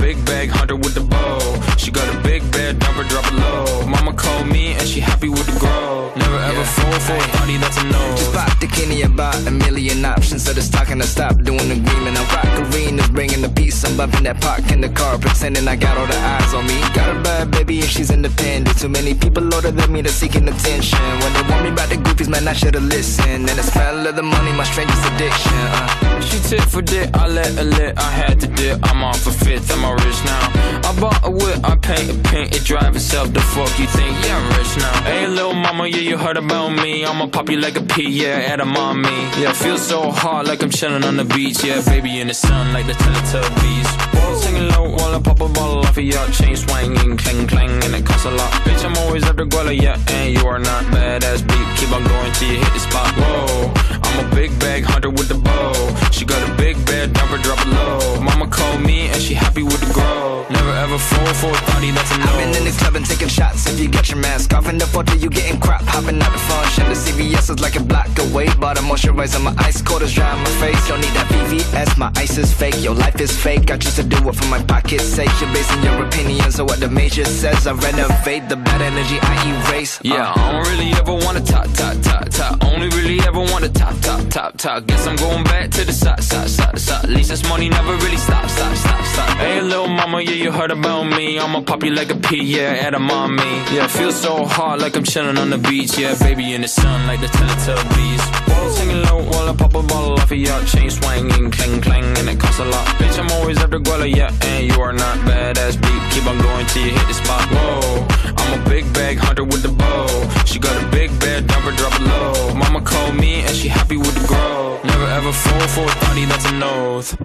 big 0.00 0.24
bag 0.24 0.50
hunter 0.50 0.76
with 0.76 0.94
the 0.94 1.00
bow. 1.00 1.40
She 1.76 1.90
got 1.90 2.08
a 2.14 2.18
big 2.22 2.42
bed, 2.52 2.78
number 2.80 3.04
drop 3.04 3.26
it 3.26 3.34
low. 3.34 3.86
Mama 3.86 4.12
called 4.14 4.46
me 4.46 4.72
and 4.74 4.86
she 4.86 5.00
happy 5.00 5.28
with 5.28 5.46
the 5.46 5.58
grow. 5.58 6.12
Never 6.16 6.38
ever 6.38 6.64
fall 6.64 6.98
for 7.06 7.16
a 7.16 7.28
body 7.38 7.56
that's 7.56 7.76
a 7.78 7.84
no. 7.84 8.02
Just 8.16 8.32
pop 8.32 8.58
the 8.60 8.66
Kenny 8.66 9.02
about 9.02 9.36
a 9.46 9.50
million 9.50 10.04
options. 10.04 10.44
So 10.44 10.52
just 10.52 10.72
talking 10.72 10.98
to 11.00 11.06
stop 11.06 11.36
doing 11.42 11.68
the 11.68 11.76
agreement. 11.82 12.16
I 12.16 12.22
rock 12.34 12.52
arenas, 12.62 13.08
bringing 13.08 13.42
the 13.42 13.48
peace. 13.48 13.84
I'm 13.84 13.96
bumping 13.96 14.24
that 14.24 14.40
park 14.40 14.70
in 14.70 14.80
the 14.80 14.88
car, 14.88 15.18
pretending 15.18 15.66
I 15.68 15.76
got 15.76 15.96
all 15.98 16.06
the 16.06 16.16
eyes 16.16 16.54
on 16.54 16.66
me. 16.66 16.78
Got 16.94 17.16
a 17.16 17.20
bad 17.20 17.50
baby 17.50 17.80
and 17.80 17.88
she's 17.88 18.10
independent. 18.10 18.78
Too 18.78 18.88
many 18.88 19.14
people 19.14 19.42
older 19.54 19.70
than 19.70 19.92
me 19.92 20.02
that's 20.02 20.14
seeking 20.14 20.48
attention. 20.48 20.98
When 21.20 21.32
they 21.34 21.42
want 21.50 21.64
me 21.64 21.70
about 21.70 21.88
the 21.88 21.96
goofies, 21.96 22.28
man, 22.28 22.46
I 22.48 22.52
should've 22.52 22.82
listened. 22.82 23.48
And 23.50 23.58
the 23.58 23.62
smell 23.62 24.06
of 24.06 24.16
the 24.16 24.22
money, 24.22 24.52
my 24.52 24.64
strangest 24.64 25.04
addiction. 25.12 25.52
Uh. 25.52 26.20
She 26.20 26.38
tit 26.48 26.62
for 26.62 26.82
dick, 26.82 27.10
I 27.14 27.28
let 27.28 27.52
her 27.54 27.64
lit, 27.64 27.98
I 27.98 28.10
had 28.10 28.40
to 28.40 28.46
dip. 28.46 28.78
I'm 28.82 29.04
off 29.04 29.20
for 29.20 29.30
fifth, 29.30 29.70
I'm 29.70 29.83
rich 29.92 30.24
now. 30.24 30.50
I 30.88 30.96
bought 31.00 31.20
a 31.24 31.30
whip, 31.30 31.60
I 31.64 31.76
paint 31.76 32.10
a 32.10 32.14
paint, 32.28 32.54
it 32.56 32.64
drive 32.64 32.94
itself. 32.96 33.32
The 33.32 33.40
fuck 33.40 33.78
you 33.78 33.86
think? 33.86 34.12
Yeah, 34.24 34.36
I'm 34.38 34.58
rich 34.58 34.76
now. 34.76 35.02
Hey, 35.02 35.26
little 35.26 35.54
mama, 35.54 35.86
yeah, 35.86 35.98
you 35.98 36.16
heard 36.16 36.36
about 36.36 36.70
me. 36.70 37.04
I'ma 37.04 37.26
pop 37.26 37.48
you 37.50 37.58
like 37.58 37.76
a 37.76 37.82
pea, 37.82 38.08
yeah, 38.08 38.52
at 38.52 38.60
a 38.60 38.64
mommy. 38.64 39.08
Yeah, 39.40 39.52
feel 39.52 39.78
so 39.78 40.10
hot 40.10 40.46
like 40.46 40.62
I'm 40.62 40.70
chilling 40.70 41.04
on 41.04 41.16
the 41.16 41.24
beach. 41.24 41.64
Yeah, 41.64 41.82
baby 41.82 42.20
in 42.20 42.28
the 42.28 42.34
sun 42.34 42.72
like 42.72 42.86
the 42.86 42.92
Teletubbies. 42.92 43.88
Whoa, 44.14 44.36
singing 44.40 44.68
low 44.68 44.90
while 44.90 45.14
I 45.14 45.20
pop 45.20 45.40
a 45.40 45.48
bottle 45.48 45.80
off 45.80 45.96
of 45.96 46.04
your 46.04 46.26
chain 46.28 46.56
swinging, 46.56 47.16
clang 47.16 47.46
clang, 47.46 47.82
and 47.84 47.94
it 47.94 48.06
costs 48.06 48.26
a 48.26 48.30
lot. 48.30 48.50
Bitch, 48.64 48.84
I'm 48.84 48.96
always 48.98 49.24
at 49.24 49.36
the 49.36 49.44
guala, 49.44 49.74
yeah, 49.80 49.98
and 50.08 50.34
you 50.34 50.46
are 50.46 50.58
not 50.58 50.84
badass 50.86 51.46
beat. 51.46 51.78
Keep 51.78 51.92
on 51.92 52.04
going 52.04 52.32
till 52.32 52.52
you 52.52 52.58
hit 52.58 52.72
the 52.72 52.80
spot. 52.80 53.12
Whoa, 53.16 53.72
I'm 54.02 54.26
a 54.26 54.34
big 54.34 54.50
bag 54.60 54.84
hunter 54.84 55.10
with 55.10 55.28
the 55.28 55.34
bow. 55.34 55.72
She 56.10 56.24
got 56.24 56.42
a 56.48 56.54
big 56.54 56.76
number 57.12 57.38
drop 57.38 57.58
it 57.60 57.68
low. 57.68 58.20
Mama 58.20 58.46
called 58.48 58.80
me 58.82 59.08
and 59.08 59.20
she 59.20 59.34
happy 59.34 59.62
with 59.62 59.80
the 59.80 59.92
grow. 59.92 60.46
Never 60.50 60.72
ever 60.72 60.98
fall 60.98 61.34
for 61.34 61.50
a 61.50 61.60
thotty 61.68 61.90
that's 61.90 62.10
a 62.14 62.18
no. 62.18 62.24
I've 62.24 62.38
been 62.38 62.54
in 62.56 62.64
the 62.64 62.76
club 62.78 62.96
and 62.96 63.04
taking 63.06 63.28
shots. 63.28 63.66
If 63.66 63.80
you 63.80 63.88
get 63.88 64.08
your 64.10 64.18
mask 64.18 64.52
off 64.54 64.68
in 64.68 64.78
the 64.78 64.86
photo, 64.86 65.14
you 65.14 65.28
getting 65.30 65.60
crap. 65.60 65.82
Hopping 65.82 66.20
out 66.20 66.32
the 66.32 66.38
phone, 66.38 66.66
shit. 66.74 66.86
The 66.86 66.94
CVS 66.94 67.50
is 67.50 67.60
like 67.60 67.76
a 67.76 67.82
block 67.82 68.08
away. 68.18 68.48
Bought 68.60 68.78
a 68.78 68.82
moisturizer, 68.82 69.42
my 69.42 69.54
ice 69.58 69.80
cold 69.82 70.02
is 70.02 70.12
dry 70.14 70.30
on 70.30 70.38
my 70.38 70.50
face. 70.62 70.80
Don't 70.88 71.00
need 71.00 71.14
that 71.18 71.26
VVS, 71.28 71.96
my 71.98 72.10
ice 72.16 72.36
is 72.38 72.52
fake. 72.52 72.76
Your 72.82 72.94
life 72.94 73.20
is 73.20 73.32
fake. 73.36 73.70
I 73.70 73.76
choose 73.78 73.96
to 73.96 74.02
do 74.02 74.16
it 74.28 74.34
for 74.34 74.46
my 74.48 74.62
pocket's 74.62 75.04
sake. 75.04 75.30
You're 75.40 75.52
basing 75.52 75.82
your 75.82 76.04
opinions 76.06 76.60
on 76.60 76.66
what 76.66 76.80
the 76.80 76.88
major 76.88 77.24
says. 77.24 77.66
I 77.66 77.72
renovate 77.72 78.48
the 78.48 78.56
bad 78.56 78.82
energy 78.82 79.18
I 79.22 79.34
erase. 79.68 79.98
Yeah, 80.02 80.30
Uh. 80.30 80.34
I 80.36 80.52
don't 80.52 80.68
really 80.72 80.90
ever 80.92 81.14
wanna 81.14 81.40
top, 81.40 81.68
top, 81.72 81.96
top, 82.02 82.28
top. 82.28 82.64
Only 82.64 82.88
really 82.90 83.18
ever 83.26 83.40
wanna 83.40 83.68
top, 83.68 83.94
top, 84.00 84.28
top, 84.28 84.56
top. 84.58 84.86
Guess 84.86 85.06
I'm 85.06 85.16
going 85.16 85.44
back 85.44 85.70
to 85.70 85.84
the 85.84 85.92
side, 85.92 86.22
side, 86.22 86.48
side, 86.50 86.78
side. 86.78 86.93
At 87.02 87.10
least 87.10 87.30
this 87.30 87.42
money 87.48 87.68
never 87.68 87.94
really 87.96 88.16
stop, 88.16 88.48
stop, 88.48 88.76
stop, 88.76 89.04
stop. 89.04 89.28
Hey, 89.38 89.60
little 89.60 89.88
mama, 89.88 90.20
yeah, 90.20 90.32
you 90.44 90.52
heard 90.52 90.70
about 90.70 91.04
me. 91.04 91.38
I'ma 91.38 91.62
pop 91.62 91.82
you 91.82 91.90
like 91.90 92.10
a 92.10 92.16
pea, 92.16 92.42
yeah, 92.42 92.86
at 92.86 92.94
a 92.94 92.98
mommy. 92.98 93.42
Yeah, 93.74 93.86
feel 93.86 94.12
so 94.12 94.44
hot 94.44 94.80
like 94.80 94.96
I'm 94.96 95.04
chilling 95.04 95.38
on 95.38 95.50
the 95.50 95.58
beach. 95.58 95.98
Yeah, 95.98 96.14
baby 96.18 96.54
in 96.54 96.62
the 96.62 96.68
sun 96.68 97.06
like 97.06 97.20
the 97.20 97.26
Teletubbies. 97.26 98.22
Whoa, 98.48 98.70
singing 98.70 99.02
low 99.02 99.22
while 99.30 99.48
I 99.48 99.54
pop 99.56 99.74
a 99.74 99.82
bottle 99.82 100.14
off 100.14 100.30
of 100.30 100.38
your 100.38 100.64
chain 100.64 100.90
swinging, 100.90 101.50
clang 101.50 101.80
clang, 101.80 102.04
and 102.18 102.28
it 102.28 102.38
costs 102.38 102.60
a 102.60 102.64
lot. 102.64 102.86
Bitch, 102.98 103.18
I'm 103.18 103.30
always 103.32 103.58
the 103.58 103.80
guala, 103.80 104.08
yeah, 104.14 104.30
and 104.42 104.72
you 104.72 104.80
are 104.80 104.92
not 104.92 105.16
badass 105.26 105.80
beat. 105.82 106.02
Keep 106.12 106.26
on 106.26 106.38
going 106.38 106.66
till 106.66 106.86
you 106.86 106.92
hit 106.92 107.06
the 107.08 107.14
spot. 107.14 107.42
Whoa, 107.50 108.06
I'm 108.36 108.60
a 108.60 108.68
big 108.68 108.84
bag 108.94 109.18
hunter 109.18 109.44
with 109.44 109.62
the 109.62 109.68
bow. 109.68 110.06
She 110.44 110.58
got 110.58 110.76
a 110.82 110.86
big 110.88 111.10
bed, 111.20 111.48
number 111.48 111.72
drop 111.72 111.94
it 112.00 112.02
low. 112.02 112.54
Mama 112.54 112.80
called 112.80 113.16
me 113.16 113.42
and 113.42 113.54
she 113.54 113.68
happy 113.68 113.96
with 113.96 114.14
the 114.14 114.26
grow. 114.26 114.80
Never 114.84 115.06
ever 115.06 115.32
fall 115.32 115.66
for 115.74 115.84
a 115.84 115.94
thotty 116.02 116.24
that's 116.26 116.46
a 116.46 116.52
Más. 116.84 117.16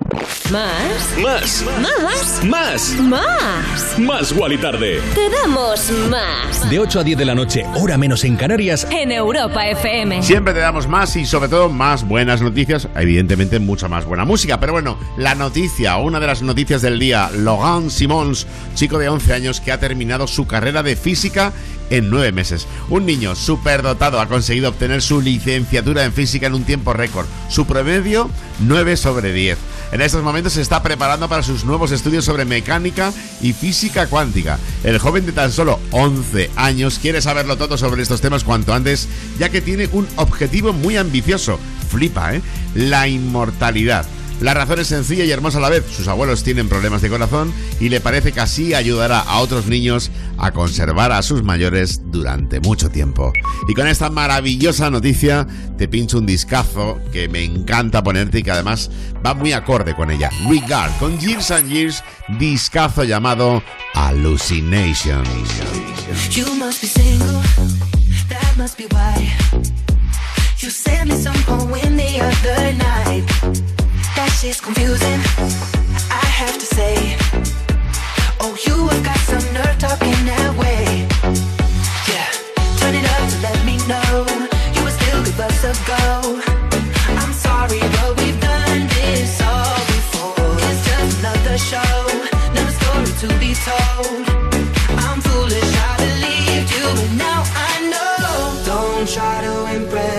Más. 0.51 1.65
Más. 1.81 2.43
Más. 2.43 2.95
Más. 3.01 3.99
Más 3.99 4.31
Wally 4.31 4.57
Tarde. 4.57 5.01
Te 5.13 5.29
damos 5.29 5.91
más. 6.09 6.69
De 6.69 6.79
8 6.79 7.01
a 7.01 7.03
10 7.03 7.17
de 7.17 7.25
la 7.25 7.35
noche, 7.35 7.65
hora 7.75 7.97
menos 7.97 8.23
en 8.23 8.37
Canarias. 8.37 8.87
En 8.89 9.11
Europa 9.11 9.67
FM. 9.67 10.23
Siempre 10.23 10.53
te 10.53 10.59
damos 10.59 10.87
más 10.87 11.13
y 11.17 11.25
sobre 11.25 11.49
todo 11.49 11.67
más 11.67 12.07
buenas 12.07 12.41
noticias, 12.41 12.87
evidentemente 12.95 13.59
mucha 13.59 13.89
más 13.89 14.05
buena 14.05 14.23
música, 14.23 14.61
pero 14.61 14.71
bueno, 14.71 14.97
la 15.17 15.35
noticia, 15.35 15.97
una 15.97 16.21
de 16.21 16.27
las 16.27 16.41
noticias 16.41 16.81
del 16.81 16.97
día, 16.97 17.29
Logan 17.35 17.89
Simons, 17.89 18.47
chico 18.75 18.97
de 18.97 19.09
11 19.09 19.33
años 19.33 19.59
que 19.59 19.73
ha 19.73 19.79
terminado 19.79 20.25
su 20.25 20.47
carrera 20.47 20.83
de 20.83 20.95
física 20.95 21.51
en 21.89 22.09
nueve 22.09 22.31
meses. 22.31 22.67
Un 22.89 23.05
niño 23.05 23.35
superdotado 23.35 24.19
ha 24.19 24.27
conseguido 24.27 24.69
obtener 24.69 25.01
su 25.01 25.21
licenciatura 25.21 26.05
en 26.05 26.13
física 26.13 26.47
en 26.47 26.55
un 26.55 26.63
tiempo 26.63 26.93
récord. 26.93 27.27
Su 27.49 27.65
promedio 27.65 28.29
9 28.59 28.97
sobre 28.97 29.33
10. 29.33 29.57
En 29.91 30.01
estos 30.01 30.23
momentos 30.23 30.53
se 30.53 30.61
está 30.61 30.83
preparando 30.83 31.27
para 31.27 31.43
sus 31.43 31.65
nuevos 31.65 31.91
estudios 31.91 32.25
sobre 32.25 32.45
mecánica 32.45 33.11
y 33.41 33.53
física 33.53 34.07
cuántica. 34.07 34.59
El 34.83 34.99
joven 34.99 35.25
de 35.25 35.31
tan 35.31 35.51
solo 35.51 35.79
11 35.91 36.51
años 36.55 36.99
quiere 36.99 37.21
saberlo 37.21 37.57
todo 37.57 37.77
sobre 37.77 38.03
estos 38.03 38.21
temas 38.21 38.43
cuanto 38.43 38.73
antes, 38.73 39.07
ya 39.39 39.49
que 39.49 39.61
tiene 39.61 39.89
un 39.91 40.07
objetivo 40.15 40.73
muy 40.73 40.97
ambicioso. 40.97 41.59
Flipa, 41.89 42.35
¿eh? 42.35 42.41
La 42.75 43.07
inmortalidad. 43.07 44.05
La 44.41 44.53
razón 44.53 44.79
es 44.79 44.87
sencilla 44.87 45.25
y 45.25 45.31
hermosa 45.31 45.57
a 45.57 45.61
la 45.61 45.69
vez. 45.69 45.85
Sus 45.91 46.07
abuelos 46.07 46.43
tienen 46.43 46.69
problemas 46.69 47.01
de 47.01 47.09
corazón 47.09 47.53
y 47.79 47.89
le 47.89 47.99
parece 47.99 48.31
que 48.31 48.39
así 48.39 48.73
ayudará 48.73 49.19
a 49.19 49.39
otros 49.39 49.67
niños 49.67 50.11
a 50.37 50.51
conservar 50.51 51.11
a 51.11 51.21
sus 51.21 51.43
mayores 51.43 52.01
durante 52.05 52.61
mucho 52.61 52.89
tiempo. 52.89 53.33
Y 53.67 53.73
con 53.73 53.87
esta 53.87 54.09
maravillosa 54.09 54.89
noticia 54.89 55.45
te 55.77 55.89
pincho 55.89 56.19
un 56.19 56.25
discazo 56.25 56.99
que 57.11 57.27
me 57.27 57.43
encanta 57.43 58.01
ponerte 58.01 58.39
y 58.39 58.43
que 58.43 58.51
además 58.51 58.89
va 59.25 59.33
muy 59.33 59.51
acorde 59.51 59.93
con 59.93 60.09
ella. 60.09 60.29
Regard, 60.49 60.91
con 60.99 61.19
Years 61.19 61.51
and 61.51 61.69
Years, 61.69 62.03
discazo 62.39 63.03
llamado 63.03 63.61
Hallucination. 63.93 65.23
You 66.31 66.45
must 66.55 66.81
be 66.81 66.87
single, 66.87 67.41
that 68.29 68.57
must 68.57 68.77
be 68.77 68.85
why. 68.85 69.31
You 70.59 70.69
sent 70.69 71.09
me 71.09 71.15
some 71.15 71.41
poem 71.43 71.97
the 71.97 72.21
other 72.21 72.73
night. 72.73 73.78
Shit's 74.39 74.61
confusing, 74.61 75.19
I 76.09 76.25
have 76.39 76.57
to 76.57 76.65
say. 76.65 77.17
Oh, 78.39 78.55
you 78.65 78.87
have 78.87 79.03
got 79.03 79.19
some 79.27 79.43
nerve 79.53 79.77
talking 79.77 80.15
that 80.31 80.55
way. 80.55 81.03
Yeah, 82.07 82.31
turn 82.79 82.95
it 82.95 83.03
up 83.03 83.23
to 83.31 83.37
let 83.43 83.59
me 83.67 83.75
know 83.91 84.23
you 84.71 84.81
would 84.85 84.95
still 84.95 85.21
give 85.27 85.39
us 85.41 85.59
a 85.67 85.75
go. 85.83 86.39
I'm 87.19 87.33
sorry, 87.33 87.83
but 87.99 88.15
we've 88.15 88.39
done 88.39 88.87
this 88.95 89.41
all 89.43 89.75
before. 89.91 90.55
It's 90.71 90.87
just 90.87 91.19
another 91.19 91.57
show, 91.59 91.95
another 92.47 92.75
story 92.79 93.11
to 93.19 93.27
be 93.43 93.51
told. 93.67 94.23
I'm 95.03 95.19
foolish, 95.19 95.71
I 95.83 95.91
believed 95.99 96.71
you, 96.71 96.87
but 96.95 97.11
now 97.27 97.43
I 97.43 97.73
know. 97.91 98.63
Don't 98.63 99.03
try 99.03 99.43
to 99.43 99.55
impress 99.75 100.18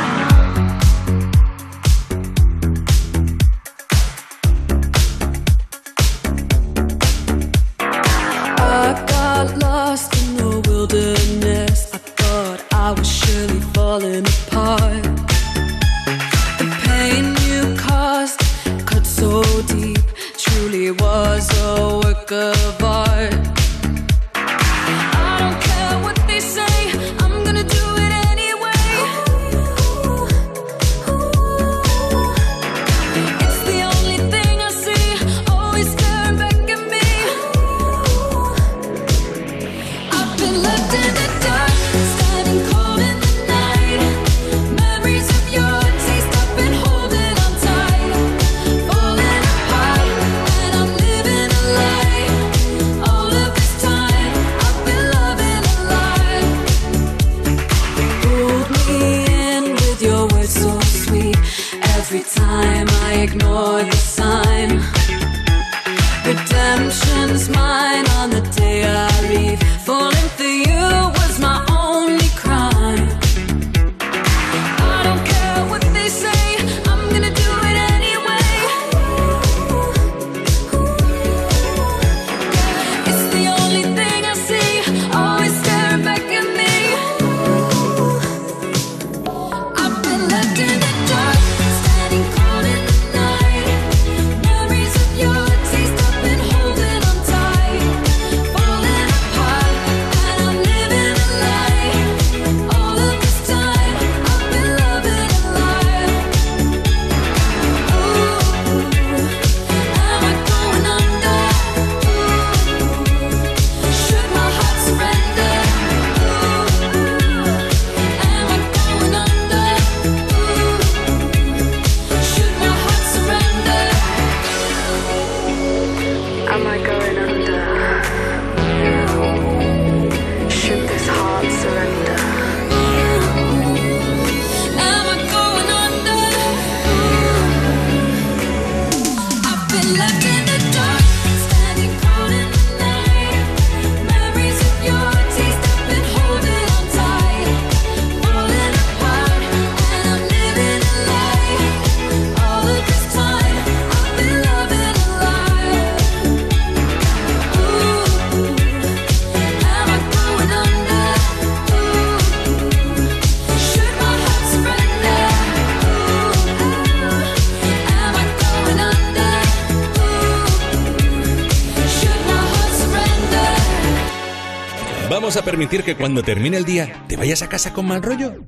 A 175.41 175.43
permitir 175.43 175.83
que 175.83 175.95
cuando 175.95 176.21
termine 176.21 176.57
el 176.57 176.65
día 176.65 177.03
te 177.07 177.17
vayas 177.17 177.41
a 177.41 177.49
casa 177.49 177.73
con 177.73 177.87
mal 177.87 178.03
rollo? 178.03 178.47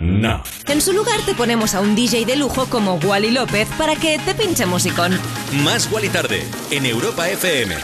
No. 0.00 0.42
En 0.66 0.80
su 0.80 0.92
lugar 0.92 1.20
te 1.24 1.34
ponemos 1.34 1.74
a 1.74 1.80
un 1.80 1.94
DJ 1.94 2.26
de 2.26 2.34
lujo 2.34 2.66
como 2.66 2.96
Wally 2.96 3.30
López 3.30 3.68
para 3.78 3.94
que 3.94 4.18
te 4.18 4.34
pinche 4.34 4.66
musicón. 4.66 5.16
Más 5.62 5.90
Wally 5.92 6.08
tarde 6.08 6.44
en 6.72 6.86
Europa 6.86 7.28
FM. 7.28 7.76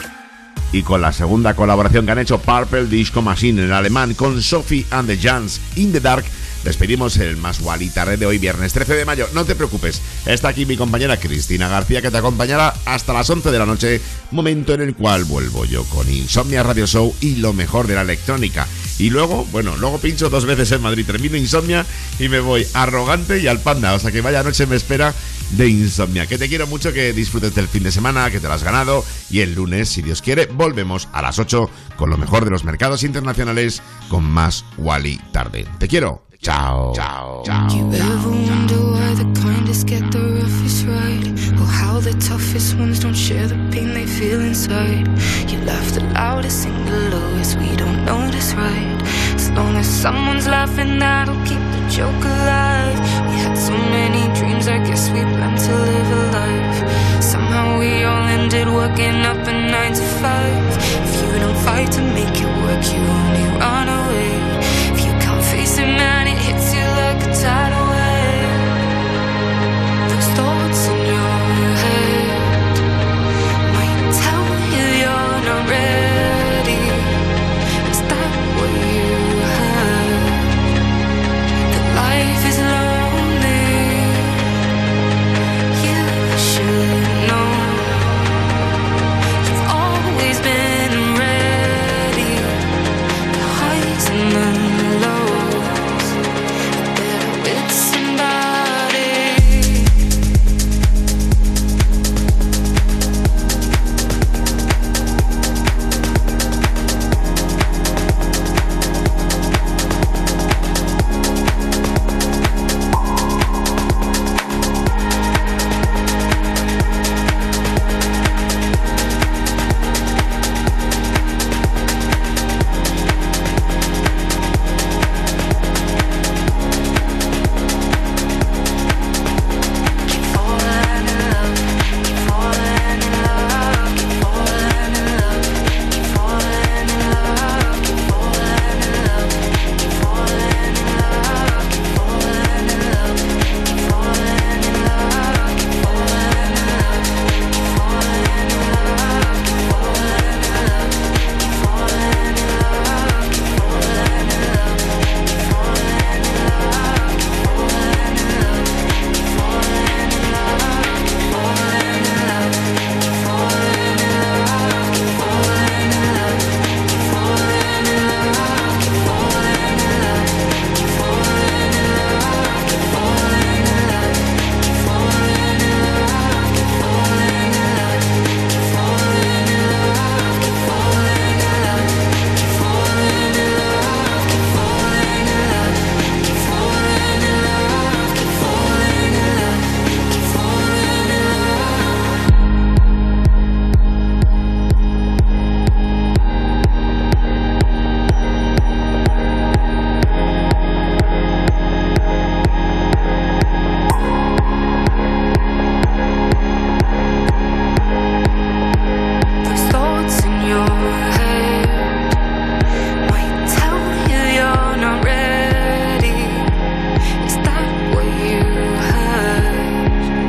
Y 0.73 0.83
con 0.83 1.01
la 1.01 1.13
segunda 1.13 1.55
colaboración 1.55 2.05
que 2.05 2.13
han 2.13 2.19
hecho 2.19 2.41
Purple 2.41 2.87
Disco 2.87 3.23
Machine 3.23 3.63
en 3.63 3.73
alemán 3.73 4.15
con 4.15 4.43
Sophie 4.43 4.87
and 4.91 5.09
the 5.09 5.17
Jans 5.17 5.61
in 5.77 5.93
the 5.93 6.01
Dark, 6.01 6.25
despedimos 6.65 7.17
el 7.19 7.37
más 7.37 7.61
Wally 7.61 7.91
tarde 7.91 8.17
de 8.17 8.27
hoy, 8.27 8.39
viernes 8.39 8.73
13 8.73 8.95
de 8.95 9.05
mayo. 9.05 9.29
No 9.35 9.45
te 9.45 9.55
preocupes, 9.55 10.01
está 10.27 10.49
aquí 10.49 10.67
mi 10.67 10.77
compañera 10.77 11.19
Cristina 11.19 11.69
García 11.69 12.03
que 12.03 12.11
te 12.11 12.19
acompañará 12.19 12.75
hasta 12.85 13.13
las 13.13 13.29
11 13.29 13.51
de 13.51 13.59
la 13.59 13.67
noche, 13.67 14.01
momento 14.31 14.75
en 14.75 14.83
el 14.83 14.95
cual 14.95 15.25
vuelvo 15.25 15.65
yo 15.65 15.85
con 15.85 16.11
Insomnia 16.11 16.63
Radio 16.63 16.87
Show 16.87 17.15
y 17.21 17.37
lo 17.37 17.53
mejor 17.53 17.87
de 17.87 17.95
la 17.95 18.03
electrónica. 18.03 18.67
Y 18.99 19.09
luego, 19.09 19.47
bueno, 19.47 19.77
luego 19.79 19.99
pincho 19.99 20.29
dos 20.29 20.45
veces 20.45 20.73
en 20.73 20.83
Madrid, 20.83 21.07
termino 21.07 21.37
Insomnia 21.37 21.87
y 22.19 22.29
me 22.29 22.41
voy 22.41 22.67
arrogante 22.75 23.39
y 23.39 23.47
al 23.47 23.61
panda. 23.61 23.95
O 23.95 23.99
sea 23.99 24.13
que 24.13 24.21
vaya 24.21 24.43
noche 24.43 24.67
me 24.67 24.77
espera 24.77 25.15
de 25.53 25.69
Insomnia. 25.69 26.27
Que 26.27 26.39
te 26.39 26.49
quiero 26.49 26.67
mucho, 26.67 26.93
que 26.93 27.13
disfrutes 27.13 27.55
del 27.55 27.69
fin 27.69 27.83
de 27.83 27.93
semana, 27.93 28.31
que 28.31 28.41
te 28.41 28.49
lo 28.49 28.55
has 28.55 28.63
ganado. 28.63 29.05
Y 29.31 29.41
el 29.41 29.55
lunes, 29.55 29.89
si 29.89 30.03
Dios 30.03 30.23
quiere, 30.23 30.47
volvemos 30.47 31.09
a 31.13 31.23
las 31.23 31.39
8 31.39 31.71
con 31.97 32.11
lo 32.11 32.19
mejor 32.19 32.45
de 32.45 32.51
los 32.51 32.65
mercados 32.65 33.03
internacionales 33.03 33.83
con 34.09 34.25
más 34.25 34.65
Wally 34.77 35.21
tarde. 35.33 35.67
Te 35.79 35.89
quiero. 35.89 36.30
Chao. 36.43 36.95
Chao. 36.97 37.43
Chao. 37.45 37.69
Ever 37.69 38.31
wonder 38.31 38.81
why 38.93 39.13
the 39.13 39.29
kindest 39.43 39.87
get 39.87 40.11
the 40.11 40.21
roughest 40.41 40.87
ride? 40.87 41.29
Or 41.61 41.67
how 41.67 42.01
the 42.01 42.15
toughest 42.15 42.79
ones 42.79 42.99
don't 43.01 43.13
share 43.13 43.47
the 43.47 43.57
pain 43.71 43.93
they 43.93 44.07
feel 44.07 44.41
inside? 44.41 45.07
You 45.51 45.59
laugh 45.67 45.93
the 45.93 46.01
loudest, 46.15 46.63
sing 46.63 46.85
the 46.87 47.11
lowest, 47.11 47.59
we 47.59 47.77
don't 47.77 48.07
notice, 48.07 48.55
right? 48.55 48.99
As 49.35 49.51
long 49.51 49.77
as 49.77 49.87
someone's 49.87 50.49
laughing, 50.49 50.99
that'll 50.99 51.37
keep 51.45 51.61
the 51.77 51.83
joke 51.91 52.25
alive. 52.25 52.99
We 53.29 53.37
had 53.45 53.55
so 53.55 53.77
many 53.77 54.25
dreams, 54.39 54.67
I 54.67 54.79
guess 54.79 55.11
we 55.11 55.21
planned 55.21 55.59
to 55.59 55.75
live 55.77 56.11
a 56.11 56.23
life. 56.41 57.23
Somehow 57.23 57.79
we 57.79 58.03
all 58.05 58.25
ended 58.25 58.67
working 58.67 59.27
up 59.29 59.47
a 59.47 59.53
nine 59.53 59.93
to 59.93 60.07
five. 60.25 60.73
If 61.05 61.21
you 61.21 61.39
don't 61.39 61.59
fight 61.67 61.93
to 61.93 62.01
make 62.01 62.33
it 62.33 62.53
work, 62.65 62.83
you 62.95 63.01
only 63.19 63.59
run 63.61 63.89
away. 63.89 64.10